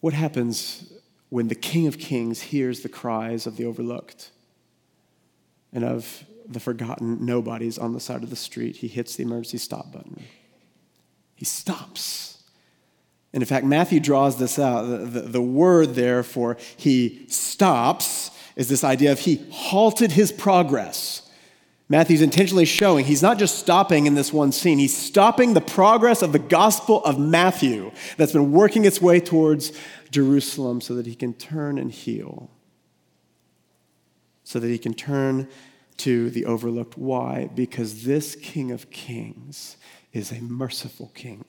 What 0.00 0.14
happens 0.14 0.92
when 1.28 1.48
the 1.48 1.54
King 1.54 1.86
of 1.86 1.98
Kings 1.98 2.40
hears 2.40 2.80
the 2.80 2.88
cries 2.88 3.46
of 3.46 3.56
the 3.56 3.64
overlooked 3.64 4.30
and 5.72 5.84
of 5.84 6.24
the 6.48 6.60
forgotten 6.60 7.24
nobodies 7.24 7.78
on 7.78 7.92
the 7.92 8.00
side 8.00 8.22
of 8.22 8.30
the 8.30 8.36
street, 8.36 8.76
he 8.76 8.88
hits 8.88 9.16
the 9.16 9.22
emergency 9.22 9.58
stop 9.58 9.92
button. 9.92 10.22
He 11.36 11.44
stops. 11.44 12.42
And 13.32 13.42
in 13.42 13.46
fact, 13.46 13.64
Matthew 13.64 14.00
draws 14.00 14.36
this 14.38 14.58
out. 14.58 14.82
The, 14.82 14.98
the, 14.98 15.20
the, 15.20 15.42
word 15.42 15.94
there 15.94 16.24
for 16.24 16.56
he 16.76 17.24
stops 17.28 18.32
is 18.56 18.68
this 18.68 18.82
idea 18.82 19.12
of 19.12 19.20
he 19.20 19.46
halted 19.50 20.12
his 20.12 20.32
progress. 20.32 21.29
Matthew's 21.90 22.22
intentionally 22.22 22.66
showing 22.66 23.04
he's 23.04 23.20
not 23.20 23.36
just 23.36 23.58
stopping 23.58 24.06
in 24.06 24.14
this 24.14 24.32
one 24.32 24.52
scene, 24.52 24.78
he's 24.78 24.96
stopping 24.96 25.54
the 25.54 25.60
progress 25.60 26.22
of 26.22 26.30
the 26.30 26.38
Gospel 26.38 27.04
of 27.04 27.18
Matthew 27.18 27.90
that's 28.16 28.32
been 28.32 28.52
working 28.52 28.84
its 28.84 29.02
way 29.02 29.18
towards 29.18 29.72
Jerusalem 30.12 30.80
so 30.80 30.94
that 30.94 31.04
he 31.04 31.16
can 31.16 31.34
turn 31.34 31.78
and 31.78 31.90
heal, 31.90 32.48
so 34.44 34.60
that 34.60 34.68
he 34.68 34.78
can 34.78 34.94
turn 34.94 35.48
to 35.96 36.30
the 36.30 36.46
overlooked. 36.46 36.96
Why? 36.96 37.50
Because 37.52 38.04
this 38.04 38.36
King 38.36 38.70
of 38.70 38.90
Kings 38.90 39.76
is 40.12 40.30
a 40.30 40.40
merciful 40.40 41.10
King 41.12 41.44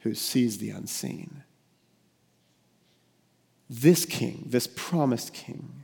who 0.00 0.14
sees 0.14 0.56
the 0.56 0.70
unseen. 0.70 1.42
This 3.68 4.06
King, 4.06 4.44
this 4.46 4.66
promised 4.66 5.34
King, 5.34 5.75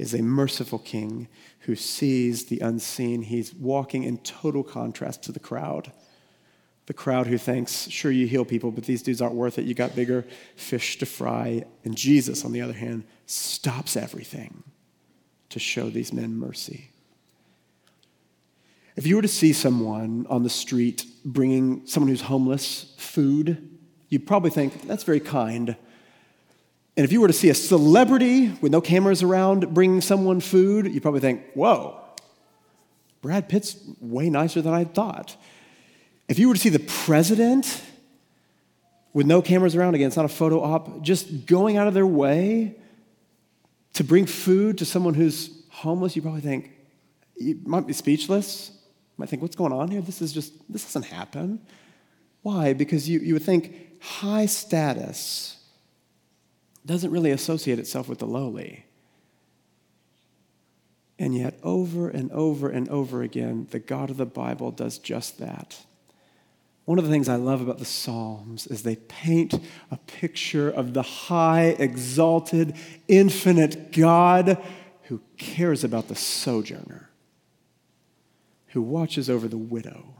is 0.00 0.14
a 0.14 0.22
merciful 0.22 0.78
King 0.78 1.28
who 1.60 1.76
sees 1.76 2.46
the 2.46 2.60
unseen. 2.60 3.22
He's 3.22 3.54
walking 3.54 4.02
in 4.02 4.18
total 4.18 4.64
contrast 4.64 5.22
to 5.24 5.32
the 5.32 5.40
crowd 5.40 5.92
the 6.90 6.94
crowd 6.94 7.28
who 7.28 7.38
thinks, 7.38 7.88
sure, 7.88 8.10
you 8.10 8.26
heal 8.26 8.44
people, 8.44 8.72
but 8.72 8.82
these 8.82 9.00
dudes 9.00 9.22
aren't 9.22 9.36
worth 9.36 9.60
it. 9.60 9.64
You 9.64 9.74
got 9.74 9.94
bigger 9.94 10.26
fish 10.56 10.98
to 10.98 11.06
fry. 11.06 11.62
And 11.84 11.96
Jesus, 11.96 12.44
on 12.44 12.50
the 12.50 12.60
other 12.60 12.72
hand, 12.72 13.04
stops 13.26 13.96
everything 13.96 14.64
to 15.50 15.60
show 15.60 15.88
these 15.88 16.12
men 16.12 16.36
mercy. 16.36 16.90
If 18.96 19.06
you 19.06 19.14
were 19.14 19.22
to 19.22 19.28
see 19.28 19.52
someone 19.52 20.26
on 20.28 20.42
the 20.42 20.50
street 20.50 21.06
bringing 21.24 21.86
someone 21.86 22.08
who's 22.08 22.22
homeless 22.22 22.92
food, 22.96 23.68
you'd 24.08 24.26
probably 24.26 24.50
think, 24.50 24.88
that's 24.88 25.04
very 25.04 25.20
kind. 25.20 25.76
And 27.00 27.06
if 27.06 27.12
you 27.12 27.22
were 27.22 27.28
to 27.28 27.32
see 27.32 27.48
a 27.48 27.54
celebrity 27.54 28.52
with 28.60 28.70
no 28.72 28.82
cameras 28.82 29.22
around 29.22 29.72
bringing 29.72 30.02
someone 30.02 30.38
food, 30.38 30.86
you'd 30.92 31.00
probably 31.00 31.20
think, 31.20 31.40
whoa, 31.54 31.98
Brad 33.22 33.48
Pitt's 33.48 33.74
way 34.02 34.28
nicer 34.28 34.60
than 34.60 34.74
I 34.74 34.84
thought. 34.84 35.34
If 36.28 36.38
you 36.38 36.46
were 36.46 36.52
to 36.52 36.60
see 36.60 36.68
the 36.68 36.78
president 36.78 37.82
with 39.14 39.24
no 39.24 39.40
cameras 39.40 39.74
around, 39.74 39.94
again, 39.94 40.08
it's 40.08 40.16
not 40.16 40.26
a 40.26 40.28
photo 40.28 40.62
op, 40.62 41.00
just 41.00 41.46
going 41.46 41.78
out 41.78 41.88
of 41.88 41.94
their 41.94 42.06
way 42.06 42.76
to 43.94 44.04
bring 44.04 44.26
food 44.26 44.76
to 44.76 44.84
someone 44.84 45.14
who's 45.14 45.64
homeless, 45.70 46.14
you 46.14 46.20
probably 46.20 46.42
think, 46.42 46.70
you 47.38 47.58
might 47.64 47.86
be 47.86 47.94
speechless. 47.94 48.72
You 48.72 49.14
might 49.16 49.30
think, 49.30 49.40
what's 49.40 49.56
going 49.56 49.72
on 49.72 49.90
here? 49.90 50.02
This 50.02 50.20
is 50.20 50.34
just, 50.34 50.52
this 50.70 50.84
doesn't 50.84 51.06
happen. 51.06 51.62
Why? 52.42 52.74
Because 52.74 53.08
you, 53.08 53.20
you 53.20 53.32
would 53.32 53.42
think 53.42 54.02
high 54.02 54.44
status 54.44 55.56
doesn't 56.86 57.10
really 57.10 57.30
associate 57.30 57.78
itself 57.78 58.08
with 58.08 58.18
the 58.18 58.26
lowly. 58.26 58.86
And 61.18 61.34
yet, 61.34 61.58
over 61.62 62.08
and 62.08 62.32
over 62.32 62.70
and 62.70 62.88
over 62.88 63.22
again, 63.22 63.68
the 63.70 63.78
God 63.78 64.08
of 64.08 64.16
the 64.16 64.24
Bible 64.24 64.70
does 64.70 64.98
just 64.98 65.38
that. 65.38 65.84
One 66.86 66.98
of 66.98 67.04
the 67.04 67.10
things 67.10 67.28
I 67.28 67.36
love 67.36 67.60
about 67.60 67.78
the 67.78 67.84
Psalms 67.84 68.66
is 68.66 68.82
they 68.82 68.96
paint 68.96 69.54
a 69.90 69.96
picture 69.96 70.70
of 70.70 70.94
the 70.94 71.02
high, 71.02 71.76
exalted, 71.78 72.74
infinite 73.06 73.92
God 73.92 74.60
who 75.04 75.20
cares 75.36 75.84
about 75.84 76.08
the 76.08 76.14
sojourner, 76.14 77.10
who 78.68 78.80
watches 78.80 79.28
over 79.28 79.46
the 79.46 79.58
widow. 79.58 80.14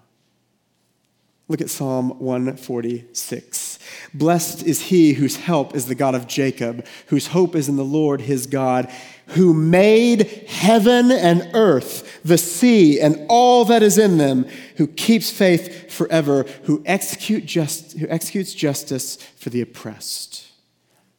Look 1.49 1.61
at 1.61 1.71
Psalm 1.71 2.19
146. 2.19 3.70
Blessed 4.15 4.65
is 4.65 4.83
he 4.83 5.15
whose 5.15 5.37
help 5.37 5.75
is 5.75 5.87
the 5.87 5.95
God 5.95 6.15
of 6.15 6.27
Jacob, 6.27 6.87
whose 7.07 7.29
hope 7.29 7.55
is 7.55 7.69
in 7.69 7.77
the 7.77 7.85
Lord 7.85 8.21
his 8.21 8.47
God 8.47 8.91
who 9.31 9.55
made 9.55 10.27
heaven 10.49 11.11
and 11.11 11.51
earth, 11.55 12.21
the 12.25 12.39
sea, 12.39 13.01
and 13.01 13.27
all 13.29 13.65
that 13.65 13.83
is 13.83 13.97
in 13.97 14.19
them, 14.19 14.47
who 14.77 14.87
keeps 14.87 15.31
faith 15.31 15.91
forever, 15.91 16.45
who, 16.65 16.83
execute 16.85 17.47
just, 17.47 17.97
who 17.99 18.09
executes 18.09 18.55
justice 18.55 19.17
for 19.37 19.51
the 19.51 19.61
oppressed, 19.61 20.49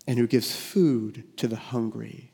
and 0.08 0.18
who 0.18 0.28
gives 0.28 0.54
food 0.54 1.24
to 1.38 1.48
the 1.48 1.56
hungry. 1.56 2.32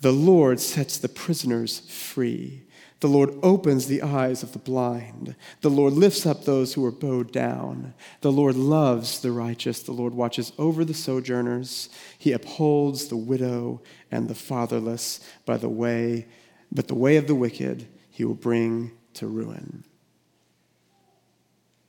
The 0.00 0.12
Lord 0.12 0.60
sets 0.60 0.98
the 0.98 1.08
prisoners 1.08 1.80
free. 1.80 2.62
The 3.00 3.08
Lord 3.08 3.34
opens 3.42 3.86
the 3.86 4.02
eyes 4.02 4.42
of 4.42 4.52
the 4.52 4.58
blind. 4.58 5.36
The 5.60 5.70
Lord 5.70 5.92
lifts 5.92 6.24
up 6.24 6.44
those 6.44 6.74
who 6.74 6.84
are 6.84 6.90
bowed 6.90 7.30
down. 7.30 7.94
The 8.22 8.32
Lord 8.32 8.56
loves 8.56 9.20
the 9.20 9.32
righteous. 9.32 9.82
The 9.82 9.92
Lord 9.92 10.14
watches 10.14 10.52
over 10.58 10.84
the 10.84 10.94
sojourners. 10.94 11.90
He 12.18 12.32
upholds 12.32 13.08
the 13.08 13.16
widow 13.16 13.82
and 14.10 14.28
the 14.28 14.34
fatherless 14.34 15.20
by 15.44 15.58
the 15.58 15.68
way, 15.68 16.26
but 16.72 16.88
the 16.88 16.94
way 16.94 17.16
of 17.16 17.26
the 17.26 17.34
wicked 17.34 17.86
he 18.10 18.24
will 18.24 18.34
bring 18.34 18.92
to 19.14 19.26
ruin. 19.26 19.84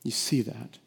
You 0.04 0.10
see 0.10 0.42
that? 0.42 0.78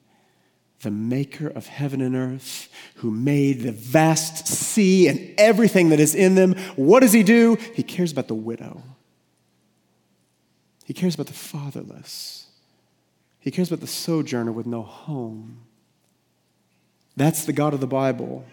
The 0.81 0.91
maker 0.91 1.47
of 1.47 1.67
heaven 1.67 2.01
and 2.01 2.15
earth, 2.15 2.69
who 2.95 3.11
made 3.11 3.61
the 3.61 3.71
vast 3.71 4.47
sea 4.47 5.07
and 5.07 5.33
everything 5.37 5.89
that 5.89 5.99
is 5.99 6.15
in 6.15 6.35
them, 6.35 6.55
what 6.75 7.01
does 7.01 7.13
he 7.13 7.23
do? 7.23 7.57
He 7.75 7.83
cares 7.83 8.11
about 8.11 8.27
the 8.27 8.33
widow. 8.33 8.81
He 10.85 10.93
cares 10.93 11.15
about 11.15 11.27
the 11.27 11.33
fatherless. 11.33 12.47
He 13.39 13.51
cares 13.51 13.69
about 13.69 13.81
the 13.81 13.87
sojourner 13.87 14.51
with 14.51 14.65
no 14.65 14.81
home. 14.81 15.61
That's 17.15 17.45
the 17.45 17.53
God 17.53 17.73
of 17.73 17.79
the 17.79 17.87
Bible. 17.87 18.45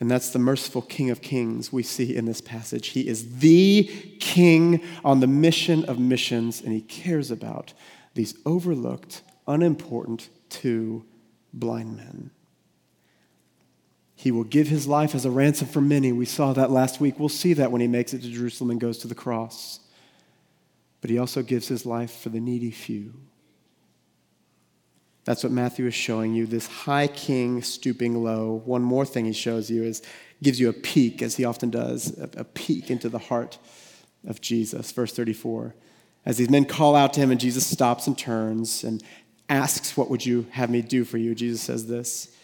And 0.00 0.10
that's 0.10 0.30
the 0.30 0.38
merciful 0.38 0.82
King 0.82 1.10
of 1.10 1.20
Kings 1.20 1.72
we 1.72 1.82
see 1.82 2.16
in 2.16 2.24
this 2.24 2.40
passage. 2.40 2.88
He 2.88 3.08
is 3.08 3.40
the 3.40 3.84
king 4.20 4.80
on 5.04 5.20
the 5.20 5.26
mission 5.26 5.84
of 5.86 5.98
missions, 5.98 6.60
and 6.60 6.72
he 6.72 6.80
cares 6.80 7.30
about 7.30 7.72
these 8.14 8.34
overlooked, 8.46 9.22
unimportant 9.46 10.28
two 10.48 11.04
blind 11.52 11.96
men. 11.96 12.30
He 14.14 14.30
will 14.30 14.44
give 14.44 14.68
his 14.68 14.86
life 14.86 15.14
as 15.14 15.24
a 15.24 15.30
ransom 15.30 15.68
for 15.68 15.80
many. 15.80 16.10
We 16.10 16.24
saw 16.24 16.52
that 16.52 16.70
last 16.70 17.00
week. 17.00 17.18
We'll 17.18 17.28
see 17.28 17.52
that 17.54 17.70
when 17.70 17.80
he 17.80 17.86
makes 17.86 18.12
it 18.12 18.22
to 18.22 18.30
Jerusalem 18.30 18.70
and 18.70 18.80
goes 18.80 18.98
to 18.98 19.08
the 19.08 19.14
cross 19.14 19.80
but 21.00 21.10
he 21.10 21.18
also 21.18 21.42
gives 21.42 21.68
his 21.68 21.86
life 21.86 22.10
for 22.20 22.28
the 22.28 22.40
needy 22.40 22.70
few. 22.70 23.14
That's 25.24 25.44
what 25.44 25.52
Matthew 25.52 25.86
is 25.86 25.94
showing 25.94 26.34
you 26.34 26.46
this 26.46 26.66
high 26.66 27.06
king 27.06 27.62
stooping 27.62 28.24
low. 28.24 28.62
One 28.64 28.82
more 28.82 29.04
thing 29.04 29.26
he 29.26 29.32
shows 29.32 29.70
you 29.70 29.84
is 29.84 30.02
gives 30.42 30.58
you 30.58 30.68
a 30.68 30.72
peek, 30.72 31.20
as 31.20 31.36
he 31.36 31.44
often 31.44 31.68
does, 31.68 32.18
a, 32.36 32.44
peek 32.44 32.90
into 32.90 33.08
the 33.08 33.18
heart 33.18 33.58
of 34.26 34.40
Jesus. 34.40 34.90
Verse 34.92 35.12
34. 35.12 35.74
As 36.24 36.36
these 36.38 36.48
men 36.48 36.64
call 36.64 36.94
out 36.94 37.12
to 37.14 37.20
him, 37.20 37.30
and 37.30 37.40
Jesus 37.40 37.66
stops 37.66 38.06
and 38.06 38.16
turns 38.16 38.84
and 38.84 39.02
asks, 39.48 39.96
What 39.96 40.10
would 40.10 40.24
you 40.24 40.46
have 40.50 40.70
me 40.70 40.82
do 40.82 41.04
for 41.04 41.18
you? 41.18 41.34
Jesus 41.34 41.60
says 41.60 41.86
this. 41.86 42.34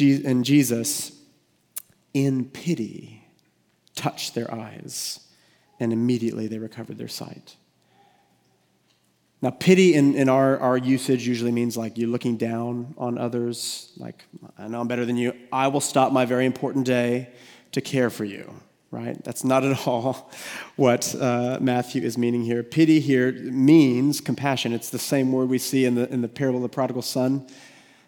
And 0.00 0.44
Jesus, 0.44 1.12
in 2.14 2.46
pity, 2.46 3.24
touched 3.94 4.34
their 4.34 4.52
eyes, 4.52 5.20
and 5.78 5.92
immediately 5.92 6.46
they 6.46 6.58
recovered 6.58 6.98
their 6.98 7.08
sight. 7.08 7.56
Now, 9.42 9.50
pity 9.50 9.94
in, 9.94 10.14
in 10.14 10.28
our, 10.28 10.56
our 10.60 10.76
usage 10.76 11.26
usually 11.26 11.50
means 11.50 11.76
like 11.76 11.98
you're 11.98 12.08
looking 12.08 12.36
down 12.36 12.94
on 12.96 13.18
others, 13.18 13.92
like, 13.96 14.24
I 14.56 14.68
know 14.68 14.80
I'm 14.80 14.86
better 14.86 15.04
than 15.04 15.16
you. 15.16 15.34
I 15.52 15.66
will 15.66 15.80
stop 15.80 16.12
my 16.12 16.24
very 16.24 16.46
important 16.46 16.86
day 16.86 17.30
to 17.72 17.80
care 17.80 18.08
for 18.08 18.24
you, 18.24 18.54
right? 18.92 19.22
That's 19.24 19.42
not 19.42 19.64
at 19.64 19.86
all 19.88 20.30
what 20.76 21.12
uh, 21.20 21.58
Matthew 21.60 22.02
is 22.02 22.16
meaning 22.16 22.44
here. 22.44 22.62
Pity 22.62 23.00
here 23.00 23.32
means 23.32 24.20
compassion. 24.20 24.72
It's 24.72 24.90
the 24.90 24.98
same 24.98 25.32
word 25.32 25.48
we 25.48 25.58
see 25.58 25.84
in 25.84 25.96
the, 25.96 26.08
in 26.12 26.22
the 26.22 26.28
parable 26.28 26.58
of 26.58 26.62
the 26.62 26.74
prodigal 26.74 27.02
son, 27.02 27.48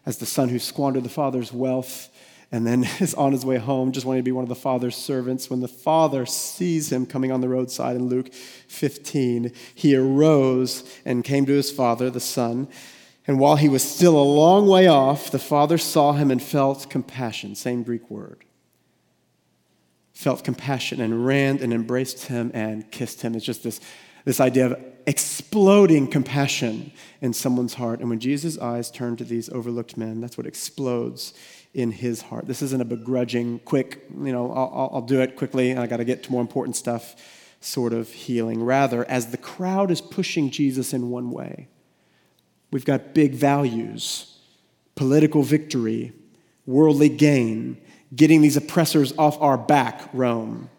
as 0.07 0.19
the 0.19 0.27
son 0.27 0.51
who 0.51 0.61
squandered 0.61 1.03
the 1.03 1.09
father's 1.09 1.53
wealth 1.53 2.11
and 2.53 2.65
then 2.65 2.85
is 3.01 3.15
on 3.15 3.33
his 3.33 3.45
way 3.45 3.57
home, 3.57 3.91
just 3.91 4.07
wanting 4.07 4.21
to 4.21 4.25
be 4.25 4.31
one 4.31 4.45
of 4.45 4.49
the 4.49 4.55
father's 4.55 4.95
servants. 4.95 5.51
When 5.51 5.61
the 5.61 5.67
father 5.67 6.25
sees 6.25 6.93
him 6.93 7.05
coming 7.05 7.33
on 7.33 7.41
the 7.41 7.49
roadside 7.49 7.97
in 7.97 8.07
Luke 8.07 8.33
15, 8.33 9.53
he 9.75 9.97
arose 9.97 10.85
and 11.05 11.25
came 11.25 11.47
to 11.47 11.53
his 11.53 11.73
father, 11.73 12.11
the 12.11 12.21
son. 12.21 12.69
And 13.27 13.41
while 13.41 13.57
he 13.57 13.69
was 13.69 13.83
still 13.83 14.17
a 14.17 14.23
long 14.23 14.69
way 14.69 14.87
off, 14.87 15.31
the 15.31 15.39
father 15.39 15.79
saw 15.79 16.13
him 16.13 16.31
and 16.31 16.43
felt 16.43 16.91
compassion, 16.91 17.55
same 17.55 17.83
Greek 17.83 18.09
word. 18.11 18.44
Felt 20.15 20.45
compassion 20.45 21.01
and 21.01 21.27
ran 21.27 21.59
and 21.59 21.73
embraced 21.73 22.27
him 22.27 22.51
and 22.55 22.91
kissed 22.91 23.23
him. 23.23 23.35
It's 23.35 23.45
just 23.45 23.63
this, 23.63 23.81
this 24.25 24.41
idea 24.41 24.67
of 24.67 24.85
exploding 25.07 26.07
compassion 26.09 26.93
in 27.21 27.33
someone's 27.33 27.75
heart. 27.75 28.01
And 28.01 28.09
when 28.09 28.21
Jesus' 28.21 28.59
eyes 28.59 28.91
turn 28.91 29.17
to 29.17 29.25
these 29.25 29.51
overlooked 29.51 29.97
men, 29.97 30.21
that's 30.21 30.39
what 30.39 30.47
explodes 30.47 31.35
in 31.75 31.91
his 31.91 32.23
heart. 32.23 32.47
This 32.47 32.63
isn't 32.63 32.81
a 32.81 32.85
begrudging, 32.85 33.59
quick, 33.61 34.07
you 34.11 34.33
know, 34.33 34.53
I'll, 34.53 34.91
I'll 34.95 35.03
do 35.03 35.21
it 35.21 35.37
quickly 35.37 35.71
and 35.71 35.81
I 35.81 35.87
got 35.87 35.99
to 35.99 36.05
get 36.05 36.23
to 36.25 36.33
more 36.33 36.41
important 36.41 36.77
stuff 36.77 37.17
sort 37.61 37.93
of 37.93 38.11
healing. 38.11 38.63
Rather, 38.63 39.05
as 39.11 39.29
the 39.29 39.37
crowd 39.37 39.91
is 39.91 40.01
pushing 40.01 40.51
Jesus 40.51 40.93
in 40.93 41.11
one 41.11 41.31
way, 41.31 41.69
we've 42.71 42.85
got 42.85 43.15
big 43.15 43.35
values, 43.35 44.39
political 44.95 45.43
victory, 45.43 46.13
worldly 46.67 47.09
gain, 47.09 47.79
getting 48.15 48.43
these 48.43 48.57
oppressors 48.57 49.13
off 49.19 49.41
our 49.41 49.57
back, 49.57 50.09
Rome. 50.13 50.71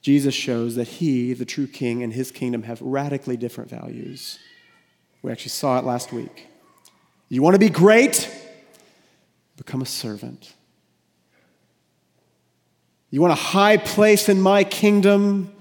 Jesus 0.00 0.34
shows 0.34 0.76
that 0.76 0.86
he, 0.86 1.32
the 1.32 1.44
true 1.44 1.66
king, 1.66 2.02
and 2.02 2.12
his 2.12 2.30
kingdom 2.30 2.62
have 2.64 2.80
radically 2.80 3.36
different 3.36 3.70
values. 3.70 4.38
We 5.22 5.32
actually 5.32 5.50
saw 5.50 5.78
it 5.78 5.84
last 5.84 6.12
week. 6.12 6.46
You 7.28 7.42
want 7.42 7.54
to 7.54 7.58
be 7.58 7.68
great? 7.68 8.30
Become 9.56 9.82
a 9.82 9.86
servant. 9.86 10.52
You 13.10 13.20
want 13.20 13.32
a 13.32 13.36
high 13.36 13.78
place 13.78 14.28
in 14.28 14.40
my 14.40 14.62
kingdom? 14.62 15.52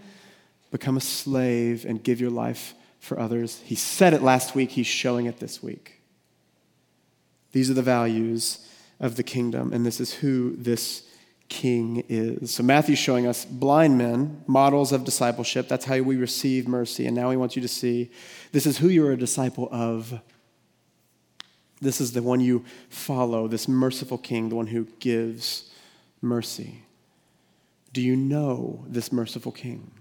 Become 0.71 0.97
a 0.97 1.01
slave 1.01 1.85
and 1.85 2.03
give 2.03 2.19
your 2.19 2.29
life 2.29 2.73
for 2.99 3.19
others. 3.19 3.61
He 3.63 3.75
said 3.75 4.13
it 4.13 4.21
last 4.21 4.55
week, 4.55 4.71
he's 4.71 4.87
showing 4.87 5.25
it 5.25 5.39
this 5.39 5.63
week. 5.63 6.01
These 7.51 7.69
are 7.69 7.73
the 7.73 7.81
values 7.81 8.59
of 8.99 9.15
the 9.15 9.23
kingdom, 9.23 9.73
and 9.73 9.85
this 9.85 9.99
is 9.99 10.13
who 10.15 10.55
this 10.55 11.03
king 11.49 12.03
is. 12.09 12.51
So 12.51 12.63
Matthew's 12.63 12.97
showing 12.97 13.27
us 13.27 13.45
blind 13.45 13.97
men, 13.97 14.43
models 14.47 14.91
of 14.91 15.03
discipleship. 15.03 15.67
That's 15.67 15.85
how 15.85 16.01
we 16.01 16.15
receive 16.15 16.67
mercy. 16.67 17.05
And 17.05 17.15
now 17.15 17.29
he 17.29 17.37
wants 17.37 17.55
you 17.55 17.61
to 17.61 17.67
see 17.67 18.11
this 18.51 18.65
is 18.65 18.79
who 18.79 18.89
you're 18.89 19.11
a 19.11 19.17
disciple 19.17 19.69
of. 19.71 20.21
This 21.81 21.99
is 21.99 22.13
the 22.13 22.23
one 22.23 22.39
you 22.39 22.63
follow, 22.89 23.47
this 23.47 23.67
merciful 23.67 24.17
king, 24.17 24.49
the 24.49 24.55
one 24.55 24.67
who 24.67 24.85
gives 24.99 25.69
mercy. 26.21 26.83
Do 27.91 28.01
you 28.01 28.15
know 28.15 28.85
this 28.87 29.11
merciful 29.11 29.51
king? 29.51 29.91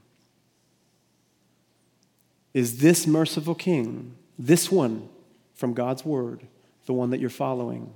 Is 2.54 2.78
this 2.78 3.06
merciful 3.06 3.56
king, 3.56 4.14
this 4.38 4.70
one 4.70 5.08
from 5.54 5.74
God's 5.74 6.04
word, 6.04 6.46
the 6.86 6.92
one 6.92 7.10
that 7.10 7.20
you're 7.20 7.28
following? 7.28 7.92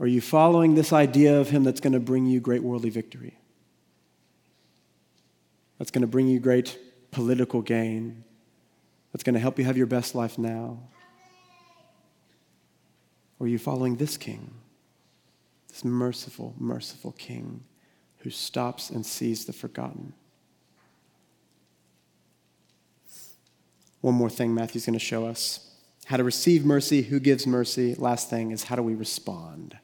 Are 0.00 0.06
you 0.06 0.20
following 0.20 0.74
this 0.74 0.92
idea 0.92 1.40
of 1.40 1.50
him 1.50 1.64
that's 1.64 1.80
going 1.80 1.92
to 1.92 2.00
bring 2.00 2.26
you 2.26 2.40
great 2.40 2.62
worldly 2.62 2.90
victory? 2.90 3.36
That's 5.78 5.90
going 5.90 6.02
to 6.02 6.08
bring 6.08 6.28
you 6.28 6.38
great 6.38 6.78
political 7.10 7.62
gain? 7.62 8.24
That's 9.12 9.24
going 9.24 9.34
to 9.34 9.40
help 9.40 9.58
you 9.58 9.64
have 9.64 9.76
your 9.76 9.86
best 9.86 10.14
life 10.14 10.38
now? 10.38 10.78
Or 13.38 13.46
are 13.46 13.48
you 13.48 13.58
following 13.58 13.96
this 13.96 14.16
king? 14.16 14.52
This 15.68 15.84
merciful, 15.84 16.54
merciful 16.58 17.12
king 17.12 17.64
who 18.18 18.30
stops 18.30 18.90
and 18.90 19.04
sees 19.06 19.44
the 19.44 19.52
forgotten. 19.52 20.12
One 24.00 24.14
more 24.14 24.30
thing 24.30 24.54
Matthew's 24.54 24.86
going 24.86 24.98
to 24.98 25.04
show 25.04 25.26
us 25.26 25.70
how 26.06 26.16
to 26.16 26.24
receive 26.24 26.64
mercy, 26.64 27.02
who 27.02 27.20
gives 27.20 27.46
mercy. 27.46 27.94
Last 27.94 28.30
thing 28.30 28.50
is 28.50 28.64
how 28.64 28.76
do 28.76 28.82
we 28.82 28.94
respond? 28.94 29.76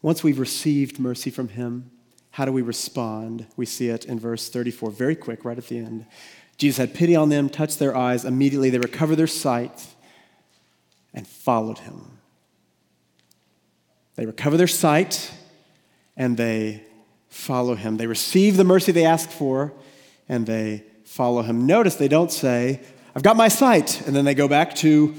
Once 0.00 0.22
we've 0.22 0.38
received 0.38 0.98
mercy 0.98 1.30
from 1.30 1.48
him, 1.48 1.90
how 2.30 2.44
do 2.44 2.52
we 2.52 2.62
respond? 2.62 3.46
We 3.56 3.66
see 3.66 3.88
it 3.88 4.04
in 4.04 4.18
verse 4.20 4.48
34, 4.48 4.90
very 4.90 5.16
quick, 5.16 5.44
right 5.44 5.58
at 5.58 5.66
the 5.66 5.78
end. 5.78 6.06
Jesus 6.56 6.78
had 6.78 6.94
pity 6.94 7.16
on 7.16 7.28
them, 7.28 7.48
touched 7.48 7.78
their 7.78 7.96
eyes. 7.96 8.24
Immediately 8.24 8.70
they 8.70 8.78
recovered 8.78 9.16
their 9.16 9.26
sight 9.26 9.86
and 11.14 11.26
followed 11.26 11.78
him. 11.78 12.18
They 14.16 14.26
recover 14.26 14.56
their 14.56 14.66
sight 14.66 15.32
and 16.16 16.36
they 16.36 16.82
follow 17.28 17.76
him. 17.76 17.96
They 17.96 18.06
receive 18.06 18.56
the 18.56 18.64
mercy 18.64 18.92
they 18.92 19.04
ask 19.04 19.30
for 19.30 19.72
and 20.28 20.46
they 20.46 20.84
follow 21.04 21.42
him. 21.42 21.66
Notice 21.66 21.94
they 21.94 22.08
don't 22.08 22.32
say, 22.32 22.80
I've 23.14 23.22
got 23.22 23.36
my 23.36 23.48
sight, 23.48 24.06
and 24.06 24.14
then 24.14 24.24
they 24.24 24.34
go 24.34 24.46
back 24.46 24.74
to 24.76 25.14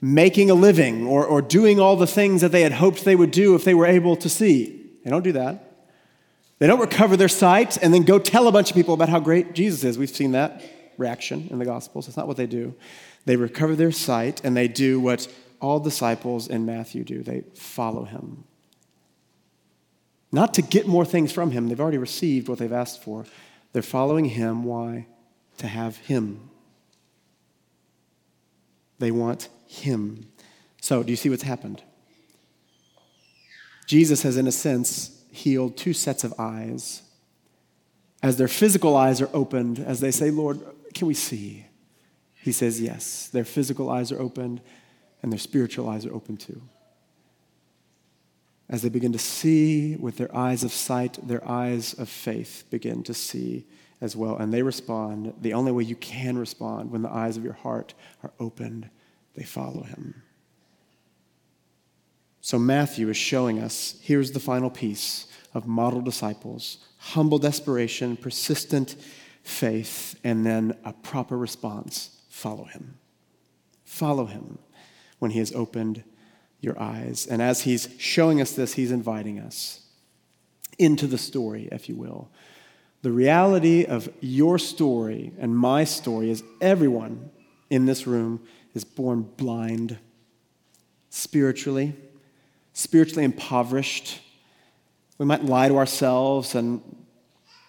making 0.00 0.50
a 0.50 0.54
living 0.54 1.06
or, 1.06 1.24
or 1.24 1.42
doing 1.42 1.80
all 1.80 1.96
the 1.96 2.06
things 2.06 2.40
that 2.40 2.52
they 2.52 2.62
had 2.62 2.72
hoped 2.72 3.04
they 3.04 3.16
would 3.16 3.30
do 3.30 3.54
if 3.54 3.64
they 3.64 3.74
were 3.74 3.86
able 3.86 4.16
to 4.16 4.28
see. 4.28 4.90
They 5.04 5.10
don't 5.10 5.24
do 5.24 5.32
that. 5.32 5.64
They 6.58 6.66
don't 6.66 6.80
recover 6.80 7.16
their 7.16 7.28
sight 7.28 7.76
and 7.82 7.94
then 7.94 8.02
go 8.02 8.18
tell 8.18 8.48
a 8.48 8.52
bunch 8.52 8.70
of 8.70 8.76
people 8.76 8.94
about 8.94 9.08
how 9.08 9.20
great 9.20 9.54
Jesus 9.54 9.84
is. 9.84 9.98
We've 9.98 10.10
seen 10.10 10.32
that 10.32 10.62
reaction 10.96 11.48
in 11.50 11.58
the 11.58 11.64
Gospels. 11.64 12.06
That's 12.06 12.16
not 12.16 12.26
what 12.26 12.36
they 12.36 12.46
do. 12.46 12.74
They 13.24 13.36
recover 13.36 13.76
their 13.76 13.92
sight 13.92 14.40
and 14.44 14.56
they 14.56 14.68
do 14.68 15.00
what 15.00 15.28
all 15.60 15.80
disciples 15.80 16.48
in 16.48 16.66
Matthew 16.66 17.04
do 17.04 17.22
they 17.22 17.42
follow 17.54 18.04
him. 18.04 18.44
Not 20.30 20.54
to 20.54 20.62
get 20.62 20.86
more 20.86 21.04
things 21.04 21.32
from 21.32 21.52
him, 21.52 21.68
they've 21.68 21.80
already 21.80 21.98
received 21.98 22.48
what 22.48 22.58
they've 22.58 22.72
asked 22.72 23.02
for. 23.02 23.24
They're 23.72 23.82
following 23.82 24.26
him. 24.26 24.64
Why? 24.64 25.06
To 25.58 25.66
have 25.66 25.96
him. 25.96 26.50
They 28.98 29.10
want 29.10 29.48
him. 29.68 30.26
So, 30.80 31.02
do 31.02 31.10
you 31.10 31.16
see 31.16 31.30
what's 31.30 31.42
happened? 31.42 31.82
Jesus 33.86 34.22
has, 34.22 34.36
in 34.36 34.46
a 34.46 34.52
sense, 34.52 35.22
healed 35.30 35.76
two 35.76 35.92
sets 35.92 36.24
of 36.24 36.34
eyes. 36.38 37.02
As 38.22 38.36
their 38.36 38.48
physical 38.48 38.96
eyes 38.96 39.20
are 39.20 39.30
opened, 39.32 39.78
as 39.78 40.00
they 40.00 40.10
say, 40.10 40.30
Lord, 40.30 40.60
can 40.94 41.06
we 41.06 41.14
see? 41.14 41.66
He 42.34 42.52
says, 42.52 42.80
Yes. 42.80 43.28
Their 43.28 43.44
physical 43.44 43.90
eyes 43.90 44.10
are 44.10 44.20
opened 44.20 44.60
and 45.22 45.32
their 45.32 45.38
spiritual 45.38 45.88
eyes 45.88 46.06
are 46.06 46.14
open 46.14 46.36
too. 46.36 46.62
As 48.68 48.82
they 48.82 48.88
begin 48.88 49.12
to 49.12 49.18
see 49.18 49.96
with 49.96 50.18
their 50.18 50.34
eyes 50.36 50.62
of 50.62 50.72
sight, 50.72 51.18
their 51.26 51.46
eyes 51.48 51.94
of 51.94 52.08
faith 52.08 52.64
begin 52.70 53.02
to 53.04 53.14
see 53.14 53.66
as 54.00 54.14
well. 54.14 54.36
And 54.36 54.52
they 54.52 54.62
respond 54.62 55.32
the 55.40 55.54
only 55.54 55.72
way 55.72 55.84
you 55.84 55.96
can 55.96 56.36
respond 56.36 56.90
when 56.90 57.02
the 57.02 57.10
eyes 57.10 57.36
of 57.36 57.44
your 57.44 57.54
heart 57.54 57.94
are 58.22 58.32
opened, 58.38 58.90
they 59.38 59.44
follow 59.44 59.84
him. 59.84 60.22
So 62.40 62.58
Matthew 62.58 63.08
is 63.08 63.16
showing 63.16 63.60
us 63.60 63.98
here's 64.02 64.32
the 64.32 64.40
final 64.40 64.70
piece 64.70 65.26
of 65.54 65.66
model 65.66 66.00
disciples 66.00 66.78
humble 66.98 67.38
desperation, 67.38 68.16
persistent 68.16 68.96
faith, 69.44 70.18
and 70.24 70.44
then 70.44 70.76
a 70.84 70.92
proper 70.92 71.38
response 71.38 72.20
follow 72.28 72.64
him. 72.64 72.98
Follow 73.84 74.26
him 74.26 74.58
when 75.18 75.30
He 75.30 75.38
has 75.38 75.52
opened 75.52 76.02
your 76.60 76.80
eyes. 76.80 77.26
And 77.26 77.40
as 77.40 77.62
He's 77.62 77.88
showing 77.98 78.40
us 78.40 78.52
this, 78.52 78.74
He's 78.74 78.92
inviting 78.92 79.38
us 79.38 79.80
into 80.78 81.06
the 81.06 81.18
story, 81.18 81.68
if 81.72 81.88
you 81.88 81.96
will. 81.96 82.30
The 83.02 83.12
reality 83.12 83.84
of 83.84 84.08
your 84.20 84.58
story 84.58 85.32
and 85.38 85.56
my 85.56 85.84
story 85.84 86.30
is 86.30 86.42
everyone 86.60 87.30
in 87.70 87.86
this 87.86 88.06
room 88.06 88.40
is 88.78 88.84
born 88.84 89.22
blind, 89.36 89.98
spiritually, 91.10 91.96
spiritually 92.72 93.24
impoverished. 93.24 94.20
We 95.18 95.26
might 95.26 95.44
lie 95.44 95.66
to 95.66 95.76
ourselves 95.76 96.54
and 96.54 96.80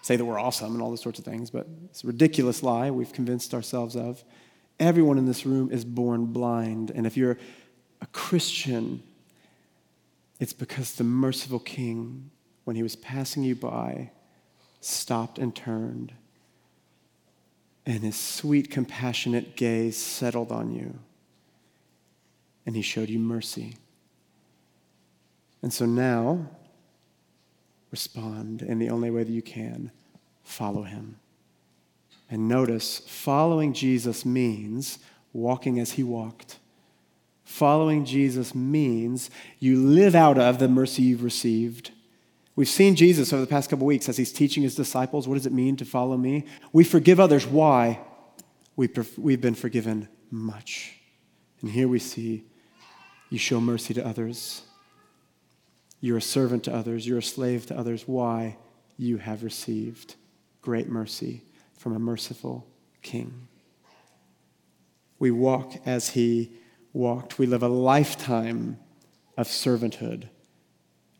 say 0.02 0.14
that 0.14 0.24
we're 0.24 0.38
awesome 0.38 0.72
and 0.72 0.80
all 0.80 0.90
those 0.90 1.02
sorts 1.02 1.18
of 1.18 1.24
things, 1.24 1.50
but 1.50 1.66
it's 1.86 2.04
a 2.04 2.06
ridiculous 2.06 2.62
lie 2.62 2.92
we've 2.92 3.12
convinced 3.12 3.54
ourselves 3.54 3.96
of. 3.96 4.22
Everyone 4.78 5.18
in 5.18 5.26
this 5.26 5.44
room 5.44 5.72
is 5.72 5.84
born 5.84 6.26
blind. 6.26 6.92
And 6.94 7.08
if 7.08 7.16
you're 7.16 7.38
a 8.00 8.06
Christian, 8.06 9.02
it's 10.38 10.52
because 10.52 10.94
the 10.94 11.02
merciful 11.04 11.58
King, 11.58 12.30
when 12.62 12.76
he 12.76 12.84
was 12.84 12.94
passing 12.94 13.42
you 13.42 13.56
by, 13.56 14.12
stopped 14.80 15.40
and 15.40 15.56
turned, 15.56 16.12
and 17.86 18.02
his 18.02 18.16
sweet, 18.16 18.70
compassionate 18.70 19.56
gaze 19.56 19.96
settled 19.96 20.52
on 20.52 20.72
you, 20.72 20.98
and 22.66 22.76
he 22.76 22.82
showed 22.82 23.08
you 23.08 23.18
mercy. 23.18 23.74
And 25.62 25.72
so 25.72 25.86
now, 25.86 26.48
respond 27.90 28.62
in 28.62 28.78
the 28.78 28.90
only 28.90 29.10
way 29.10 29.24
that 29.24 29.32
you 29.32 29.42
can 29.42 29.90
follow 30.42 30.82
him. 30.82 31.16
And 32.30 32.48
notice, 32.48 33.00
following 33.06 33.72
Jesus 33.72 34.24
means 34.24 34.98
walking 35.32 35.78
as 35.80 35.92
he 35.92 36.02
walked. 36.02 36.58
Following 37.44 38.04
Jesus 38.04 38.54
means 38.54 39.30
you 39.58 39.80
live 39.80 40.14
out 40.14 40.38
of 40.38 40.58
the 40.58 40.68
mercy 40.68 41.02
you've 41.02 41.24
received. 41.24 41.90
We've 42.56 42.68
seen 42.68 42.96
Jesus 42.96 43.32
over 43.32 43.40
the 43.40 43.46
past 43.46 43.70
couple 43.70 43.86
weeks 43.86 44.08
as 44.08 44.16
he's 44.16 44.32
teaching 44.32 44.62
his 44.62 44.74
disciples 44.74 45.26
what 45.26 45.36
does 45.36 45.46
it 45.46 45.52
mean 45.52 45.76
to 45.76 45.84
follow 45.84 46.16
me? 46.16 46.46
We 46.72 46.84
forgive 46.84 47.18
others. 47.18 47.46
Why? 47.46 48.00
We've 48.76 49.40
been 49.40 49.54
forgiven 49.54 50.08
much. 50.30 50.94
And 51.60 51.70
here 51.70 51.88
we 51.88 51.98
see 51.98 52.44
you 53.30 53.38
show 53.38 53.60
mercy 53.60 53.94
to 53.94 54.06
others. 54.06 54.62
You're 56.00 56.18
a 56.18 56.22
servant 56.22 56.64
to 56.64 56.74
others. 56.74 57.06
You're 57.06 57.18
a 57.18 57.22
slave 57.22 57.66
to 57.66 57.78
others. 57.78 58.08
Why? 58.08 58.56
You 58.96 59.18
have 59.18 59.42
received 59.42 60.16
great 60.62 60.88
mercy 60.88 61.42
from 61.76 61.94
a 61.94 61.98
merciful 61.98 62.66
king. 63.02 63.48
We 65.18 65.30
walk 65.30 65.74
as 65.86 66.10
he 66.10 66.52
walked. 66.92 67.38
We 67.38 67.46
live 67.46 67.62
a 67.62 67.68
lifetime 67.68 68.78
of 69.36 69.46
servanthood, 69.46 70.28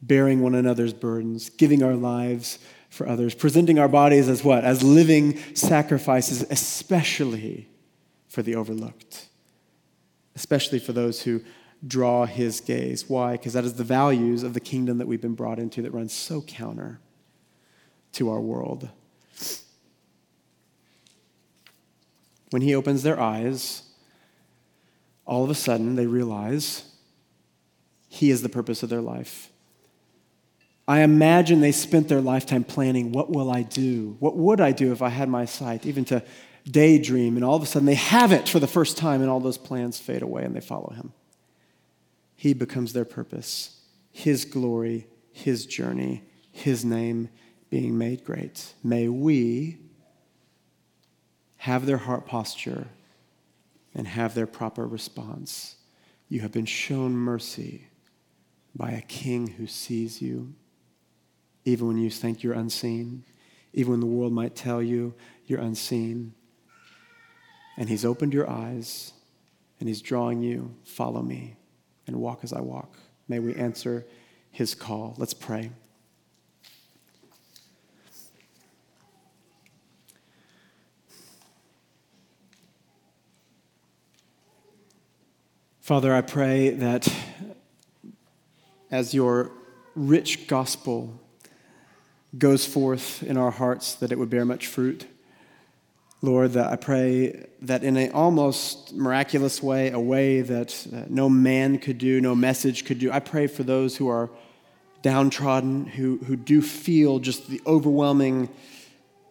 bearing 0.03 0.41
one 0.41 0.55
another's 0.55 0.93
burdens, 0.93 1.51
giving 1.51 1.83
our 1.83 1.95
lives 1.95 2.59
for 2.89 3.09
others, 3.09 3.35
presenting 3.35 3.79
our 3.79 3.89
bodies 3.89 4.29
as 4.29 4.43
what? 4.43 4.65
As 4.65 4.83
living 4.83 5.39
sacrifices, 5.55 6.45
especially 6.51 7.69
for 8.29 8.43
the 8.43 8.55
overlooked, 8.55 9.29
especially 10.35 10.79
for 10.79 10.93
those 10.93 11.23
who 11.23 11.43
draw 11.87 12.27
his 12.27 12.61
gaze. 12.61 13.09
Why? 13.09 13.33
Because 13.33 13.53
that 13.53 13.65
is 13.65 13.75
the 13.75 13.85
values 13.85 14.43
of 14.43 14.55
the 14.55 14.61
kingdom 14.61 14.99
that 14.99 15.07
we've 15.07 15.21
been 15.21 15.35
brought 15.35 15.59
into 15.59 15.83
that 15.83 15.93
runs 15.93 16.13
so 16.13 16.43
counter 16.43 17.01
to 18.13 18.29
our 18.31 18.41
world. 18.41 18.89
When 22.51 22.63
he 22.63 22.75
opens 22.75 23.03
their 23.03 23.21
eyes, 23.21 23.85
all 25.25 25.45
of 25.45 25.51
a 25.51 25.55
sudden 25.55 25.95
they 25.95 26.07
realize 26.07 26.85
he 28.09 28.31
is 28.31 28.43
the 28.43 28.49
purpose 28.49 28.83
of 28.83 28.89
their 28.89 29.01
life. 29.01 29.50
I 30.91 31.03
imagine 31.03 31.61
they 31.61 31.71
spent 31.71 32.09
their 32.09 32.21
lifetime 32.21 32.65
planning 32.65 33.13
what 33.13 33.31
will 33.31 33.49
I 33.49 33.63
do? 33.63 34.17
What 34.19 34.37
would 34.37 34.61
I 34.61 34.73
do 34.73 34.91
if 34.91 35.03
I 35.03 35.09
had 35.09 35.29
my 35.29 35.45
sight? 35.45 35.87
Even 35.87 36.05
to 36.07 36.21
daydream, 36.69 37.37
and 37.37 37.45
all 37.45 37.55
of 37.55 37.63
a 37.63 37.67
sudden 37.67 37.87
they 37.87 37.95
have 37.95 38.33
it 38.33 38.49
for 38.49 38.59
the 38.59 38.67
first 38.67 38.97
time, 38.97 39.21
and 39.21 39.31
all 39.31 39.39
those 39.39 39.57
plans 39.57 40.01
fade 40.01 40.21
away 40.21 40.43
and 40.43 40.53
they 40.53 40.61
follow 40.61 40.93
him. 40.97 41.13
He 42.35 42.55
becomes 42.55 42.93
their 42.93 43.05
purpose, 43.05 43.83
his 44.11 44.45
glory, 44.45 45.07
his 45.31 45.65
journey, 45.65 46.25
his 46.51 46.85
name 46.85 47.29
being 47.71 47.97
made 47.97 48.25
great. 48.25 48.75
May 48.83 49.07
we 49.07 49.79
have 51.59 51.87
their 51.87 51.99
heart 51.99 52.27
posture 52.27 52.89
and 53.95 54.09
have 54.09 54.35
their 54.35 54.49
proper 54.49 54.89
response. 54.89 55.77
You 56.29 56.41
have 56.41 56.51
been 56.51 56.67
shown 56.67 57.13
mercy 57.13 57.87
by 58.75 58.91
a 58.91 59.03
king 59.03 59.47
who 59.47 59.69
sees 59.69 60.21
you, 60.21 60.55
even 61.65 61.87
when 61.87 61.99
you 61.99 62.11
think 62.11 62.43
you're 62.43 62.55
unseen, 62.55 63.25
even 63.73 63.93
when 63.93 64.01
the 64.01 64.07
world 64.07 64.33
might 64.33 64.57
tell 64.57 64.83
you 64.83 65.15
you're 65.47 65.61
unseen. 65.61 66.35
And 67.77 67.89
he's 67.89 68.05
opened 68.05 68.35
your 68.35 68.49
eyes 68.49 69.13
and 69.79 69.89
he's 69.89 70.03
drawing 70.03 70.43
you, 70.43 70.75
follow 70.85 71.23
me 71.23 71.57
and 72.07 72.17
walk 72.17 72.41
as 72.43 72.53
I 72.53 72.61
walk. 72.61 72.97
May 73.29 73.39
we 73.39 73.55
answer 73.55 74.07
his 74.51 74.75
call. 74.75 75.15
Let's 75.17 75.35
pray. 75.35 75.71
Father, 85.81 86.15
I 86.15 86.21
pray 86.21 86.71
that 86.71 87.13
as 88.91 89.13
your 89.13 89.51
rich 89.97 90.47
gospel 90.47 91.20
goes 92.37 92.65
forth 92.65 93.23
in 93.23 93.37
our 93.37 93.51
hearts, 93.51 93.95
that 93.97 94.13
it 94.13 94.19
would 94.19 94.31
bear 94.31 94.45
much 94.45 94.67
fruit. 94.67 95.07
Lord, 96.23 96.53
that 96.53 96.71
I 96.71 96.77
pray 96.77 97.47
that 97.63 97.83
in 97.83 97.97
an 97.97 98.13
almost 98.13 98.93
miraculous 98.93 99.63
way, 99.63 99.91
a 99.91 99.99
way 99.99 100.43
that 100.43 100.87
no 101.09 101.31
man 101.31 101.79
could 101.79 101.97
do, 101.97 102.21
no 102.21 102.35
message 102.35 102.85
could 102.85 102.99
do, 102.99 103.11
I 103.11 103.21
pray 103.21 103.47
for 103.47 103.63
those 103.63 103.97
who 103.97 104.09
are 104.09 104.31
downtrodden, 105.03 105.87
who, 105.87 106.19
who 106.19 106.37
do 106.37 106.61
feel 106.61 107.21
just 107.21 107.49
the 107.49 107.63
overwhelming 107.67 108.51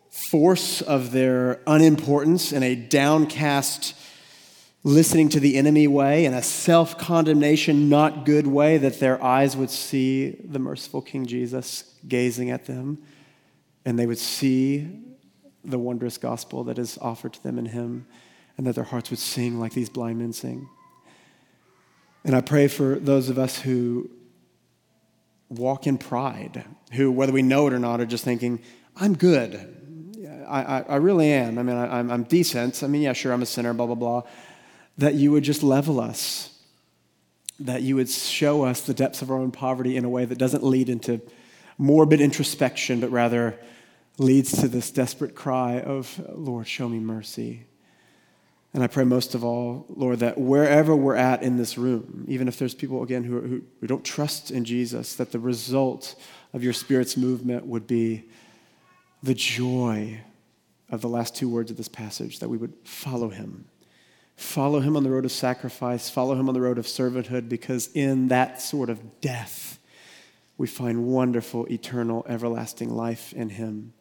force 0.10 0.82
of 0.82 1.12
their 1.12 1.62
unimportance 1.68 2.52
and 2.52 2.64
a 2.64 2.76
downcast, 2.76 3.96
listening 4.84 5.28
to 5.30 5.40
the 5.40 5.58
enemy 5.58 5.88
way 5.88 6.26
in 6.26 6.34
a 6.34 6.42
self 6.42 6.98
condemnation, 6.98 7.90
not 7.90 8.26
good 8.26 8.48
way, 8.48 8.78
that 8.78 9.00
their 9.00 9.22
eyes 9.24 9.58
would 9.58 9.70
see 9.70 10.38
the 10.44 10.60
merciful 10.60 11.02
King 11.02 11.26
Jesus 11.26 11.96
gazing 12.08 12.50
at 12.50 12.66
them, 12.66 13.00
and 13.86 14.00
they 14.00 14.06
would 14.06 14.18
see 14.18 14.88
the 15.66 15.80
wondrous 15.80 16.18
gospel 16.18 16.64
that 16.64 16.80
is 16.80 16.98
offered 17.02 17.34
to 17.34 17.44
them 17.44 17.60
in 17.60 17.66
Him, 17.66 18.08
and 18.58 18.66
that 18.66 18.76
their 18.76 18.86
hearts 18.86 19.10
would 19.10 19.20
sing 19.20 19.60
like 19.60 19.74
these 19.74 19.90
blind 19.90 20.20
men 20.20 20.34
sing. 20.34 20.70
And 22.24 22.36
I 22.36 22.42
pray 22.42 22.68
for 22.68 23.00
those 23.00 23.30
of 23.30 23.40
us 23.40 23.60
who 23.60 24.10
walk 25.50 25.88
in 25.88 25.98
pride, 25.98 26.66
who, 26.94 27.12
whether 27.12 27.32
we 27.32 27.42
know 27.42 27.68
it 27.68 27.74
or 27.74 27.80
not, 27.80 28.02
are 28.02 28.06
just 28.06 28.24
thinking, 28.24 28.62
I'm 28.96 29.16
good. 29.16 29.76
I, 30.48 30.62
I, 30.62 30.80
I 30.82 30.96
really 30.98 31.32
am. 31.32 31.58
I 31.58 31.64
mean, 31.64 31.76
I, 31.76 32.00
I'm, 32.00 32.12
I'm 32.12 32.24
decent. 32.24 32.84
I 32.84 32.88
mean, 32.88 33.02
yeah, 33.02 33.14
sure, 33.14 33.32
I'm 33.32 33.42
a 33.42 33.46
sinner, 33.46 33.74
blah, 33.74 33.86
blah, 33.86 33.96
blah 33.96 34.24
that 35.00 35.16
you 35.16 35.32
would 35.32 35.44
just 35.44 35.64
level 35.64 36.00
us, 36.00 36.60
that 37.58 37.82
you 37.82 37.96
would 37.96 38.10
show 38.10 38.64
us 38.64 38.82
the 38.82 38.94
depths 38.94 39.22
of 39.22 39.32
our 39.32 39.38
own 39.38 39.50
poverty 39.50 39.96
in 39.96 40.04
a 40.04 40.10
way 40.10 40.26
that 40.26 40.38
doesn't 40.38 40.64
lead 40.64 40.90
into 40.90 41.22
morbid 41.78 42.20
introspection, 42.20 43.00
but 43.00 43.10
rather 43.10 43.58
leads 44.18 44.60
to 44.60 44.68
this 44.68 44.92
desperate 44.92 45.36
cry 45.36 45.80
of, 45.80 46.22
Lord, 46.34 46.68
show 46.68 46.90
me 46.90 47.00
mercy. 47.00 47.66
And 48.74 48.84
I 48.84 48.88
pray 48.88 49.06
most 49.06 49.36
of 49.36 49.44
all, 49.46 49.86
Lord, 49.88 50.20
that 50.20 50.38
wherever 50.38 50.94
we're 50.94 51.16
at 51.16 51.44
in 51.44 51.56
this 51.56 51.78
room, 51.78 52.26
even 52.28 52.50
if 52.50 52.60
there's 52.60 52.76
people, 52.76 53.02
again, 53.02 53.24
who, 53.24 53.40
who, 53.40 53.62
who 53.80 53.88
don't 53.88 54.04
trust 54.04 54.52
in 54.52 54.66
Jesus, 54.66 55.16
that 55.16 55.32
the 55.32 55.40
result 55.40 56.22
of 56.52 56.62
your 56.62 56.74
Spirit's 56.74 57.16
movement 57.16 57.66
would 57.66 57.88
be 57.88 58.26
the 59.24 59.34
joy 59.34 60.20
of 60.90 61.00
the 61.00 61.10
last 61.10 61.38
two 61.38 61.48
words 61.48 61.72
of 61.72 61.78
this 61.78 61.88
passage, 61.88 62.40
that 62.40 62.50
we 62.50 62.58
would 62.58 62.74
follow 62.84 63.30
him 63.30 63.66
Follow 64.40 64.80
him 64.80 64.96
on 64.96 65.04
the 65.04 65.10
road 65.10 65.26
of 65.26 65.34
sacrifice, 65.34 66.10
follow 66.10 66.34
him 66.34 66.48
on 66.48 66.54
the 66.54 66.62
road 66.62 66.78
of 66.78 66.86
servanthood, 66.86 67.50
because 67.50 67.90
in 67.94 68.30
that 68.30 68.62
sort 68.62 68.90
of 68.90 69.20
death, 69.20 69.80
we 70.58 70.66
find 70.66 71.08
wonderful, 71.08 71.66
eternal, 71.66 72.26
everlasting 72.26 72.90
life 72.90 73.34
in 73.34 73.50
him. 73.50 73.92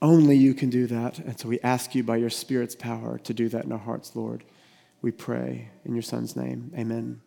Only 0.00 0.36
you 0.36 0.54
can 0.54 0.70
do 0.70 0.86
that. 0.86 1.18
And 1.18 1.38
so 1.40 1.48
we 1.48 1.58
ask 1.60 1.92
you 1.92 2.04
by 2.04 2.18
your 2.18 2.30
Spirit's 2.30 2.76
power 2.76 3.18
to 3.18 3.34
do 3.34 3.48
that 3.48 3.64
in 3.64 3.72
our 3.72 3.78
hearts, 3.78 4.14
Lord. 4.14 4.44
We 5.02 5.10
pray 5.10 5.70
in 5.84 5.92
your 5.92 6.02
Son's 6.02 6.36
name. 6.36 6.70
Amen. 6.78 7.20